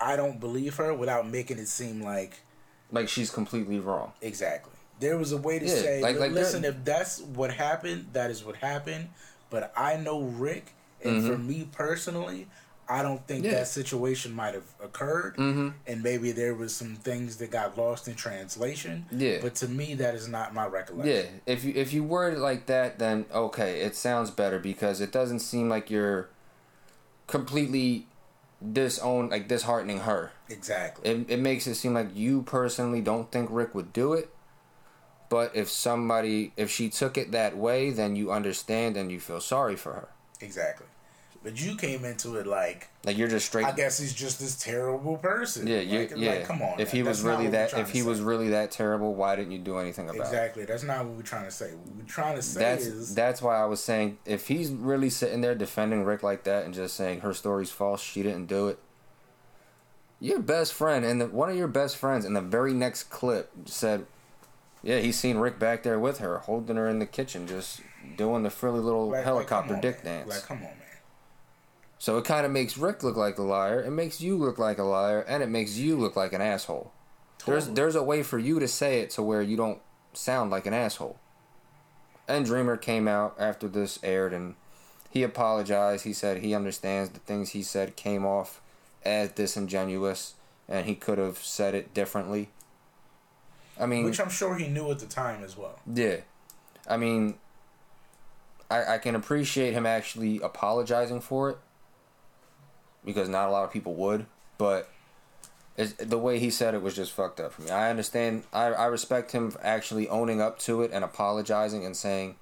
I 0.00 0.16
don't 0.16 0.38
believe 0.40 0.76
her 0.76 0.94
without 0.94 1.28
making 1.28 1.58
it 1.58 1.68
seem 1.68 2.00
like 2.02 2.40
like 2.96 3.08
she's 3.08 3.30
completely 3.30 3.78
wrong. 3.78 4.12
exactly. 4.20 4.72
There 4.98 5.18
was 5.18 5.32
a 5.32 5.36
way 5.36 5.58
to 5.58 5.66
Yeah, 5.66 5.74
say, 5.74 6.00
like- 6.02 6.18
like 6.18 6.32
listen, 6.32 6.62
that- 6.62 6.68
if 6.68 6.84
that's 6.84 7.20
what 7.20 7.52
happened, 7.52 8.08
that 8.14 8.30
is 8.30 8.42
what 8.44 8.56
happened. 8.56 9.08
But 9.50 9.72
I 9.76 9.96
know 9.96 10.22
Ric, 10.22 10.72
and 11.04 11.24
for 11.26 11.36
me 11.38 11.68
personally, 11.70 12.48
I 12.88 13.02
don't 13.02 13.24
think 13.26 13.44
Mm-hmm. 13.44 13.52
Yeah. 13.52 13.58
that 13.60 13.68
situation 13.68 14.32
might 14.32 14.54
have 14.54 14.68
occurred. 14.82 15.36
Mhm. 15.36 15.74
And 15.88 16.02
maybe 16.02 16.30
there 16.32 16.54
was 16.54 16.72
some 16.74 16.94
things 16.94 17.36
that 17.38 17.50
got 17.50 17.76
lost 17.76 18.06
in 18.08 18.14
translation. 18.14 19.06
Yeah. 19.10 19.38
But 19.42 19.54
to 19.56 19.68
me, 19.68 19.94
that 19.94 20.14
is 20.14 20.28
not 20.28 20.54
my 20.54 20.66
recollection. 20.66 21.14
Yeah, 21.14 21.52
if 21.52 21.64
you 21.64 21.72
if 21.76 21.92
you 21.92 22.02
word 22.04 22.34
it 22.34 22.38
like 22.38 22.66
that, 22.66 22.98
then 22.98 23.26
okay, 23.34 23.80
it 23.80 23.96
sounds 23.96 24.30
better 24.30 24.58
because 24.58 25.00
it 25.00 25.10
doesn't 25.12 25.40
seem 25.40 25.68
like 25.68 25.90
you're 25.90 26.28
completely 27.26 28.06
disown 28.72 29.30
like 29.30 29.48
disheartening 29.48 30.00
her. 30.00 30.32
Exactly. 30.48 31.10
It 31.10 31.30
it 31.30 31.40
makes 31.40 31.66
it 31.66 31.74
seem 31.76 31.94
like 31.94 32.14
you 32.14 32.42
personally 32.42 33.00
don't 33.02 33.30
think 33.30 33.48
Ric 33.50 33.74
would 33.74 33.92
do 33.92 34.12
it, 34.14 34.30
But 35.28 35.54
if 35.56 35.68
somebody, 35.68 36.52
if 36.56 36.70
she 36.70 36.88
took 36.88 37.16
it 37.18 37.32
that 37.32 37.56
way, 37.56 37.90
then 37.90 38.16
you 38.16 38.30
understand 38.32 38.96
and 38.96 39.10
you 39.10 39.20
feel 39.20 39.40
sorry 39.40 39.76
for 39.76 39.92
her. 39.92 40.08
Exactly. 40.40 40.86
But 41.42 41.60
you 41.60 41.76
came 41.76 42.04
into 42.04 42.36
it 42.36 42.46
like 42.46 42.88
Like 43.04 43.16
you're 43.16 43.28
just 43.28 43.46
straight. 43.46 43.66
I 43.66 43.72
guess 43.72 43.98
he's 43.98 44.14
just 44.14 44.40
this 44.40 44.56
terrible 44.56 45.16
person. 45.16 45.66
yeah, 45.66 45.78
you, 45.78 45.98
like, 46.00 46.12
yeah. 46.16 46.30
Like, 46.30 46.44
come 46.44 46.62
on. 46.62 46.80
If 46.80 46.88
man. 46.88 46.96
he 46.96 47.02
was 47.02 47.22
really 47.22 47.48
that, 47.48 47.72
if 47.74 47.90
he 47.90 48.02
was 48.02 48.20
really 48.20 48.50
that 48.50 48.70
terrible, 48.70 49.14
why 49.14 49.36
didn't 49.36 49.52
you 49.52 49.58
do 49.58 49.78
anything 49.78 50.08
about 50.08 50.20
it? 50.20 50.28
exactly, 50.28 50.64
that's 50.64 50.82
not 50.82 51.04
what 51.04 51.16
we're 51.16 51.22
trying 51.22 51.44
to 51.44 51.50
say. 51.50 51.70
What 51.70 51.96
we're 51.96 52.04
trying 52.04 52.36
to 52.36 52.42
say 52.42 52.60
That's 52.60 52.86
is 52.86 53.14
that's 53.14 53.40
why 53.40 53.56
I 53.56 53.64
was 53.64 53.82
saying 53.82 54.18
if 54.24 54.48
he's 54.48 54.70
really 54.70 55.10
sitting 55.10 55.40
there 55.40 55.54
defending 55.54 56.04
Ric 56.04 56.22
like 56.22 56.44
that 56.44 56.64
and 56.64 56.74
just 56.74 56.96
saying 56.96 57.20
her 57.20 57.32
story's 57.32 57.70
false, 57.70 58.02
she 58.02 58.22
didn't 58.22 58.46
do 58.46 58.68
it. 58.68 58.78
Your 60.18 60.40
best 60.40 60.72
friend 60.72 61.04
and 61.04 61.20
the, 61.20 61.26
one 61.26 61.50
of 61.50 61.56
your 61.56 61.68
best 61.68 61.96
friends 61.96 62.24
in 62.24 62.32
the 62.32 62.40
very 62.40 62.72
next 62.72 63.04
clip 63.04 63.52
said, 63.66 64.06
"Yeah, 64.82 64.98
he's 64.98 65.18
seen 65.18 65.36
Ric 65.36 65.58
back 65.58 65.82
there 65.82 65.98
with 65.98 66.18
her, 66.18 66.38
holding 66.38 66.76
her 66.76 66.88
in 66.88 66.98
the 66.98 67.06
kitchen, 67.06 67.46
just 67.46 67.82
doing 68.16 68.42
the 68.42 68.50
frilly 68.50 68.80
little 68.80 69.10
like, 69.10 69.24
helicopter 69.24 69.74
on, 69.74 69.80
dick 69.80 70.02
man. 70.04 70.20
dance." 70.20 70.30
Like, 70.30 70.42
come 70.44 70.58
on, 70.58 70.62
man. 70.64 70.85
So 71.98 72.18
it 72.18 72.24
kind 72.24 72.44
of 72.44 72.52
makes 72.52 72.76
Ric 72.76 73.02
look 73.02 73.16
like 73.16 73.38
a 73.38 73.42
liar. 73.42 73.80
It 73.82 73.90
makes 73.90 74.20
you 74.20 74.36
look 74.36 74.58
like 74.58 74.78
a 74.78 74.82
liar, 74.84 75.20
and 75.20 75.42
it 75.42 75.48
makes 75.48 75.76
you 75.76 75.96
look 75.96 76.14
like 76.14 76.32
an 76.32 76.42
asshole. 76.42 76.92
There's 77.46 77.68
there's 77.68 77.94
a 77.94 78.02
way 78.02 78.22
for 78.22 78.38
you 78.38 78.58
to 78.58 78.66
say 78.68 79.00
it 79.00 79.10
to 79.10 79.22
where 79.22 79.40
you 79.42 79.56
don't 79.56 79.80
sound 80.12 80.50
like 80.50 80.66
an 80.66 80.74
asshole. 80.74 81.18
And 82.28 82.44
Dreamer 82.44 82.76
came 82.76 83.06
out 83.06 83.36
after 83.38 83.68
this 83.68 84.00
aired 84.02 84.32
and 84.32 84.56
he 85.10 85.22
apologized. 85.22 86.04
He 86.04 86.12
said 86.12 86.38
he 86.38 86.54
understands 86.54 87.10
the 87.10 87.20
things 87.20 87.50
he 87.50 87.62
said 87.62 87.94
came 87.94 88.26
off 88.26 88.60
as 89.04 89.30
disingenuous 89.30 90.34
and 90.68 90.86
he 90.86 90.96
could 90.96 91.18
have 91.18 91.38
said 91.38 91.74
it 91.74 91.94
differently. 91.94 92.48
I 93.78 93.86
mean, 93.86 94.04
Which 94.04 94.18
I'm 94.18 94.30
sure 94.30 94.56
he 94.56 94.66
knew 94.66 94.90
at 94.90 94.98
the 94.98 95.06
time 95.06 95.44
as 95.44 95.56
well. 95.56 95.78
yeah. 95.92 96.16
I 96.88 96.96
mean, 96.96 97.34
I, 98.70 98.94
I 98.94 98.98
can 98.98 99.14
appreciate 99.14 99.72
him 99.72 99.86
actually 99.86 100.40
apologizing 100.40 101.20
for 101.20 101.50
it 101.50 101.58
because 103.06 103.30
not 103.30 103.48
a 103.48 103.52
lot 103.52 103.64
of 103.64 103.72
people 103.72 103.94
would, 103.94 104.26
but 104.58 104.90
the 105.98 106.18
way 106.18 106.38
he 106.38 106.50
said 106.50 106.74
it 106.74 106.82
was 106.82 106.94
just 106.94 107.12
fucked 107.12 107.40
up 107.40 107.52
for 107.52 107.62
me. 107.62 107.70
I 107.70 107.88
understand. 107.88 108.44
I, 108.52 108.66
I 108.66 108.86
respect 108.86 109.32
him 109.32 109.54
actually 109.62 110.08
owning 110.08 110.42
up 110.42 110.58
to 110.60 110.82
it 110.82 110.90
and 110.92 111.04
apologizing 111.04 111.86
and 111.86 111.96
saying 111.96 112.36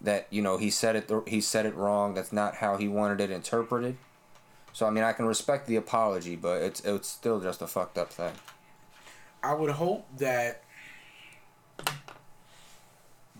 that 0.00 0.26
you 0.30 0.40
know 0.40 0.56
he 0.56 0.70
said 0.70 0.96
it 0.96 1.10
he 1.28 1.40
said 1.40 1.66
it 1.66 1.74
wrong. 1.74 2.14
That's 2.14 2.32
not 2.32 2.56
how 2.56 2.76
he 2.76 2.88
wanted 2.88 3.20
it 3.20 3.30
interpreted. 3.30 3.96
So 4.72 4.86
I 4.86 4.90
mean, 4.90 5.04
I 5.04 5.12
can 5.12 5.26
respect 5.26 5.66
the 5.66 5.76
apology, 5.76 6.36
but 6.36 6.62
it's 6.62 6.80
it's 6.80 7.08
still 7.08 7.40
just 7.40 7.60
a 7.60 7.66
fucked 7.66 7.98
up 7.98 8.12
thing. 8.12 8.32
I 9.42 9.54
would 9.54 9.70
hope 9.70 10.06
that 10.18 10.62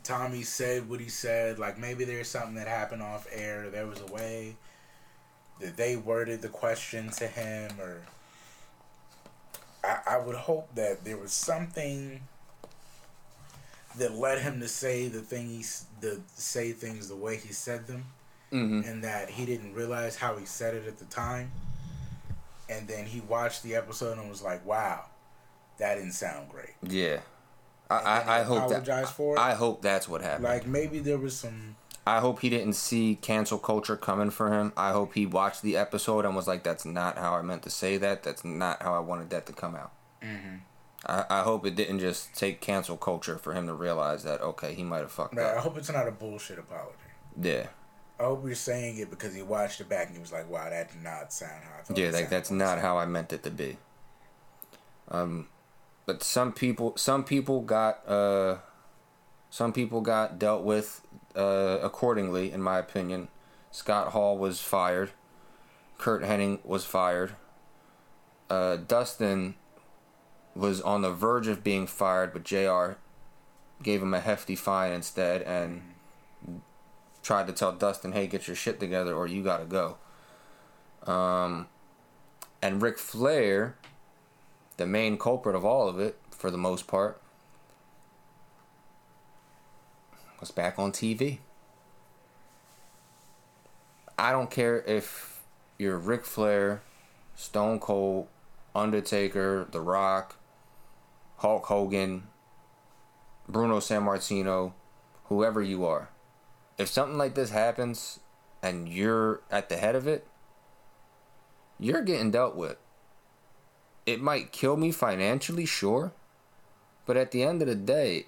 Tommy 0.03 0.43
said 0.43 0.89
what 0.89 1.01
he 1.01 1.09
said. 1.09 1.59
Like 1.59 1.79
maybe 1.79 2.05
there's 2.05 2.29
something 2.29 2.55
that 2.57 2.67
happened 2.67 3.03
off 3.03 3.27
air. 3.33 3.71
There 3.71 3.87
was 3.87 4.01
a 4.01 4.13
way 4.13 4.57
that 5.61 5.77
they 5.77 5.97
worded 5.97 6.43
the 6.43 6.49
question 6.49 7.11
to 7.11 7.27
him, 7.27 7.73
or 7.81 8.03
I, 9.85 9.99
I 10.15 10.19
would 10.19 10.37
hope 10.37 10.75
that 10.75 11.05
there 11.05 11.17
was 11.17 11.33
something 11.33 12.21
that 13.97 14.15
led 14.15 14.41
him 14.43 14.61
to 14.61 14.69
say 14.69 15.09
the 15.09 15.21
thing 15.21 15.49
he's 15.49 15.85
the 16.01 16.21
say 16.35 16.73
things 16.73 17.09
the 17.09 17.17
way 17.17 17.37
he 17.37 17.53
said 17.53 17.87
them, 17.87 18.05
Mm-hmm. 18.53 18.89
and 18.89 19.05
that 19.05 19.29
he 19.29 19.45
didn't 19.45 19.75
realize 19.75 20.17
how 20.17 20.37
he 20.37 20.47
said 20.47 20.75
it 20.75 20.87
at 20.87 20.99
the 20.99 21.05
time. 21.05 21.51
And 22.71 22.89
then 22.89 23.05
he 23.05 23.21
watched 23.21 23.63
the 23.63 23.75
episode 23.75 24.17
and 24.19 24.29
was 24.29 24.43
like, 24.43 24.65
"Wow, 24.65 25.05
that 25.79 25.97
didn't 25.97 26.13
sound 26.13 26.49
great." 26.49 26.75
Yeah, 26.83 27.21
I 27.91 27.99
he 27.99 28.05
I, 28.07 28.41
I 28.41 28.43
hope 28.45 28.69
that 28.71 28.83
apologized 28.89 29.11
for 29.13 29.37
it. 29.37 29.39
I 29.39 29.55
hope 29.55 29.83
that's 29.83 30.09
what 30.09 30.23
happened. 30.23 30.45
Like 30.45 30.67
maybe 30.67 30.99
there 30.99 31.19
was 31.19 31.37
some. 31.37 31.77
I 32.09 32.21
hope 32.21 32.41
he 32.41 32.49
didn't 32.49 32.73
see 32.73 33.19
cancel 33.21 33.59
culture 33.59 33.95
coming 33.95 34.31
for 34.31 34.51
him. 34.51 34.73
I 34.79 34.93
hope 34.93 35.13
he 35.13 35.27
watched 35.27 35.61
the 35.61 35.77
episode 35.77 36.25
and 36.25 36.35
was 36.35 36.49
like, 36.49 36.63
"That's 36.63 36.87
not 36.87 37.19
how 37.19 37.35
I 37.35 37.43
meant 37.43 37.65
to 37.65 37.71
say 37.71 37.99
that. 37.99 38.23
That's 38.23 38.47
not 38.47 38.83
how 38.83 38.95
I 38.95 39.01
wanted 39.01 39.29
that 39.29 39.45
to 39.47 39.53
come 39.53 39.77
out." 39.77 39.93
Mm-hmm. 40.23 40.57
I, 41.05 41.25
I 41.29 41.43
hope 41.43 41.67
it 41.67 41.77
didn't 41.77 41.99
just 41.99 42.35
take 42.35 42.63
cancel 42.63 42.97
culture 42.97 43.37
for 43.37 43.53
him 43.53 43.67
to 43.67 43.75
realize 43.75 44.25
that 44.25 44.41
okay, 44.41 44.73
he 44.73 44.85
might 44.85 45.01
have 45.01 45.13
fucked 45.13 45.37
Right, 45.37 45.55
I 45.55 45.61
hope 45.61 45.77
it's 45.77 45.93
not 45.93 46.09
a 46.09 46.11
bullshit 46.11 46.59
apology. 46.59 46.97
Yeah, 47.41 47.67
I 48.19 48.23
hope 48.23 48.43
you're 48.47 48.55
saying 48.55 48.97
it 48.97 49.11
because 49.11 49.35
he 49.35 49.43
watched 49.43 49.83
it 49.83 49.91
back 49.91 50.07
and 50.07 50.17
he 50.17 50.21
was 50.21 50.33
like, 50.33 50.49
"Wow, 50.49 50.71
that 50.71 50.91
did 50.91 51.03
not 51.03 51.31
sound 51.31 51.63
how 51.63 51.79
I 51.79 51.83
thought." 51.83 51.99
yeah, 51.99 52.09
like 52.09 52.31
that's 52.31 52.51
not 52.51 52.79
how 52.79 52.97
I 52.97 53.05
meant 53.05 53.35
it 53.35 53.43
to 53.43 53.51
be. 53.51 53.77
Um, 55.09 55.49
but 56.07 56.23
some 56.23 56.53
people, 56.53 56.97
some 56.97 57.23
people 57.23 57.61
got 57.61 58.09
uh, 58.09 58.57
some 59.51 59.73
people 59.73 60.01
got 60.01 60.39
dealt 60.39 60.63
with 60.63 61.03
uh 61.37 61.79
accordingly, 61.83 62.53
in 62.53 62.63
my 62.63 62.79
opinion. 62.79 63.29
Scott 63.71 64.13
Hall 64.13 64.37
was 64.39 64.61
fired. 64.61 65.11
Curt 65.99 66.23
Hennig 66.23 66.65
was 66.65 66.85
fired. 66.85 67.35
Uh, 68.49 68.77
Dustin 68.77 69.57
was 70.55 70.81
on 70.81 71.03
the 71.03 71.13
verge 71.13 71.49
of 71.49 71.63
being 71.63 71.87
fired, 71.87 72.33
but 72.33 72.45
JR 72.45 72.93
gave 73.83 74.03
him 74.03 74.15
a 74.15 74.21
hefty 74.21 74.57
fine 74.57 74.93
instead 74.93 75.43
and 75.43 75.83
tried 77.23 77.47
to 77.47 77.53
tell 77.53 77.73
Dustin, 77.73 78.13
hey, 78.13 78.27
get 78.27 78.47
your 78.47 78.57
shit 78.57 78.81
together 78.81 79.15
or 79.15 79.27
you 79.27 79.43
gotta 79.43 79.65
go. 79.65 79.99
Um, 81.07 81.69
and 82.63 82.83
Ric 82.83 82.99
Flair, 82.99 83.77
the 84.77 84.87
main 84.87 85.19
culprit 85.19 85.55
of 85.55 85.65
all 85.65 85.89
of 85.89 86.01
it, 86.01 86.19
for 86.31 86.51
the 86.51 86.59
most 86.59 86.87
part, 86.87 87.21
was 90.41 90.51
back 90.51 90.79
on 90.79 90.93
TV. 90.93 91.39
I 94.19 94.33
don't 94.33 94.51
care 94.51 94.83
if 94.83 95.43
you're 95.79 95.99
Ric 95.99 96.25
Flair, 96.25 96.83
Stone 97.35 97.81
Cold, 97.81 98.29
Undertaker, 98.75 99.67
The 99.71 99.81
Rock, 99.81 100.37
Hulk 101.37 101.67
Hogan, 101.67 102.25
Bruno 103.49 103.79
Sammartino, 103.79 104.73
whoever 105.25 105.63
you 105.63 105.85
are. 105.85 106.11
If 106.77 106.89
something 106.89 107.19
like 107.19 107.35
this 107.35 107.51
happens 107.51 108.21
and 108.63 108.89
you're 108.89 109.41
at 109.51 109.69
the 109.69 109.77
head 109.77 109.95
of 109.95 110.07
it, 110.07 110.27
you're 111.79 112.03
getting 112.03 112.31
dealt 112.31 112.57
with. 112.57 112.77
It 114.05 114.21
might 114.21 114.53
kill 114.53 114.77
me 114.77 114.91
financially, 114.91 115.67
sure, 115.67 116.13
but 117.07 117.17
at 117.17 117.31
the 117.31 117.43
end 117.43 117.63
of 117.63 117.69
the 117.69 117.75
day, 117.75 118.27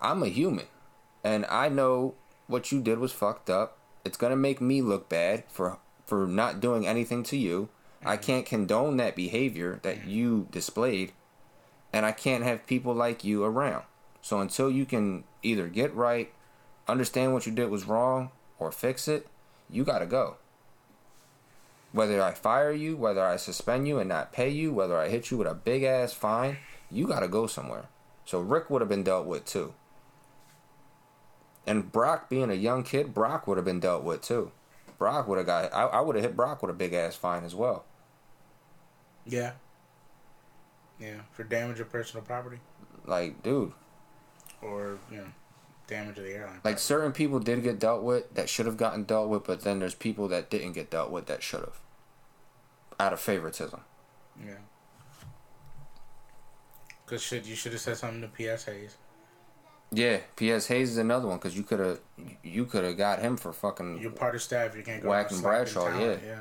I'm 0.00 0.22
a 0.22 0.28
human 0.28 0.66
and 1.22 1.46
I 1.46 1.68
know 1.68 2.14
what 2.46 2.72
you 2.72 2.80
did 2.80 2.98
was 2.98 3.12
fucked 3.12 3.50
up. 3.50 3.78
It's 4.04 4.16
going 4.16 4.30
to 4.30 4.36
make 4.36 4.60
me 4.60 4.82
look 4.82 5.08
bad 5.08 5.44
for 5.48 5.78
for 6.06 6.26
not 6.26 6.60
doing 6.60 6.86
anything 6.86 7.22
to 7.24 7.36
you. 7.36 7.68
I 8.02 8.16
mm-hmm. 8.16 8.24
can't 8.24 8.46
condone 8.46 8.96
that 8.96 9.14
behavior 9.14 9.78
that 9.82 10.00
mm-hmm. 10.00 10.10
you 10.10 10.48
displayed 10.50 11.12
and 11.92 12.06
I 12.06 12.12
can't 12.12 12.44
have 12.44 12.66
people 12.66 12.94
like 12.94 13.24
you 13.24 13.44
around. 13.44 13.84
So 14.22 14.40
until 14.40 14.70
you 14.70 14.84
can 14.84 15.24
either 15.42 15.68
get 15.68 15.94
right, 15.94 16.32
understand 16.86 17.32
what 17.32 17.46
you 17.46 17.52
did 17.52 17.70
was 17.70 17.86
wrong, 17.86 18.30
or 18.58 18.70
fix 18.70 19.08
it, 19.08 19.26
you 19.68 19.84
gotta 19.84 20.06
go. 20.06 20.36
Whether 21.92 22.22
I 22.22 22.32
fire 22.32 22.72
you, 22.72 22.96
whether 22.96 23.24
I 23.24 23.36
suspend 23.36 23.88
you 23.88 23.98
and 23.98 24.08
not 24.08 24.32
pay 24.32 24.50
you, 24.50 24.72
whether 24.72 24.96
I 24.96 25.08
hit 25.08 25.30
you 25.30 25.38
with 25.38 25.48
a 25.48 25.54
big 25.54 25.82
ass 25.82 26.12
fine, 26.12 26.58
you 26.90 27.06
gotta 27.06 27.28
go 27.28 27.46
somewhere. 27.46 27.86
So 28.24 28.40
Ric 28.40 28.70
would 28.70 28.82
have 28.82 28.88
been 28.88 29.02
dealt 29.02 29.26
with 29.26 29.44
too. 29.44 29.74
And 31.70 31.92
Brock 31.92 32.28
being 32.28 32.50
a 32.50 32.54
young 32.54 32.82
kid, 32.82 33.14
Brock 33.14 33.46
would 33.46 33.56
have 33.56 33.64
been 33.64 33.78
dealt 33.78 34.02
with 34.02 34.22
too. 34.22 34.50
Brock 34.98 35.28
would 35.28 35.38
have 35.38 35.46
got 35.46 35.72
I, 35.72 35.84
I 35.84 36.00
would 36.00 36.16
have 36.16 36.24
hit 36.24 36.34
Brock 36.34 36.62
with 36.62 36.70
a 36.70 36.74
big 36.74 36.92
ass 36.92 37.14
fine 37.14 37.44
as 37.44 37.54
well. 37.54 37.84
Yeah. 39.24 39.52
Yeah, 40.98 41.20
for 41.30 41.44
damage 41.44 41.78
of 41.78 41.88
personal 41.88 42.26
property 42.26 42.58
Like, 43.06 43.40
dude, 43.44 43.72
or 44.60 44.98
you 45.12 45.18
know, 45.18 45.26
damage 45.86 46.18
of 46.18 46.24
the 46.24 46.32
airline. 46.32 46.60
Like 46.64 46.80
certain 46.80 47.12
people 47.12 47.38
did 47.38 47.62
get 47.62 47.78
dealt 47.78 48.02
with 48.02 48.34
that 48.34 48.48
should 48.48 48.66
have 48.66 48.76
gotten 48.76 49.04
dealt 49.04 49.28
with, 49.28 49.44
but 49.44 49.60
then 49.60 49.78
there's 49.78 49.94
people 49.94 50.26
that 50.26 50.50
didn't 50.50 50.72
get 50.72 50.90
dealt 50.90 51.12
with 51.12 51.26
that 51.26 51.40
should 51.40 51.60
have. 51.60 51.80
Out 52.98 53.12
of 53.12 53.20
favoritism. 53.20 53.80
yeah. 54.44 54.54
Cause 57.06 57.22
shit, 57.22 57.46
you 57.46 57.54
should 57.54 57.72
have 57.72 57.80
said 57.80 57.96
something 57.96 58.22
to 58.22 58.28
P.S. 58.28 58.64
Yeah, 59.92 60.18
P.S. 60.36 60.66
Hayes 60.68 60.90
is 60.90 60.98
another 60.98 61.26
one 61.26 61.38
because 61.38 61.56
you 61.56 61.62
could 61.64 61.80
have 61.80 62.00
you 62.44 62.64
could 62.64 62.84
have 62.84 62.96
got 62.96 63.18
him 63.18 63.36
for 63.36 63.52
fucking. 63.52 64.00
You're 64.00 64.12
part 64.12 64.34
of 64.36 64.42
staff. 64.42 64.76
You 64.76 64.82
can't 64.82 65.02
go 65.02 65.08
Whacking 65.08 65.40
Bradshaw, 65.40 65.88
talent, 65.90 66.20
yeah. 66.24 66.28
yeah. 66.30 66.40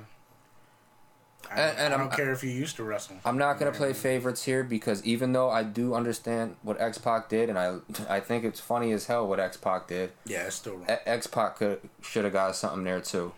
I, 1.51 1.59
And- 1.61 1.77
and 1.79 1.93
I 1.93 1.97
I'm- 1.97 2.07
don't 2.09 2.15
care 2.15 2.31
if 2.31 2.43
you 2.43 2.51
used 2.51 2.75
to 2.75 2.83
wrestle. 2.83 3.15
I'm 3.25 3.37
not 3.39 3.57
gonna 3.57 3.71
play 3.71 3.87
what 3.87 3.89
I 3.89 3.93
mean? 3.93 4.01
favorites 4.01 4.43
here 4.43 4.63
because 4.63 5.03
even 5.03 5.33
though 5.33 5.49
I 5.49 5.63
do 5.63 5.95
understand 5.95 6.57
what 6.61 6.79
X 6.79 6.99
Pac 6.99 7.27
did, 7.29 7.49
and 7.49 7.57
I 7.57 7.77
I 8.07 8.19
think 8.19 8.43
it's 8.43 8.59
funny 8.59 8.91
as 8.91 9.07
hell 9.07 9.27
what 9.27 9.39
X 9.39 9.57
Pac 9.57 9.87
did. 9.87 10.11
Yeah, 10.25 10.43
it's 10.45 10.57
still 10.57 10.75
wrong. 10.75 10.85
X 10.87 11.25
Pac 11.25 11.55
could 11.57 11.81
should 12.03 12.25
have 12.25 12.33
got 12.33 12.55
something 12.55 12.83
there 12.83 12.99
too. 13.01 13.33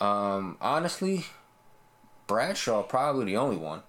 Um, 0.00 0.58
honestly, 0.60 1.24
Bradshaw 2.26 2.82
probably 2.82 3.24
the 3.24 3.36
only 3.38 3.56
one. 3.56 3.82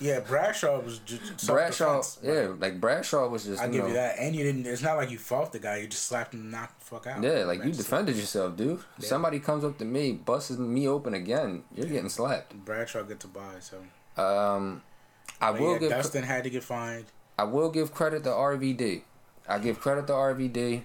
Yeah, 0.00 0.20
Bradshaw 0.20 0.80
was 0.80 0.98
just 1.00 1.46
Bradshaw, 1.46 2.02
yeah, 2.22 2.52
like 2.58 2.80
Bradshaw 2.80 3.28
was 3.28 3.44
just. 3.44 3.62
I 3.62 3.68
give 3.68 3.82
know, 3.82 3.86
you 3.88 3.94
that, 3.94 4.16
and 4.18 4.34
you 4.34 4.42
didn't. 4.42 4.66
It's 4.66 4.82
not 4.82 4.96
like 4.96 5.10
you 5.10 5.18
fought 5.18 5.52
the 5.52 5.60
guy; 5.60 5.76
you 5.76 5.86
just 5.86 6.04
slapped 6.06 6.34
him 6.34 6.40
and 6.40 6.50
knocked 6.50 6.80
the 6.80 6.86
fuck 6.86 7.06
out. 7.06 7.22
Yeah, 7.22 7.44
like 7.44 7.64
you 7.64 7.70
defended 7.72 8.16
yourself, 8.16 8.56
dude. 8.56 8.80
Somebody 8.98 9.38
comes 9.38 9.62
up 9.64 9.78
to 9.78 9.84
me, 9.84 10.12
busts 10.12 10.50
me 10.58 10.88
open 10.88 11.14
again, 11.14 11.62
you're 11.74 11.86
getting 11.86 12.08
slapped. 12.08 12.54
Bradshaw 12.64 13.02
get 13.02 13.20
to 13.20 13.28
buy. 13.28 13.60
So 13.60 13.78
Um, 14.20 14.82
I 15.40 15.52
But 15.52 15.60
will 15.60 15.72
yeah, 15.74 15.78
give 15.78 15.90
Dustin 15.90 16.24
had 16.24 16.44
to 16.44 16.50
get 16.50 16.64
fined. 16.64 17.06
I 17.38 17.44
will 17.44 17.70
give 17.70 17.94
credit 17.94 18.24
to 18.24 18.30
RVD. 18.30 19.02
I 19.48 19.58
give 19.58 19.80
credit 19.80 20.06
to 20.08 20.12
RVD 20.12 20.82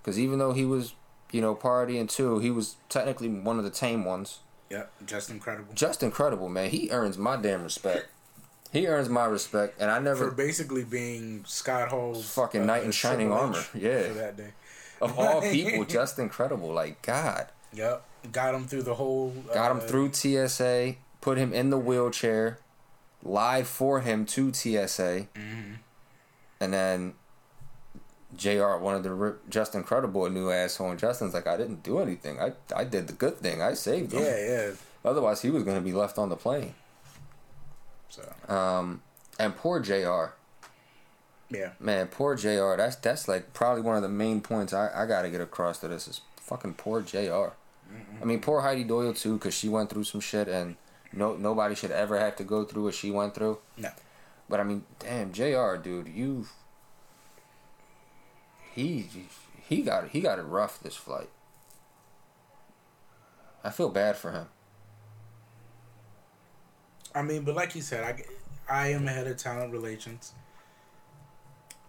because 0.00 0.18
even 0.18 0.38
though 0.38 0.52
he 0.52 0.64
was, 0.64 0.94
you 1.32 1.40
know, 1.40 1.54
partying 1.54 2.08
too, 2.08 2.38
he 2.38 2.50
was 2.50 2.76
technically 2.88 3.28
one 3.28 3.58
of 3.58 3.64
the 3.64 3.70
tame 3.70 4.04
ones. 4.04 4.40
Yep, 4.70 4.92
Justin 5.06 5.40
Credible. 5.40 5.72
Justin 5.74 6.10
Credible, 6.10 6.48
man. 6.48 6.70
He 6.70 6.90
earns 6.90 7.16
my 7.16 7.36
damn 7.36 7.62
respect. 7.62 8.06
He 8.72 8.86
earns 8.86 9.08
my 9.08 9.24
respect, 9.24 9.80
and 9.80 9.90
I 9.90 9.98
never 9.98 10.28
For 10.28 10.34
basically 10.34 10.84
being 10.84 11.44
Scott 11.46 11.88
Hall's 11.88 12.28
Fucking 12.34 12.66
knight 12.66 12.84
in 12.84 12.90
shining 12.92 13.32
armor. 13.32 13.64
Yeah. 13.74 14.02
for 14.08 14.14
that 14.14 14.36
day. 14.36 14.50
of 15.00 15.18
all 15.18 15.40
people, 15.52 15.84
Justin 15.84 16.28
Credible. 16.28 16.72
Like 16.72 17.00
God, 17.02 17.46
Yep, 17.72 18.02
got 18.32 18.54
him 18.54 18.66
through 18.66 18.82
the 18.82 18.94
whole. 18.94 19.30
got 19.54 19.70
him 19.70 19.78
uh, 19.78 19.80
through 19.80 20.12
TSA, 20.12 20.96
put 21.20 21.38
him 21.38 21.52
in 21.52 21.70
the 21.70 21.78
wheelchair, 21.78 22.58
lied 23.22 23.66
for 23.66 24.00
him 24.00 24.26
to 24.26 24.52
TSA, 24.52 25.28
Mm-hmm. 25.34 25.72
and 26.60 26.72
then 26.74 27.14
JR. 28.36 28.76
One 28.76 28.94
of 28.94 29.02
the 29.02 29.12
ri- 29.12 29.38
Justin 29.48 29.82
Credible 29.82 30.26
a 30.26 30.30
new 30.30 30.50
asshole, 30.50 30.90
and 30.90 30.98
Justin's 30.98 31.32
like, 31.34 31.46
I 31.46 31.56
didn't 31.56 31.82
do 31.82 31.98
anything. 32.00 32.38
I 32.40 32.52
I 32.76 32.84
did 32.84 33.06
the 33.06 33.12
good 33.14 33.38
thing. 33.38 33.62
I 33.62 33.72
saved 33.74 34.12
him. 34.12 34.22
Yeah, 34.22 34.38
yeah. 34.46 34.70
Otherwise, 35.04 35.40
he 35.42 35.48
was 35.50 35.62
going 35.62 35.76
to 35.78 35.82
be 35.84 35.92
left 35.92 36.18
on 36.18 36.28
the 36.28 36.36
plane. 36.36 36.74
So 38.08 38.52
Um, 38.54 39.02
and 39.38 39.54
poor 39.56 39.80
JR. 39.80 40.34
yeah, 41.50 41.70
Man, 41.78 42.08
poor 42.08 42.34
JR. 42.34 42.74
That's 42.76 42.96
that's 42.96 43.28
like 43.28 43.52
probably 43.54 43.82
one 43.82 43.96
of 43.96 44.02
the 44.02 44.08
main 44.08 44.40
points 44.40 44.72
I, 44.72 44.90
I 44.94 45.06
got 45.06 45.22
to 45.22 45.30
get 45.30 45.40
across 45.40 45.78
to 45.80 45.88
this 45.88 46.08
is 46.08 46.20
fucking 46.36 46.74
poor 46.74 47.02
JR. 47.02 47.52
I 48.20 48.24
mean, 48.24 48.40
poor 48.40 48.60
Heidi 48.60 48.84
Doyle 48.84 49.14
too, 49.14 49.34
because 49.34 49.54
she 49.54 49.68
went 49.68 49.88
through 49.88 50.04
some 50.04 50.20
shit, 50.20 50.46
and 50.48 50.76
no 51.12 51.36
nobody 51.36 51.74
should 51.74 51.90
ever 51.90 52.18
have 52.18 52.36
to 52.36 52.44
go 52.44 52.64
through 52.64 52.84
what 52.84 52.94
she 52.94 53.10
went 53.10 53.34
through. 53.34 53.58
no. 53.76 53.90
But 54.50 54.60
I 54.60 54.64
mean, 54.64 54.84
damn, 54.98 55.32
JR. 55.32 55.76
Dude, 55.76 56.08
you 56.08 56.46
he 58.74 59.08
he 59.68 59.82
got 59.82 60.08
he 60.08 60.20
got 60.20 60.38
it 60.38 60.42
rough 60.42 60.80
this 60.80 60.96
flight. 60.96 61.28
I 63.64 63.70
feel 63.70 63.88
bad 63.88 64.16
for 64.16 64.32
him. 64.32 64.46
I 67.14 67.22
mean, 67.22 67.42
but 67.42 67.54
like 67.54 67.74
you 67.74 67.82
said, 67.82 68.04
I, 68.68 68.82
I 68.84 68.88
am 68.88 69.06
head 69.06 69.26
of 69.26 69.36
talent 69.36 69.72
relations. 69.72 70.32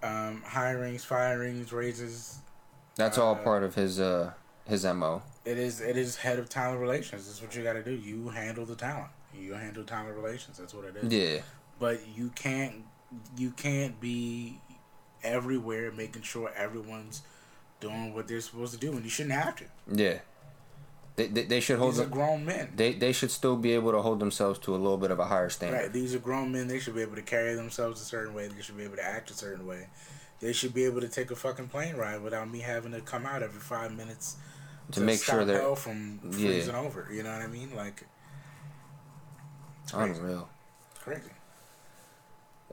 Um, 0.02 0.44
hirings, 0.48 1.02
firings, 1.02 1.74
raises. 1.74 2.40
That's 2.96 3.18
all 3.18 3.36
Uh, 3.36 3.44
part 3.44 3.64
of 3.64 3.76
his 3.76 4.00
uh 4.00 4.32
his 4.66 4.86
mo. 4.86 5.22
It 5.46 5.58
is 5.58 5.82
it 5.82 5.98
is 5.98 6.16
head 6.18 6.40
of 6.40 6.48
talent 6.48 6.80
relations. 6.80 7.26
That's 7.28 7.42
what 7.42 7.56
you 7.56 7.64
got 7.64 7.74
to 7.74 7.84
do. 7.84 7.92
You 7.92 8.30
handle 8.30 8.66
the 8.66 8.76
talent. 8.76 9.10
You 9.34 9.54
handle 9.54 9.84
talent 9.84 10.16
relations. 10.16 10.58
That's 10.58 10.74
what 10.74 10.86
it 10.86 10.96
is. 10.96 11.12
Yeah, 11.14 11.42
But 11.80 12.08
you 12.16 12.30
can't 12.36 12.76
you 13.38 13.52
can't 13.52 14.00
be 14.00 14.60
everywhere 15.24 15.92
making 15.92 16.22
sure 16.22 16.52
everyone's 16.56 17.22
doing 17.82 18.14
what 18.14 18.28
they're 18.28 18.42
supposed 18.42 18.74
to 18.74 18.80
do, 18.80 18.92
and 18.94 19.04
you 19.04 19.10
shouldn't 19.10 19.36
have 19.36 19.56
to. 19.58 19.66
yeah. 19.92 20.20
They 21.20 21.28
they, 21.28 21.44
they 21.44 21.60
should 21.60 21.80
hold 21.80 21.96
These 21.96 22.00
are 22.00 22.06
grown 22.06 22.46
men. 22.46 22.72
They 22.78 22.94
they 22.94 23.12
should 23.12 23.30
still 23.30 23.58
be 23.58 23.74
able 23.74 23.92
to 23.92 24.02
hold 24.02 24.22
themselves 24.22 24.58
to 24.60 24.74
a 24.74 24.78
little 24.78 24.98
bit 24.98 25.12
of 25.12 25.20
a 25.20 25.26
higher 25.26 25.50
standard. 25.50 25.78
Right. 25.78 25.92
These 25.94 26.16
are 26.16 26.20
grown 26.20 26.54
men. 26.54 26.70
They 26.70 26.80
should 26.80 26.96
be 26.96 27.02
able 27.02 27.16
to 27.18 27.22
carry 27.22 27.56
themselves 27.56 28.02
a 28.02 28.06
certain 28.06 28.34
way. 28.34 28.48
They 28.48 28.62
should 28.62 28.78
be 28.78 28.84
able 28.86 28.96
to 28.96 29.04
act 29.06 29.30
a 29.30 29.34
certain 29.34 29.68
way. 29.68 29.88
They 30.40 30.54
should 30.54 30.74
be 30.74 30.86
able 30.86 31.02
to 31.02 31.10
take 31.10 31.30
a 31.30 31.36
fucking 31.36 31.68
plane 31.68 31.98
ride 31.98 32.22
without 32.22 32.50
me 32.50 32.60
having 32.60 32.94
to 32.94 33.02
come 33.02 33.26
out 33.26 33.44
every 33.44 33.60
five 33.60 33.92
minutes 33.92 34.38
To 34.92 35.02
make 35.02 35.22
sure 35.22 35.44
they're- 35.44 35.60
hell 35.60 35.76
from 35.76 36.22
Yeah. 36.24 36.32
freezing 36.32 36.76
over. 36.76 37.10
You 37.12 37.24
know 37.24 37.34
what 37.34 37.42
I 37.42 37.48
mean? 37.48 37.76
Like 37.76 38.06
it's 39.84 39.92
crazy. 39.92 40.20
Unreal. 40.22 40.48
It's 40.92 41.04
crazy. 41.04 41.32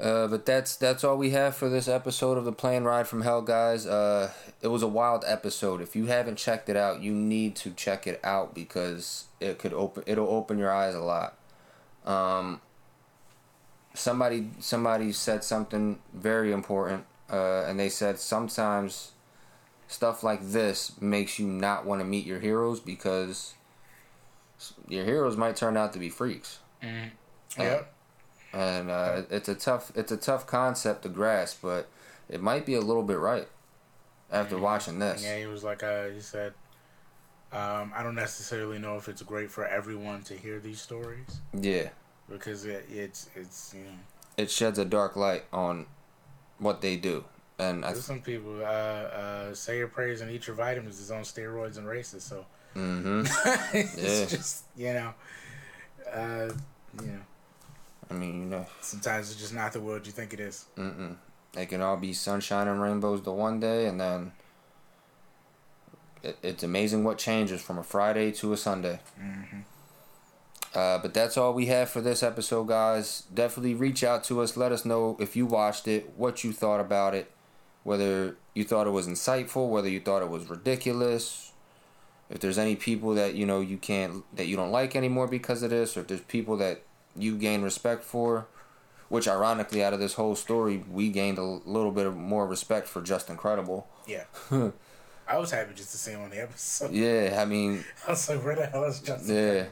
Uh, 0.01 0.27
but 0.27 0.45
that's 0.45 0.77
that's 0.77 1.05
all 1.05 1.17
we 1.17 1.31
have 1.31 1.57
for 1.57 1.71
this 1.71 1.89
episode 1.89 2.37
of 2.37 2.45
the 2.45 2.53
plane 2.53 2.85
ride 2.85 3.09
from 3.09 3.23
hell, 3.23 3.41
guys. 3.41 3.87
Uh, 3.87 4.31
it 4.61 4.69
was 4.69 4.83
a 4.83 4.89
wild 4.89 5.25
episode. 5.27 5.81
If 5.81 5.97
you 5.97 6.07
haven't 6.07 6.37
checked 6.37 6.69
it 6.69 6.77
out, 6.77 7.01
you 7.01 7.13
need 7.13 7.57
to 7.57 7.71
check 7.71 8.07
it 8.07 8.21
out 8.23 8.55
because 8.55 9.25
it 9.41 9.59
could 9.59 9.73
open 9.73 10.03
it'll 10.07 10.29
open 10.29 10.59
your 10.59 10.71
eyes 10.71 10.95
a 10.95 11.01
lot. 11.01 11.39
Um, 12.05 12.61
somebody 13.95 14.51
somebody 14.61 15.13
said 15.13 15.43
something 15.43 15.99
very 16.13 16.53
important, 16.53 17.07
uh, 17.31 17.63
and 17.63 17.81
they 17.81 17.89
said 17.89 18.19
sometimes 18.19 19.13
stuff 19.89 20.23
like 20.23 20.41
this 20.43 21.01
makes 21.01 21.39
you 21.39 21.47
not 21.47 21.87
want 21.87 22.01
to 22.01 22.05
meet 22.05 22.27
your 22.27 22.41
heroes 22.41 22.81
because 22.81 23.55
your 24.89 25.05
heroes 25.05 25.37
might 25.37 25.55
turn 25.57 25.77
out 25.77 25.93
to 25.93 25.99
be 25.99 26.09
freaks 26.09 26.59
Yep. 27.65 27.93
And 28.57 28.91
uh, 28.91 29.23
it's 29.31 29.49
a 29.49 29.55
tough 29.55 29.93
it's 29.95 30.11
a 30.11 30.17
tough 30.17 30.47
concept 30.47 31.03
to 31.03 31.09
grasp, 31.09 31.61
but 31.63 31.89
it 32.29 32.41
might 32.41 32.65
be 32.65 32.75
a 32.75 32.81
little 32.81 33.03
bit 33.03 33.19
right 33.19 33.49
after 34.33 34.59
watching 34.59 34.99
this. 34.99 35.23
Yeah, 35.23 35.39
he 35.39 35.47
was 35.47 35.63
like, 35.63 35.83
uh, 35.83 36.07
he 36.09 36.21
said, 36.21 36.55
um, 37.53 37.93
I 37.95 38.03
don't 38.03 38.15
necessarily 38.15 38.79
know 38.79 38.97
if 38.97 39.09
it's 39.09 39.23
great 39.23 39.51
for 39.51 39.67
everyone 39.67 40.23
to 40.25 40.35
hear 40.35 40.59
these 40.59 40.81
stories. 40.81 41.41
Yeah, 41.53 41.91
because 42.31 42.65
it, 42.65 42.87
it's 42.91 43.29
it's 43.35 43.75
you 43.75 43.85
know. 43.85 43.99
It 44.39 44.51
sheds 44.51 44.79
a 44.79 44.85
dark 44.85 45.17
light 45.17 45.45
on 45.53 45.87
what 46.59 46.81
they 46.81 46.97
do, 46.97 47.25
and 47.59 47.85
I 47.85 47.93
there's 47.93 48.05
some 48.05 48.23
people 48.23 48.61
uh, 48.63 48.65
uh, 48.65 49.55
say 49.55 49.79
your 49.79 49.89
prayers 49.89 50.23
and 50.23 50.31
eat 50.31 50.47
your 50.47 50.57
vitamins 50.57 50.99
is 50.99 51.11
on 51.11 51.23
steroids 51.23 51.77
and 51.77 51.87
races, 51.87 52.25
so. 52.25 52.47
Hmm 52.75 53.23
it's 53.73 53.97
Yeah. 53.97 54.27
just 54.37 54.65
you 54.77 54.93
know, 54.93 55.15
uh, 56.13 56.51
you 57.01 57.07
know, 57.07 57.23
I 58.11 58.15
mean 58.15 58.43
you 58.43 58.47
know, 58.47 58.67
sometimes 58.81 59.31
it's 59.31 59.41
just 59.41 59.55
not 59.55 59.73
the 59.73 59.81
world 59.81 60.07
you 60.07 60.13
think 60.13 60.33
it 60.33 60.41
is. 60.41 60.67
mm-mm. 60.77 61.17
they 61.53 61.67
can 61.67 61.81
all 61.81 61.97
be 61.97 62.13
sunshine 62.13 62.69
and 62.69 62.81
rainbows 62.81 63.23
the 63.23 63.33
one 63.33 63.61
day, 63.61 63.87
and 63.87 64.01
then 64.01 64.33
it, 66.23 66.39
it's 66.43 66.63
amazing 66.63 67.05
what 67.05 67.19
changes 67.19 67.61
from 67.63 67.79
a 67.79 67.83
Friday 67.83 68.33
to 68.33 68.53
a 68.53 68.57
Sunday. 68.57 69.01
Mm-hmm. 69.21 69.61
Uh, 70.75 70.99
but 70.99 71.15
that's 71.15 71.39
all 71.39 71.55
we 71.55 71.67
have 71.67 71.89
for 71.89 72.03
this 72.03 72.23
episode, 72.23 72.69
guys. 72.69 73.23
Definitely 73.33 73.75
reach 73.75 74.05
out 74.05 74.25
to 74.25 74.43
us. 74.43 74.59
Let 74.59 74.73
us 74.73 74.85
know 74.85 75.17
if 75.19 75.35
you 75.35 75.47
watched 75.47 75.89
it, 75.89 76.13
what 76.17 76.45
you 76.45 76.53
thought 76.53 76.81
about 76.81 77.15
it, 77.15 77.33
whether 77.83 78.37
you 78.53 78.63
thought 78.65 78.87
it 78.87 78.91
was 78.91 79.07
insightful, 79.09 79.71
whether 79.71 79.89
you 79.89 80.01
thought 80.01 80.23
it 80.23 80.29
was 80.29 80.51
ridiculous. 80.51 81.53
If 82.29 82.41
there's 82.41 82.59
any 82.59 82.77
people 82.77 83.15
that 83.15 83.35
you 83.35 83.47
know 83.47 83.61
you 83.61 83.79
can't 83.79 84.25
that 84.37 84.49
you 84.49 84.57
don't 84.57 84.71
like 84.71 84.95
anymore 84.95 85.29
because 85.29 85.63
of 85.63 85.71
this, 85.71 85.97
or 85.97 86.01
if 86.01 86.09
there's 86.09 86.21
people 86.23 86.59
that 86.59 86.83
you 87.19 87.37
gain 87.37 87.63
respect 87.63 88.03
for, 88.05 88.47
which 89.09 89.29
ironically, 89.29 89.83
out 89.85 89.93
of 89.93 90.01
this 90.01 90.15
whole 90.15 90.35
story, 90.35 90.85
we 90.91 91.11
gained 91.11 91.39
a 91.39 91.43
little 91.43 91.93
bit 91.93 92.07
of 92.07 92.17
more 92.17 92.47
respect 92.47 92.89
for 92.89 93.03
Justin 93.03 93.37
Credible. 93.37 93.87
Yeah, 94.07 94.25
I 95.29 95.39
was 95.39 95.51
happy 95.51 95.75
just 95.75 95.91
to 95.93 95.97
see 95.99 96.13
him 96.13 96.23
on 96.23 96.31
the 96.31 96.41
episode. 96.43 96.93
Yeah, 96.93 97.39
I 97.41 97.45
mean, 97.45 97.85
I 98.07 98.11
was 98.11 98.29
like, 98.29 98.45
where 98.45 98.55
the 98.57 98.67
hell 98.67 98.85
is 98.85 99.01
Justin? 99.01 99.35
Yeah. 99.37 99.65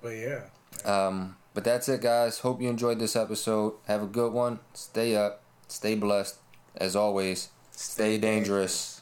But 0.00 0.10
yeah, 0.10 0.40
Um, 0.84 1.36
but 1.54 1.64
that's 1.64 1.88
it, 1.88 2.00
guys. 2.02 2.38
Hope 2.38 2.60
you 2.62 2.68
enjoyed 2.68 2.98
this 3.00 3.16
episode. 3.16 3.74
Have 3.86 4.02
a 4.02 4.06
good 4.06 4.32
one. 4.32 4.60
Stay 4.74 5.16
up. 5.16 5.42
Stay 5.66 5.94
blessed. 5.96 6.36
As 6.76 6.94
always, 6.94 7.48
stay 7.72 8.16
dangerous. 8.18 8.97